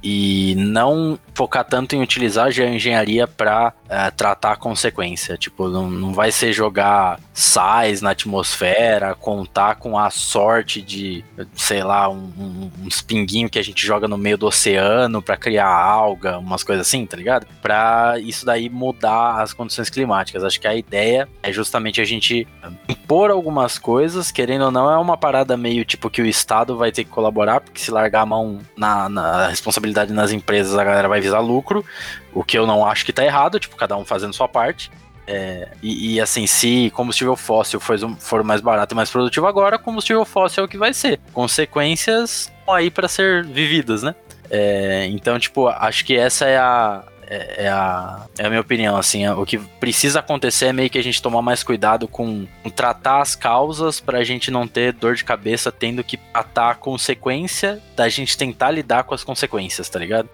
e 0.03 0.55
não 0.57 1.19
focar 1.39 1.63
tanto 1.63 1.95
em 1.95 2.03
utilizar 2.03 2.47
a 2.47 2.51
geoengenharia 2.51 3.29
para 3.29 3.73
tratar 4.17 4.53
a 4.53 4.57
consequência. 4.57 5.37
Tipo, 5.37 5.69
não, 5.69 5.89
não 5.89 6.13
vai 6.13 6.33
ser 6.33 6.53
jogar 6.53 7.21
sais 7.33 8.03
na 8.03 8.11
atmosfera, 8.11 9.15
contar 9.15 9.77
com 9.77 9.97
a 9.97 10.11
sorte 10.11 10.83
de, 10.83 11.25
sei 11.55 11.85
lá, 11.85 12.09
um, 12.09 12.33
um, 12.37 12.71
uns 12.85 13.01
pinguinhos 13.01 13.53
que 13.53 13.59
a 13.61 13.63
gente 13.63 13.87
joga 13.87 14.09
no 14.09 14.19
meio 14.19 14.37
do 14.37 14.47
oceano 14.49 15.23
para 15.23 15.37
criar 15.37 15.69
alga, 15.69 16.39
umas 16.39 16.65
coisas 16.65 16.89
assim, 16.89 17.07
tá 17.07 17.17
ligado? 17.17 17.47
Para 17.63 18.19
isso 18.19 18.45
daí 18.45 18.69
mudar 18.69 19.41
as 19.41 19.53
condições 19.53 19.89
climáticas. 19.89 20.43
Acho 20.43 20.61
que 20.61 20.67
a 20.67 20.75
ideia 20.75 21.29
é 21.41 21.53
justamente 21.53 22.01
a 22.01 22.05
gente 22.05 22.49
impor 22.89 23.31
algumas 23.31 23.79
coisas, 23.79 24.33
querendo 24.33 24.65
ou 24.65 24.71
não, 24.73 24.91
é 24.91 24.99
uma 24.99 25.17
parada 25.17 25.57
meio 25.57 25.85
tipo 25.85 26.11
que 26.11 26.21
o 26.21 26.27
Estado 26.27 26.77
vai 26.77 26.91
ter 26.91 27.05
que 27.05 27.11
colaborar, 27.11 27.61
porque 27.61 27.81
se 27.81 27.93
largar 27.93 28.23
a 28.23 28.27
mão 28.27 28.59
na, 28.77 29.09
na 29.09 29.47
responsabilidade 29.47 30.13
nas 30.13 30.33
empresas, 30.33 30.77
a 30.77 30.83
galera 30.83 31.07
vai 31.07 31.21
visar 31.29 31.41
lucro, 31.41 31.85
o 32.33 32.43
que 32.43 32.59
eu 32.59 32.67
não 32.67 32.85
acho 32.85 33.05
que 33.05 33.13
tá 33.13 33.25
errado, 33.25 33.61
tipo, 33.61 33.77
cada 33.77 33.97
um 33.97 34.05
fazendo 34.05 34.33
sua 34.33 34.49
parte. 34.49 34.91
É, 35.27 35.69
e, 35.83 36.15
e, 36.15 36.21
assim, 36.21 36.47
se 36.47 36.91
combustível 36.95 37.37
fóssil 37.37 37.79
for, 37.79 37.99
for, 38.19 38.43
mais 38.43 38.63
barato 38.63 38.95
e 38.95 38.97
mais 38.97 39.11
produtivo 39.11 39.47
agora, 39.47 39.79
combustível 39.79 40.25
fóssil 40.25 40.63
é 40.63 40.67
o 40.67 40.69
que 40.69 40.79
vai 40.79 40.95
ser. 40.95 41.21
Consequências 41.35 42.51
aí 42.67 42.91
para 42.91 43.09
ser 43.09 43.45
vividas, 43.45 44.03
né? 44.03 44.15
É, 44.51 45.07
então, 45.07 45.39
tipo, 45.39 45.69
acho 45.69 46.03
que 46.07 46.17
essa 46.17 46.47
é 46.47 46.57
a, 46.57 47.05
é, 47.29 47.65
é 47.65 47.69
a, 47.69 48.27
é 48.39 48.47
a 48.47 48.49
minha 48.49 48.61
opinião, 48.61 48.97
assim. 48.97 49.29
o 49.29 49.45
que 49.45 49.59
precisa 49.59 50.21
acontecer 50.21 50.67
é 50.67 50.73
meio 50.73 50.89
que 50.89 50.99
a 50.99 51.03
gente 51.03 51.21
tomar 51.21 51.43
mais 51.43 51.63
cuidado 51.63 52.09
com, 52.09 52.47
com 52.63 52.71
tratar 52.71 53.21
as 53.21 53.35
causas 53.35 54.01
pra 54.01 54.25
gente 54.25 54.51
não 54.51 54.67
ter 54.67 54.95
dor 54.95 55.15
de 55.15 55.25
cabeça 55.25 55.71
tendo 55.71 56.03
que 56.03 56.17
tratar 56.17 56.71
a 56.71 56.75
consequência 56.75 57.83
da 57.95 58.09
gente 58.09 58.37
tentar 58.37 58.71
lidar 58.71 59.05
com 59.05 59.15
as 59.15 59.23
consequências, 59.23 59.91
tá 59.91 59.99
ligado? 59.99 60.29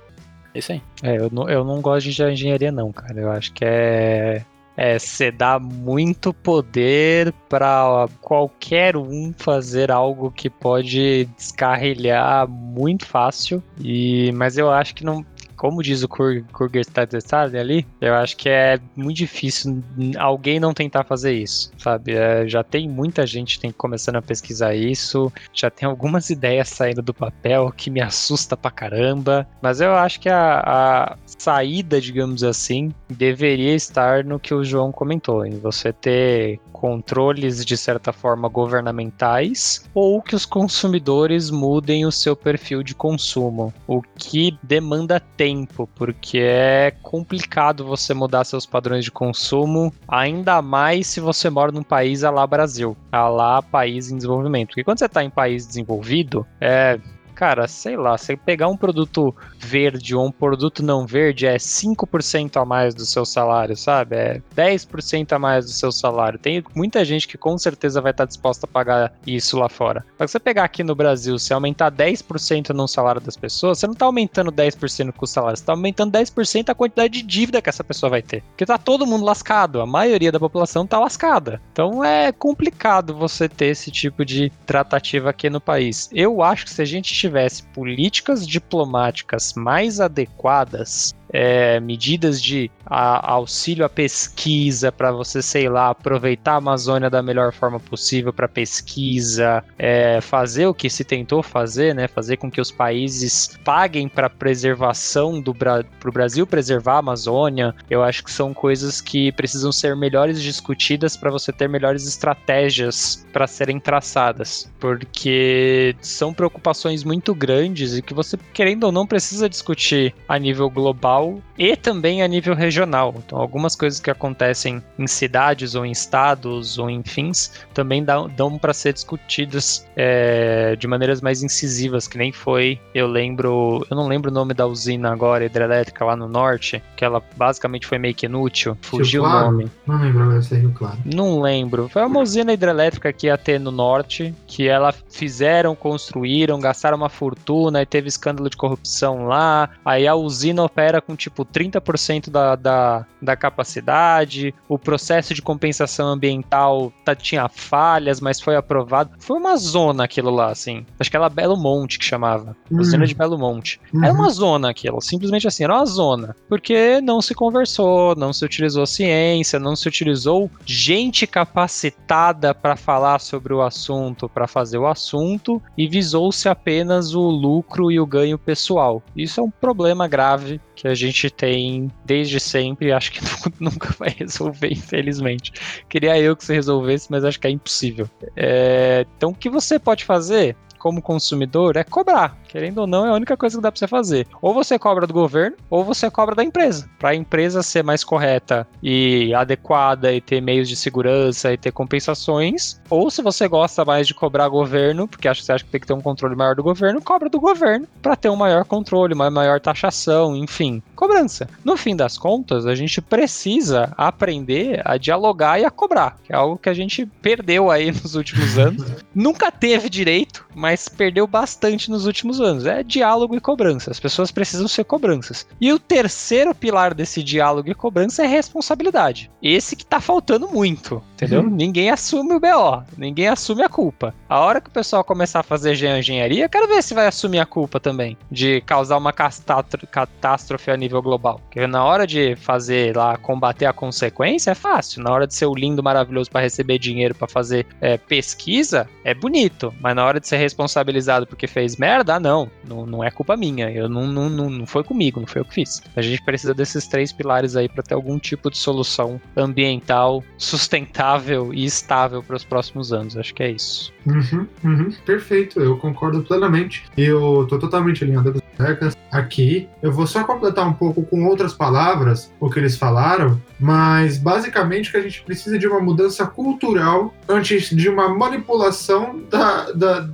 É 0.54 0.58
isso 0.58 0.72
aí. 0.72 0.82
É, 1.02 1.16
eu 1.18 1.28
não, 1.30 1.48
eu 1.48 1.64
não 1.64 1.80
gosto 1.80 2.08
de 2.08 2.22
engenharia, 2.22 2.70
não, 2.70 2.92
cara. 2.92 3.20
Eu 3.20 3.30
acho 3.30 3.52
que 3.52 3.64
é. 3.64 4.44
É 4.76 4.98
você 4.98 5.30
dá 5.30 5.56
muito 5.60 6.34
poder 6.34 7.32
pra 7.48 8.08
qualquer 8.20 8.96
um 8.96 9.32
fazer 9.36 9.88
algo 9.88 10.32
que 10.32 10.50
pode 10.50 11.26
descarrilhar 11.36 12.48
muito 12.48 13.06
fácil. 13.06 13.62
E, 13.80 14.32
mas 14.32 14.58
eu 14.58 14.70
acho 14.70 14.94
que 14.94 15.04
não. 15.04 15.24
Como 15.64 15.82
diz 15.82 16.02
o 16.02 16.08
Kur- 16.08 16.44
Kurgerstadt 16.52 17.16
ali, 17.56 17.86
eu 17.98 18.12
acho 18.16 18.36
que 18.36 18.50
é 18.50 18.78
muito 18.94 19.16
difícil 19.16 19.82
alguém 20.18 20.60
não 20.60 20.74
tentar 20.74 21.04
fazer 21.04 21.32
isso, 21.32 21.72
sabe? 21.78 22.12
É, 22.12 22.46
já 22.46 22.62
tem 22.62 22.86
muita 22.86 23.26
gente 23.26 23.58
tem 23.58 23.70
começando 23.70 24.16
a 24.16 24.22
pesquisar 24.22 24.74
isso, 24.74 25.32
já 25.54 25.70
tem 25.70 25.88
algumas 25.88 26.28
ideias 26.28 26.68
saindo 26.68 27.00
do 27.00 27.14
papel 27.14 27.72
que 27.74 27.88
me 27.88 28.02
assusta 28.02 28.58
pra 28.58 28.70
caramba, 28.70 29.48
mas 29.62 29.80
eu 29.80 29.94
acho 29.94 30.20
que 30.20 30.28
a, 30.28 30.60
a 30.60 31.16
saída, 31.24 31.98
digamos 31.98 32.44
assim, 32.44 32.92
deveria 33.08 33.74
estar 33.74 34.22
no 34.22 34.38
que 34.38 34.52
o 34.52 34.62
João 34.62 34.92
comentou, 34.92 35.46
em 35.46 35.58
você 35.58 35.94
ter 35.94 36.60
controles 36.74 37.64
de 37.64 37.78
certa 37.78 38.12
forma 38.12 38.46
governamentais 38.46 39.88
ou 39.94 40.20
que 40.20 40.34
os 40.34 40.44
consumidores 40.44 41.48
mudem 41.48 42.04
o 42.04 42.12
seu 42.12 42.36
perfil 42.36 42.82
de 42.82 42.94
consumo, 42.94 43.72
o 43.86 44.02
que 44.02 44.58
demanda 44.62 45.18
tempo, 45.18 45.53
porque 45.94 46.38
é 46.38 46.92
complicado 47.02 47.84
você 47.84 48.12
mudar 48.12 48.44
seus 48.44 48.66
padrões 48.66 49.04
de 49.04 49.10
consumo, 49.10 49.92
ainda 50.08 50.60
mais 50.60 51.06
se 51.06 51.20
você 51.20 51.48
mora 51.48 51.70
num 51.70 51.82
país 51.82 52.24
a 52.24 52.30
lá 52.30 52.46
Brasil, 52.46 52.96
a 53.12 53.28
lá 53.28 53.62
país 53.62 54.10
em 54.10 54.16
desenvolvimento. 54.16 54.68
Porque 54.68 54.84
quando 54.84 54.98
você 54.98 55.06
está 55.06 55.22
em 55.22 55.30
país 55.30 55.66
desenvolvido, 55.66 56.46
é 56.60 56.98
Cara, 57.34 57.66
sei 57.66 57.96
lá, 57.96 58.16
você 58.16 58.36
pegar 58.36 58.68
um 58.68 58.76
produto 58.76 59.34
verde 59.58 60.14
ou 60.14 60.26
um 60.26 60.30
produto 60.30 60.82
não 60.82 61.06
verde 61.06 61.46
é 61.46 61.56
5% 61.56 62.60
a 62.60 62.64
mais 62.64 62.94
do 62.94 63.04
seu 63.04 63.24
salário, 63.24 63.76
sabe? 63.76 64.16
É 64.16 64.42
10% 64.54 65.32
a 65.32 65.38
mais 65.38 65.64
do 65.64 65.70
seu 65.70 65.90
salário. 65.90 66.38
Tem 66.38 66.62
muita 66.74 67.04
gente 67.04 67.26
que 67.26 67.36
com 67.36 67.56
certeza 67.58 68.00
vai 68.00 68.12
estar 68.12 68.24
disposta 68.24 68.66
a 68.66 68.68
pagar 68.68 69.12
isso 69.26 69.58
lá 69.58 69.68
fora. 69.68 70.04
Mas 70.18 70.30
você 70.30 70.38
pegar 70.38 70.64
aqui 70.64 70.84
no 70.84 70.94
Brasil, 70.94 71.38
se 71.38 71.52
aumentar 71.52 71.90
10% 71.90 72.70
no 72.70 72.86
salário 72.86 73.20
das 73.20 73.36
pessoas, 73.36 73.78
você 73.78 73.86
não 73.86 73.94
tá 73.94 74.06
aumentando 74.06 74.52
10% 74.52 75.12
com 75.12 75.24
o 75.24 75.28
salário, 75.28 75.56
você 75.56 75.64
tá 75.64 75.72
aumentando 75.72 76.12
10% 76.12 76.68
a 76.68 76.74
quantidade 76.74 77.14
de 77.14 77.22
dívida 77.22 77.60
que 77.60 77.68
essa 77.68 77.84
pessoa 77.84 78.10
vai 78.10 78.22
ter. 78.22 78.42
Porque 78.42 78.66
tá 78.66 78.78
todo 78.78 79.06
mundo 79.06 79.24
lascado, 79.24 79.80
a 79.80 79.86
maioria 79.86 80.30
da 80.30 80.40
população 80.40 80.86
tá 80.86 80.98
lascada. 80.98 81.60
Então 81.72 82.04
é 82.04 82.32
complicado 82.32 83.14
você 83.14 83.48
ter 83.48 83.66
esse 83.66 83.90
tipo 83.90 84.24
de 84.24 84.50
tratativa 84.66 85.30
aqui 85.30 85.48
no 85.50 85.60
país. 85.60 86.08
Eu 86.12 86.42
acho 86.42 86.64
que 86.64 86.70
se 86.70 86.82
a 86.82 86.84
gente 86.84 87.14
tivesse 87.24 87.62
políticas 87.68 88.46
diplomáticas 88.46 89.54
mais 89.54 89.98
adequadas, 89.98 91.14
é, 91.36 91.80
medidas 91.80 92.40
de 92.40 92.70
a- 92.86 93.32
auxílio 93.32 93.84
à 93.84 93.88
pesquisa 93.88 94.92
para 94.92 95.10
você, 95.10 95.42
sei 95.42 95.68
lá, 95.68 95.88
aproveitar 95.88 96.52
a 96.52 96.56
Amazônia 96.58 97.10
da 97.10 97.20
melhor 97.22 97.52
forma 97.52 97.80
possível 97.80 98.32
para 98.32 98.46
pesquisa, 98.46 99.64
é, 99.76 100.20
fazer 100.20 100.66
o 100.66 100.74
que 100.74 100.88
se 100.88 101.02
tentou 101.02 101.42
fazer, 101.42 101.92
né? 101.92 102.06
Fazer 102.06 102.36
com 102.36 102.48
que 102.48 102.60
os 102.60 102.70
países 102.70 103.58
paguem 103.64 104.08
para 104.08 104.30
preservação 104.30 105.40
do 105.40 105.52
Bra 105.52 105.84
pro 105.98 106.12
Brasil 106.12 106.46
preservar 106.46 106.94
a 106.94 106.98
Amazônia. 106.98 107.74
Eu 107.90 108.04
acho 108.04 108.22
que 108.22 108.30
são 108.30 108.54
coisas 108.54 109.00
que 109.00 109.32
precisam 109.32 109.72
ser 109.72 109.96
melhores 109.96 110.40
discutidas 110.40 111.16
para 111.16 111.32
você 111.32 111.52
ter 111.52 111.68
melhores 111.68 112.06
estratégias 112.06 113.26
para 113.32 113.48
serem 113.48 113.80
traçadas, 113.80 114.70
porque 114.78 115.96
são 116.00 116.32
preocupações 116.32 117.02
muito 117.02 117.34
grandes 117.34 117.96
e 117.96 118.02
que 118.02 118.14
você 118.14 118.36
querendo 118.52 118.84
ou 118.84 118.92
não 118.92 119.04
precisa 119.04 119.48
discutir 119.48 120.14
a 120.28 120.38
nível 120.38 120.70
global 120.70 121.23
e 121.58 121.76
também 121.76 122.22
a 122.22 122.28
nível 122.28 122.54
regional. 122.54 123.14
Então, 123.18 123.38
algumas 123.38 123.74
coisas 123.76 124.00
que 124.00 124.10
acontecem 124.10 124.82
em 124.98 125.06
cidades 125.06 125.74
ou 125.74 125.84
em 125.84 125.90
estados 125.92 126.78
ou 126.78 126.88
em 126.90 127.02
fins 127.02 127.52
também 127.72 128.04
dão, 128.04 128.28
dão 128.28 128.58
para 128.58 128.72
ser 128.72 128.92
discutidas 128.92 129.86
é, 129.96 130.76
de 130.76 130.86
maneiras 130.86 131.20
mais 131.20 131.42
incisivas, 131.42 132.08
que 132.08 132.18
nem 132.18 132.32
foi, 132.32 132.78
eu 132.94 133.06
lembro, 133.06 133.86
eu 133.90 133.96
não 133.96 134.06
lembro 134.06 134.30
o 134.30 134.34
nome 134.34 134.54
da 134.54 134.66
usina 134.66 135.12
agora, 135.12 135.44
hidrelétrica 135.44 136.04
lá 136.04 136.16
no 136.16 136.28
norte, 136.28 136.82
que 136.96 137.04
ela 137.04 137.22
basicamente 137.36 137.86
foi 137.86 137.98
meio 137.98 138.14
que 138.14 138.26
inútil, 138.26 138.76
fugiu 138.82 139.22
o 139.22 139.26
Claro? 139.26 139.52
nome. 139.52 139.70
Não 139.86 140.00
lembro, 140.00 140.26
mas 140.26 140.50
é 140.52 140.56
Rio 140.56 140.72
Claro. 140.74 140.98
Não 141.04 141.40
lembro. 141.40 141.88
Foi 141.88 142.04
uma 142.04 142.20
usina 142.20 142.52
hidrelétrica 142.52 143.12
que 143.12 143.26
ia 143.28 143.38
ter 143.38 143.60
no 143.60 143.70
norte, 143.70 144.34
que 144.46 144.66
ela 144.66 144.92
fizeram, 145.10 145.74
construíram, 145.74 146.58
gastaram 146.58 146.96
uma 146.96 147.08
fortuna 147.08 147.82
e 147.82 147.86
teve 147.86 148.08
escândalo 148.08 148.50
de 148.50 148.56
corrupção 148.56 149.26
lá. 149.26 149.70
Aí 149.84 150.06
a 150.06 150.14
usina 150.14 150.62
opera 150.62 151.00
com 151.00 151.13
tipo 151.16 151.44
30% 151.44 152.30
da, 152.30 152.56
da, 152.56 153.06
da 153.20 153.36
capacidade. 153.36 154.54
O 154.68 154.78
processo 154.78 155.34
de 155.34 155.42
compensação 155.42 156.08
ambiental 156.08 156.92
tá, 157.04 157.14
tinha 157.14 157.48
falhas, 157.48 158.20
mas 158.20 158.40
foi 158.40 158.56
aprovado. 158.56 159.10
Foi 159.18 159.38
uma 159.38 159.56
zona 159.56 160.04
aquilo 160.04 160.30
lá, 160.30 160.50
assim. 160.50 160.84
Acho 160.98 161.10
que 161.10 161.16
era 161.16 161.28
Belo 161.28 161.56
Monte 161.56 161.98
que 161.98 162.04
chamava. 162.04 162.56
Usina 162.70 163.04
Hum. 163.04 163.06
de 163.06 163.14
Belo 163.14 163.38
Monte. 163.38 163.80
Uhum. 163.92 164.04
Era 164.04 164.12
uma 164.12 164.30
zona 164.30 164.70
aquilo, 164.70 165.00
simplesmente 165.00 165.46
assim, 165.46 165.64
era 165.64 165.74
uma 165.74 165.86
zona. 165.86 166.36
Porque 166.48 167.00
não 167.00 167.20
se 167.20 167.34
conversou, 167.34 168.14
não 168.16 168.32
se 168.32 168.44
utilizou 168.44 168.86
ciência, 168.86 169.58
não 169.58 169.76
se 169.76 169.88
utilizou 169.88 170.50
gente 170.64 171.26
capacitada 171.26 172.54
para 172.54 172.76
falar 172.76 173.20
sobre 173.20 173.52
o 173.52 173.62
assunto, 173.62 174.28
para 174.28 174.46
fazer 174.46 174.78
o 174.78 174.86
assunto, 174.86 175.60
e 175.76 175.86
visou-se 175.88 176.48
apenas 176.48 177.14
o 177.14 177.22
lucro 177.22 177.90
e 177.90 178.00
o 178.00 178.06
ganho 178.06 178.38
pessoal. 178.38 179.02
Isso 179.16 179.40
é 179.40 179.42
um 179.42 179.50
problema 179.50 180.06
grave 180.08 180.60
que 180.74 180.88
a 180.88 180.94
gente 180.94 181.03
tem 181.30 181.90
desde 182.04 182.38
sempre 182.40 182.92
acho 182.92 183.12
que 183.12 183.20
nu- 183.60 183.70
nunca 183.70 183.92
vai 183.98 184.10
resolver, 184.10 184.68
infelizmente. 184.72 185.52
Queria 185.88 186.18
eu 186.20 186.36
que 186.36 186.44
você 186.44 186.54
resolvesse, 186.54 187.10
mas 187.10 187.24
acho 187.24 187.38
que 187.40 187.46
é 187.46 187.50
impossível. 187.50 188.08
É, 188.36 189.06
Então, 189.16 189.30
o 189.30 189.34
que 189.34 189.48
você 189.50 189.78
pode 189.78 190.04
fazer? 190.04 190.56
Como 190.84 191.00
consumidor, 191.00 191.78
é 191.78 191.82
cobrar. 191.82 192.36
Querendo 192.46 192.82
ou 192.82 192.86
não, 192.86 193.06
é 193.06 193.08
a 193.08 193.14
única 193.14 193.38
coisa 193.38 193.56
que 193.56 193.62
dá 193.62 193.72
pra 193.72 193.78
você 193.78 193.88
fazer. 193.88 194.26
Ou 194.42 194.52
você 194.52 194.78
cobra 194.78 195.06
do 195.06 195.14
governo, 195.14 195.56
ou 195.70 195.82
você 195.82 196.10
cobra 196.10 196.34
da 196.34 196.44
empresa. 196.44 196.86
Pra 196.98 197.08
a 197.08 197.14
empresa 197.14 197.62
ser 197.62 197.82
mais 197.82 198.04
correta 198.04 198.68
e 198.82 199.32
adequada 199.32 200.12
e 200.12 200.20
ter 200.20 200.42
meios 200.42 200.68
de 200.68 200.76
segurança 200.76 201.50
e 201.50 201.56
ter 201.56 201.72
compensações. 201.72 202.78
Ou 202.90 203.10
se 203.10 203.22
você 203.22 203.48
gosta 203.48 203.82
mais 203.82 204.06
de 204.06 204.12
cobrar 204.12 204.46
governo, 204.48 205.08
porque 205.08 205.26
acha 205.26 205.42
você 205.42 205.52
acha 205.52 205.64
que 205.64 205.70
tem 205.70 205.80
que 205.80 205.86
ter 205.86 205.94
um 205.94 206.02
controle 206.02 206.36
maior 206.36 206.54
do 206.54 206.62
governo, 206.62 207.00
cobra 207.00 207.30
do 207.30 207.40
governo 207.40 207.88
pra 208.02 208.14
ter 208.14 208.28
um 208.28 208.36
maior 208.36 208.66
controle, 208.66 209.14
uma 209.14 209.30
maior 209.30 209.58
taxação, 209.60 210.36
enfim. 210.36 210.82
Cobrança. 210.94 211.48
No 211.64 211.78
fim 211.78 211.96
das 211.96 212.18
contas, 212.18 212.66
a 212.66 212.74
gente 212.74 213.00
precisa 213.00 213.94
aprender 213.96 214.82
a 214.84 214.98
dialogar 214.98 215.58
e 215.58 215.64
a 215.64 215.70
cobrar, 215.70 216.18
que 216.22 216.32
é 216.32 216.36
algo 216.36 216.58
que 216.58 216.68
a 216.68 216.74
gente 216.74 217.06
perdeu 217.06 217.70
aí 217.70 217.90
nos 218.02 218.14
últimos 218.14 218.58
anos. 218.58 218.84
Nunca 219.14 219.50
teve 219.50 219.88
direito, 219.88 220.44
mas 220.54 220.73
perdeu 220.76 221.26
bastante 221.26 221.90
nos 221.90 222.06
últimos 222.06 222.40
anos. 222.40 222.66
É 222.66 222.82
diálogo 222.82 223.36
e 223.36 223.40
cobrança. 223.40 223.90
As 223.90 224.00
pessoas 224.00 224.30
precisam 224.30 224.68
ser 224.68 224.84
cobranças. 224.84 225.46
E 225.60 225.72
o 225.72 225.78
terceiro 225.78 226.54
pilar 226.54 226.94
desse 226.94 227.22
diálogo 227.22 227.70
e 227.70 227.74
cobrança 227.74 228.24
é 228.24 228.26
responsabilidade. 228.26 229.30
Esse 229.42 229.76
que 229.76 229.86
tá 229.86 230.00
faltando 230.00 230.48
muito, 230.48 231.02
entendeu? 231.14 231.42
Uhum. 231.42 231.50
Ninguém 231.50 231.90
assume 231.90 232.34
o 232.34 232.40
BO, 232.40 232.82
ninguém 232.98 233.28
assume 233.28 233.62
a 233.62 233.68
culpa. 233.68 234.14
A 234.28 234.40
hora 234.40 234.60
que 234.60 234.68
o 234.68 234.72
pessoal 234.72 235.04
começar 235.04 235.40
a 235.40 235.44
fazer 235.44 235.74
geoengenharia, 235.74 236.44
eu 236.44 236.48
quero 236.48 236.68
ver 236.68 236.82
se 236.82 236.94
vai 236.94 237.06
assumir 237.06 237.38
a 237.38 237.46
culpa 237.46 237.80
também 237.80 238.16
de 238.30 238.60
causar 238.62 238.98
uma 238.98 239.12
catástrofe 239.12 240.70
a 240.70 240.76
nível 240.76 241.00
global. 241.00 241.40
Porque 241.44 241.66
na 241.66 241.84
hora 241.84 242.06
de 242.06 242.36
fazer 242.36 242.96
lá, 242.96 243.16
combater 243.16 243.66
a 243.66 243.72
consequência, 243.72 244.50
é 244.50 244.54
fácil. 244.54 245.02
Na 245.02 245.12
hora 245.12 245.26
de 245.26 245.34
ser 245.34 245.46
o 245.46 245.54
lindo, 245.54 245.82
maravilhoso 245.82 246.30
para 246.30 246.40
receber 246.40 246.78
dinheiro 246.78 247.14
para 247.14 247.28
fazer 247.28 247.66
é, 247.80 247.96
pesquisa, 247.96 248.88
é 249.04 249.14
bonito. 249.14 249.72
Mas 249.80 249.94
na 249.94 250.04
hora 250.04 250.18
de 250.18 250.26
ser 250.26 250.36
responsabilizado 250.36 251.26
porque 251.26 251.46
fez 251.46 251.76
merda, 251.76 252.16
ah, 252.16 252.20
não. 252.20 252.50
Não, 252.66 252.84
não 252.84 253.04
é 253.04 253.10
culpa 253.10 253.36
minha. 253.36 253.70
Eu 253.70 253.88
não, 253.88 254.06
não, 254.06 254.28
não, 254.28 254.50
não 254.50 254.66
foi 254.66 254.82
comigo, 254.82 255.20
não 255.20 255.26
foi 255.26 255.40
eu 255.40 255.44
que 255.44 255.54
fiz. 255.54 255.82
A 255.94 256.02
gente 256.02 256.22
precisa 256.22 256.52
desses 256.52 256.86
três 256.86 257.12
pilares 257.12 257.56
aí 257.56 257.68
para 257.68 257.82
ter 257.82 257.94
algum 257.94 258.18
tipo 258.18 258.50
de 258.50 258.58
solução 258.58 259.20
ambiental 259.36 260.22
sustentável 260.36 261.03
e 261.52 261.64
estável 261.64 262.22
para 262.22 262.36
os 262.36 262.44
próximos 262.44 262.92
anos. 262.92 263.16
Acho 263.16 263.34
que 263.34 263.42
é 263.42 263.50
isso. 263.50 263.92
Uhum, 264.06 264.46
uhum, 264.62 264.92
perfeito, 265.04 265.60
eu 265.60 265.76
concordo 265.78 266.22
plenamente. 266.22 266.84
Eu 266.96 267.46
tô 267.48 267.58
totalmente 267.58 268.04
alinhado 268.04 268.32
com 268.32 268.38
as 268.38 268.66
regras. 268.66 268.96
aqui. 269.10 269.68
Eu 269.80 269.92
vou 269.92 270.06
só 270.06 270.24
completar 270.24 270.66
um 270.66 270.72
pouco 270.72 271.02
com 271.04 271.24
outras 271.26 271.52
palavras 271.52 272.32
o 272.40 272.50
que 272.50 272.58
eles 272.58 272.76
falaram, 272.76 273.40
mas 273.60 274.18
basicamente 274.18 274.90
que 274.90 274.96
a 274.96 275.00
gente 275.00 275.22
precisa 275.22 275.58
de 275.58 275.66
uma 275.66 275.80
mudança 275.80 276.26
cultural 276.26 277.14
antes 277.28 277.70
de 277.70 277.88
uma 277.88 278.08
manipulação 278.08 279.22
da, 279.30 279.70
da, 279.72 280.08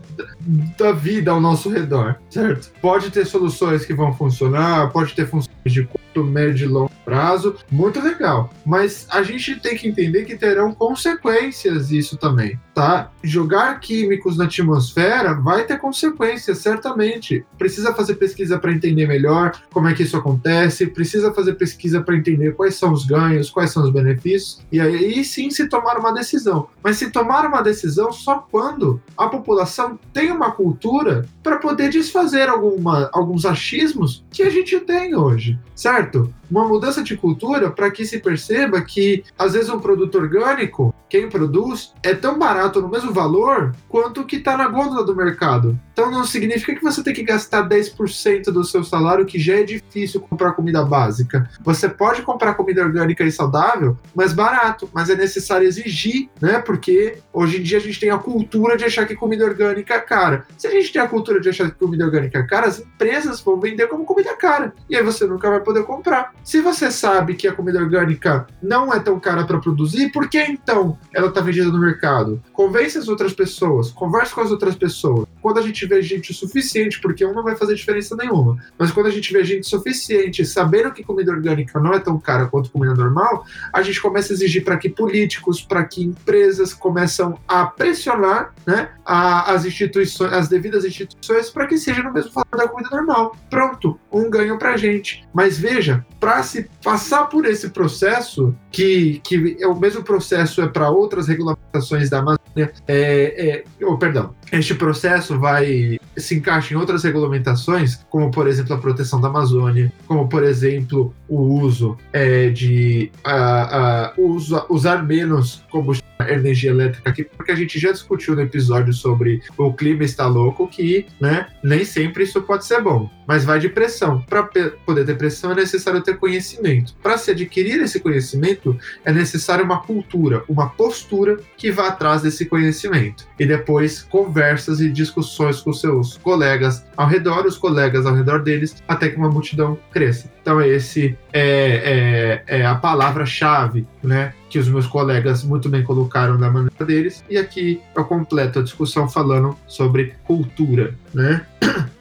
da 0.76 0.92
vida 0.92 1.30
ao 1.30 1.40
nosso 1.40 1.70
redor, 1.70 2.16
certo? 2.28 2.70
Pode 2.80 3.10
ter 3.10 3.24
soluções 3.26 3.86
que 3.86 3.94
vão 3.94 4.12
funcionar, 4.12 4.90
pode 4.90 5.14
ter 5.14 5.26
funções 5.26 5.50
de 5.64 5.84
médio 6.18 6.66
e 6.66 6.68
longo 6.68 6.90
prazo, 7.04 7.56
muito 7.70 8.00
legal. 8.00 8.50
Mas 8.64 9.06
a 9.10 9.22
gente 9.22 9.56
tem 9.56 9.76
que 9.76 9.88
entender 9.88 10.24
que 10.24 10.36
terão 10.36 10.72
consequências 10.72 11.90
isso 11.90 12.16
também, 12.16 12.58
tá? 12.74 13.10
Jogar 13.22 13.80
químicos 13.80 14.36
na 14.36 14.44
atmosfera 14.44 15.34
vai 15.34 15.64
ter 15.64 15.78
consequências, 15.78 16.58
certamente. 16.58 17.44
Precisa 17.58 17.92
fazer 17.94 18.14
pesquisa 18.14 18.58
para 18.58 18.72
entender 18.72 19.06
melhor 19.06 19.52
como 19.72 19.88
é 19.88 19.94
que 19.94 20.02
isso 20.02 20.16
acontece, 20.16 20.86
precisa 20.86 21.32
fazer 21.32 21.54
pesquisa 21.54 22.00
para 22.00 22.16
entender 22.16 22.54
quais 22.54 22.76
são 22.76 22.92
os 22.92 23.04
ganhos, 23.04 23.50
quais 23.50 23.70
são 23.70 23.82
os 23.82 23.92
benefícios, 23.92 24.60
e 24.70 24.80
aí 24.80 25.24
sim 25.24 25.50
se 25.50 25.68
tomar 25.68 25.98
uma 25.98 26.12
decisão. 26.12 26.68
Mas 26.82 26.96
se 26.96 27.10
tomar 27.10 27.46
uma 27.46 27.62
decisão 27.62 28.12
só 28.12 28.46
quando 28.50 29.00
a 29.16 29.28
população 29.28 29.98
tem 30.12 30.30
uma 30.30 30.52
cultura 30.52 31.26
para 31.42 31.56
poder 31.56 31.90
desfazer 31.90 32.48
alguma, 32.48 33.10
alguns 33.12 33.44
achismos 33.44 34.24
que 34.30 34.42
a 34.42 34.50
gente 34.50 34.78
tem 34.80 35.14
hoje, 35.14 35.58
certo? 35.74 36.09
certo? 36.10 36.39
Uma 36.50 36.66
mudança 36.66 37.02
de 37.02 37.16
cultura 37.16 37.70
para 37.70 37.90
que 37.90 38.04
se 38.04 38.18
perceba 38.18 38.80
que, 38.82 39.24
às 39.38 39.52
vezes, 39.52 39.70
um 39.70 39.78
produto 39.78 40.16
orgânico, 40.16 40.94
quem 41.08 41.28
produz, 41.28 41.92
é 42.02 42.14
tão 42.14 42.38
barato 42.38 42.80
no 42.80 42.88
mesmo 42.88 43.12
valor 43.12 43.74
quanto 43.88 44.20
o 44.20 44.24
que 44.24 44.36
está 44.36 44.56
na 44.56 44.68
gôndola 44.68 45.04
do 45.04 45.14
mercado. 45.14 45.78
Então 45.92 46.10
não 46.10 46.24
significa 46.24 46.74
que 46.74 46.82
você 46.82 47.02
tem 47.02 47.12
que 47.12 47.22
gastar 47.22 47.68
10% 47.68 48.44
do 48.44 48.64
seu 48.64 48.82
salário, 48.82 49.26
que 49.26 49.38
já 49.38 49.56
é 49.56 49.62
difícil 49.62 50.20
comprar 50.20 50.52
comida 50.52 50.84
básica. 50.84 51.50
Você 51.62 51.88
pode 51.88 52.22
comprar 52.22 52.54
comida 52.54 52.82
orgânica 52.82 53.24
e 53.24 53.32
saudável, 53.32 53.98
mas 54.14 54.32
barato, 54.32 54.88
mas 54.94 55.10
é 55.10 55.16
necessário 55.16 55.66
exigir, 55.66 56.30
né? 56.40 56.58
Porque 56.60 57.18
hoje 57.32 57.58
em 57.58 57.62
dia 57.62 57.78
a 57.78 57.80
gente 57.80 58.00
tem 58.00 58.10
a 58.10 58.18
cultura 58.18 58.76
de 58.76 58.84
achar 58.84 59.06
que 59.06 59.14
comida 59.14 59.44
orgânica 59.44 59.94
é 59.94 60.00
cara. 60.00 60.46
Se 60.56 60.68
a 60.68 60.70
gente 60.70 60.92
tem 60.92 61.02
a 61.02 61.08
cultura 61.08 61.40
de 61.40 61.48
achar 61.48 61.70
que 61.70 61.78
comida 61.78 62.04
orgânica 62.04 62.38
é 62.38 62.42
cara, 62.44 62.68
as 62.68 62.78
empresas 62.78 63.40
vão 63.40 63.60
vender 63.60 63.88
como 63.88 64.04
comida 64.04 64.34
cara. 64.36 64.72
E 64.88 64.96
aí 64.96 65.02
você 65.02 65.26
nunca 65.26 65.50
vai 65.50 65.60
poder 65.60 65.82
comprar. 65.82 66.32
Se 66.42 66.60
você 66.60 66.90
sabe 66.90 67.34
que 67.34 67.46
a 67.46 67.52
comida 67.52 67.78
orgânica 67.78 68.46
não 68.62 68.92
é 68.92 68.98
tão 68.98 69.20
cara 69.20 69.44
para 69.44 69.58
produzir, 69.58 70.10
por 70.10 70.28
que 70.28 70.38
então 70.38 70.98
ela 71.14 71.28
está 71.28 71.40
vendida 71.40 71.70
no 71.70 71.78
mercado? 71.78 72.42
Convence 72.52 72.98
as 72.98 73.08
outras 73.08 73.32
pessoas, 73.32 73.90
converse 73.90 74.34
com 74.34 74.40
as 74.40 74.50
outras 74.50 74.74
pessoas. 74.74 75.26
Quando 75.40 75.58
a 75.58 75.62
gente 75.62 75.86
vê 75.86 76.02
gente 76.02 76.34
suficiente, 76.34 77.00
porque 77.00 77.24
um 77.24 77.32
não 77.32 77.42
vai 77.42 77.56
fazer 77.56 77.74
diferença 77.74 78.16
nenhuma, 78.16 78.58
mas 78.78 78.90
quando 78.90 79.06
a 79.06 79.10
gente 79.10 79.32
vê 79.32 79.44
gente 79.44 79.66
suficiente 79.66 80.44
sabendo 80.44 80.92
que 80.92 81.04
comida 81.04 81.30
orgânica 81.30 81.78
não 81.78 81.92
é 81.92 81.98
tão 81.98 82.18
cara 82.18 82.46
quanto 82.46 82.70
comida 82.70 82.94
normal, 82.94 83.44
a 83.72 83.82
gente 83.82 84.00
começa 84.00 84.32
a 84.32 84.34
exigir 84.34 84.64
para 84.64 84.76
que 84.76 84.88
políticos, 84.88 85.62
para 85.62 85.84
que 85.84 86.02
empresas 86.02 86.74
começam 86.74 87.38
a 87.46 87.66
pressionar 87.66 88.52
né, 88.66 88.90
a, 89.04 89.52
as 89.52 89.64
instituições, 89.64 90.32
as 90.32 90.48
devidas 90.48 90.84
instituições, 90.84 91.50
para 91.50 91.66
que 91.66 91.78
seja 91.78 92.02
no 92.02 92.12
mesmo 92.12 92.32
valor 92.32 92.56
da 92.56 92.68
comida 92.68 92.90
normal. 92.90 93.36
Pronto, 93.48 93.98
um 94.12 94.28
ganho 94.30 94.58
para 94.58 94.76
gente. 94.76 95.26
Mas 95.32 95.58
veja, 95.58 96.04
se 96.42 96.68
passar 96.82 97.24
por 97.26 97.44
esse 97.46 97.70
processo, 97.70 98.54
que, 98.70 99.20
que 99.24 99.56
é 99.60 99.66
o 99.66 99.78
mesmo 99.78 100.02
processo 100.02 100.62
é 100.62 100.68
para 100.68 100.90
outras 100.90 101.28
regulamentações 101.28 102.08
da 102.08 102.18
Amazônia, 102.18 102.72
é, 102.86 103.64
é, 103.78 103.84
oh, 103.84 103.96
perdão, 103.96 104.34
este 104.52 104.74
processo 104.74 105.38
vai 105.38 105.98
se 106.16 106.36
encaixa 106.36 106.74
em 106.74 106.76
outras 106.76 107.04
regulamentações, 107.04 108.04
como 108.08 108.30
por 108.30 108.46
exemplo 108.46 108.74
a 108.74 108.78
proteção 108.78 109.20
da 109.20 109.28
Amazônia, 109.28 109.92
como 110.06 110.28
por 110.28 110.42
exemplo 110.42 111.14
o 111.28 111.40
uso 111.40 111.96
é, 112.12 112.50
de 112.50 113.10
uh, 113.26 114.20
uh, 114.20 114.34
uso, 114.34 114.64
usar 114.68 115.02
menos 115.02 115.64
combustível 115.70 116.10
energia 116.28 116.70
elétrica 116.70 117.10
aqui, 117.10 117.24
porque 117.24 117.52
a 117.52 117.54
gente 117.54 117.78
já 117.78 117.92
discutiu 117.92 118.34
no 118.34 118.42
episódio 118.42 118.92
sobre 118.92 119.42
o 119.56 119.72
clima 119.72 120.04
está 120.04 120.26
louco, 120.26 120.68
que 120.68 121.06
né, 121.20 121.46
nem 121.62 121.84
sempre 121.84 122.24
isso 122.24 122.42
pode 122.42 122.64
ser 122.64 122.82
bom, 122.82 123.08
mas 123.30 123.44
vai 123.44 123.60
de 123.60 123.68
pressão. 123.68 124.20
Para 124.28 124.42
poder 124.84 125.06
ter 125.06 125.16
pressão 125.16 125.52
é 125.52 125.54
necessário 125.54 126.02
ter 126.02 126.16
conhecimento. 126.16 126.96
Para 127.00 127.16
se 127.16 127.30
adquirir 127.30 127.80
esse 127.80 128.00
conhecimento, 128.00 128.76
é 129.04 129.12
necessário 129.12 129.64
uma 129.64 129.80
cultura, 129.82 130.42
uma 130.48 130.68
postura 130.70 131.38
que 131.56 131.70
vá 131.70 131.86
atrás 131.86 132.22
desse 132.22 132.44
conhecimento. 132.46 133.28
E 133.38 133.46
depois 133.46 134.02
conversas 134.02 134.80
e 134.80 134.90
discussões 134.90 135.60
com 135.60 135.72
seus 135.72 136.18
colegas 136.18 136.84
ao 136.96 137.06
redor, 137.06 137.46
os 137.46 137.56
colegas 137.56 138.04
ao 138.04 138.16
redor 138.16 138.42
deles, 138.42 138.74
até 138.88 139.08
que 139.08 139.16
uma 139.16 139.30
multidão 139.30 139.78
cresça. 139.92 140.28
Então, 140.42 140.60
esse 140.60 141.16
é, 141.32 142.42
é, 142.48 142.58
é 142.62 142.66
a 142.66 142.74
palavra-chave, 142.74 143.86
né? 144.02 144.34
Que 144.48 144.58
os 144.58 144.68
meus 144.68 144.88
colegas 144.88 145.44
muito 145.44 145.68
bem 145.68 145.84
colocaram 145.84 146.36
na 146.36 146.50
maneira 146.50 146.84
deles. 146.84 147.22
E 147.30 147.38
aqui 147.38 147.80
eu 147.94 148.04
completo 148.04 148.58
a 148.58 148.62
discussão 148.62 149.08
falando 149.08 149.56
sobre 149.68 150.14
cultura, 150.24 150.96
né? 151.14 151.46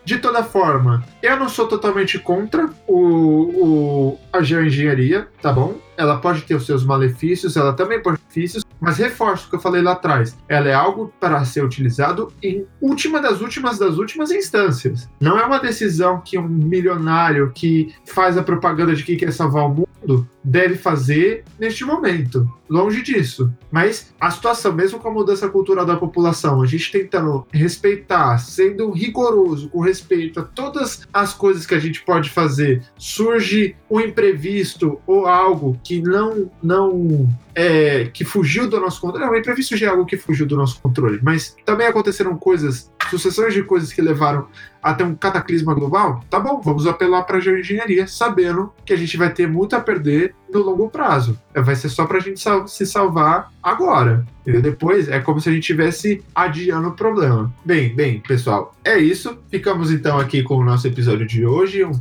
De 0.09 0.17
toda 0.17 0.43
forma, 0.43 1.03
eu 1.21 1.37
não 1.37 1.47
sou 1.47 1.67
totalmente 1.67 2.17
contra 2.17 2.67
o, 2.87 2.97
o, 2.97 4.19
a 4.33 4.41
geoengenharia, 4.41 5.27
tá 5.39 5.53
bom? 5.53 5.75
Ela 5.95 6.17
pode 6.17 6.41
ter 6.41 6.55
os 6.55 6.65
seus 6.65 6.83
malefícios, 6.83 7.55
ela 7.55 7.73
também 7.73 8.01
pode 8.01 8.17
ter 8.17 8.23
benefícios, 8.39 8.65
mas 8.79 8.97
reforço 8.97 9.45
o 9.45 9.49
que 9.51 9.55
eu 9.57 9.59
falei 9.59 9.83
lá 9.83 9.91
atrás. 9.91 10.35
Ela 10.47 10.67
é 10.67 10.73
algo 10.73 11.13
para 11.19 11.45
ser 11.45 11.63
utilizado 11.63 12.33
em 12.41 12.65
última 12.81 13.21
das 13.21 13.39
últimas 13.39 13.77
das 13.77 13.97
últimas 13.97 14.31
instâncias. 14.31 15.07
Não 15.19 15.37
é 15.37 15.45
uma 15.45 15.59
decisão 15.59 16.21
que 16.21 16.39
um 16.39 16.47
milionário 16.47 17.51
que 17.53 17.93
faz 18.03 18.35
a 18.35 18.41
propaganda 18.41 18.95
de 18.95 19.03
que 19.03 19.15
quer 19.15 19.31
salvar 19.31 19.65
o 19.65 19.69
mundo 20.09 20.27
deve 20.43 20.75
fazer 20.75 21.43
neste 21.59 21.85
momento. 21.85 22.49
Longe 22.69 23.01
disso. 23.01 23.51
Mas 23.71 24.13
a 24.19 24.31
situação, 24.31 24.73
mesmo 24.73 24.99
com 24.99 25.09
a 25.09 25.13
mudança 25.13 25.47
cultural 25.49 25.85
da 25.85 25.95
população, 25.95 26.61
a 26.61 26.65
gente 26.65 26.91
tentando 26.91 27.45
respeitar, 27.51 28.37
sendo 28.39 28.91
rigoroso 28.91 29.69
com 29.69 29.79
respeito 29.79 30.39
a 30.39 30.43
todas 30.43 31.07
as 31.13 31.33
coisas 31.33 31.65
que 31.65 31.75
a 31.75 31.79
gente 31.79 32.01
pode 32.03 32.29
fazer, 32.29 32.83
surge 32.97 33.75
um 33.89 33.99
imprevisto 33.99 34.99
ou 35.05 35.25
algo 35.25 35.79
que 35.83 36.01
não 36.01 36.51
não 36.61 37.27
é, 37.55 38.05
que 38.05 38.23
fugiu 38.23 38.69
do 38.69 38.79
nosso 38.79 39.01
controle. 39.01 39.25
Não, 39.25 39.33
o 39.33 39.37
imprevisto 39.37 39.75
já 39.75 39.87
é 39.87 39.89
algo 39.89 40.05
que 40.05 40.15
fugiu 40.15 40.45
do 40.45 40.55
nosso 40.55 40.79
controle, 40.79 41.19
mas 41.21 41.55
também 41.65 41.87
aconteceram 41.87 42.37
coisas, 42.37 42.91
sucessões 43.09 43.53
de 43.53 43.63
coisas 43.63 43.91
que 43.91 44.01
levaram 44.01 44.47
até 44.81 45.03
um 45.03 45.13
cataclisma 45.13 45.73
global. 45.73 46.23
Tá 46.29 46.39
bom, 46.39 46.61
vamos 46.61 46.87
apelar 46.87 47.23
para 47.23 47.37
a 47.37 47.39
geoengenharia, 47.41 48.07
sabendo 48.07 48.71
que 48.85 48.93
a 48.93 48.97
gente 48.97 49.17
vai 49.17 49.31
ter 49.31 49.47
muito 49.47 49.75
a 49.75 49.81
perder 49.81 50.33
no 50.51 50.61
longo 50.61 50.89
prazo. 50.89 51.37
Vai 51.53 51.75
ser 51.75 51.89
só 51.89 52.05
para 52.05 52.17
a 52.17 52.21
gente 52.21 52.39
sal 52.39 52.67
se 52.67 52.85
salvar 52.85 53.51
agora. 53.61 54.25
E 54.45 54.53
depois 54.59 55.07
é 55.09 55.19
como 55.19 55.39
se 55.39 55.49
a 55.49 55.51
gente 55.51 55.61
estivesse 55.61 56.23
adiando 56.33 56.89
o 56.89 56.93
problema. 56.93 57.53
Bem, 57.63 57.93
bem, 57.93 58.19
pessoal, 58.21 58.73
é 58.83 58.97
isso. 58.97 59.37
Ficamos 59.49 59.91
então 59.91 60.17
aqui 60.17 60.41
com 60.41 60.55
o 60.55 60.63
nosso 60.63 60.87
episódio 60.87 61.27
de 61.27 61.45
hoje. 61.45 61.83
Um 61.83 61.91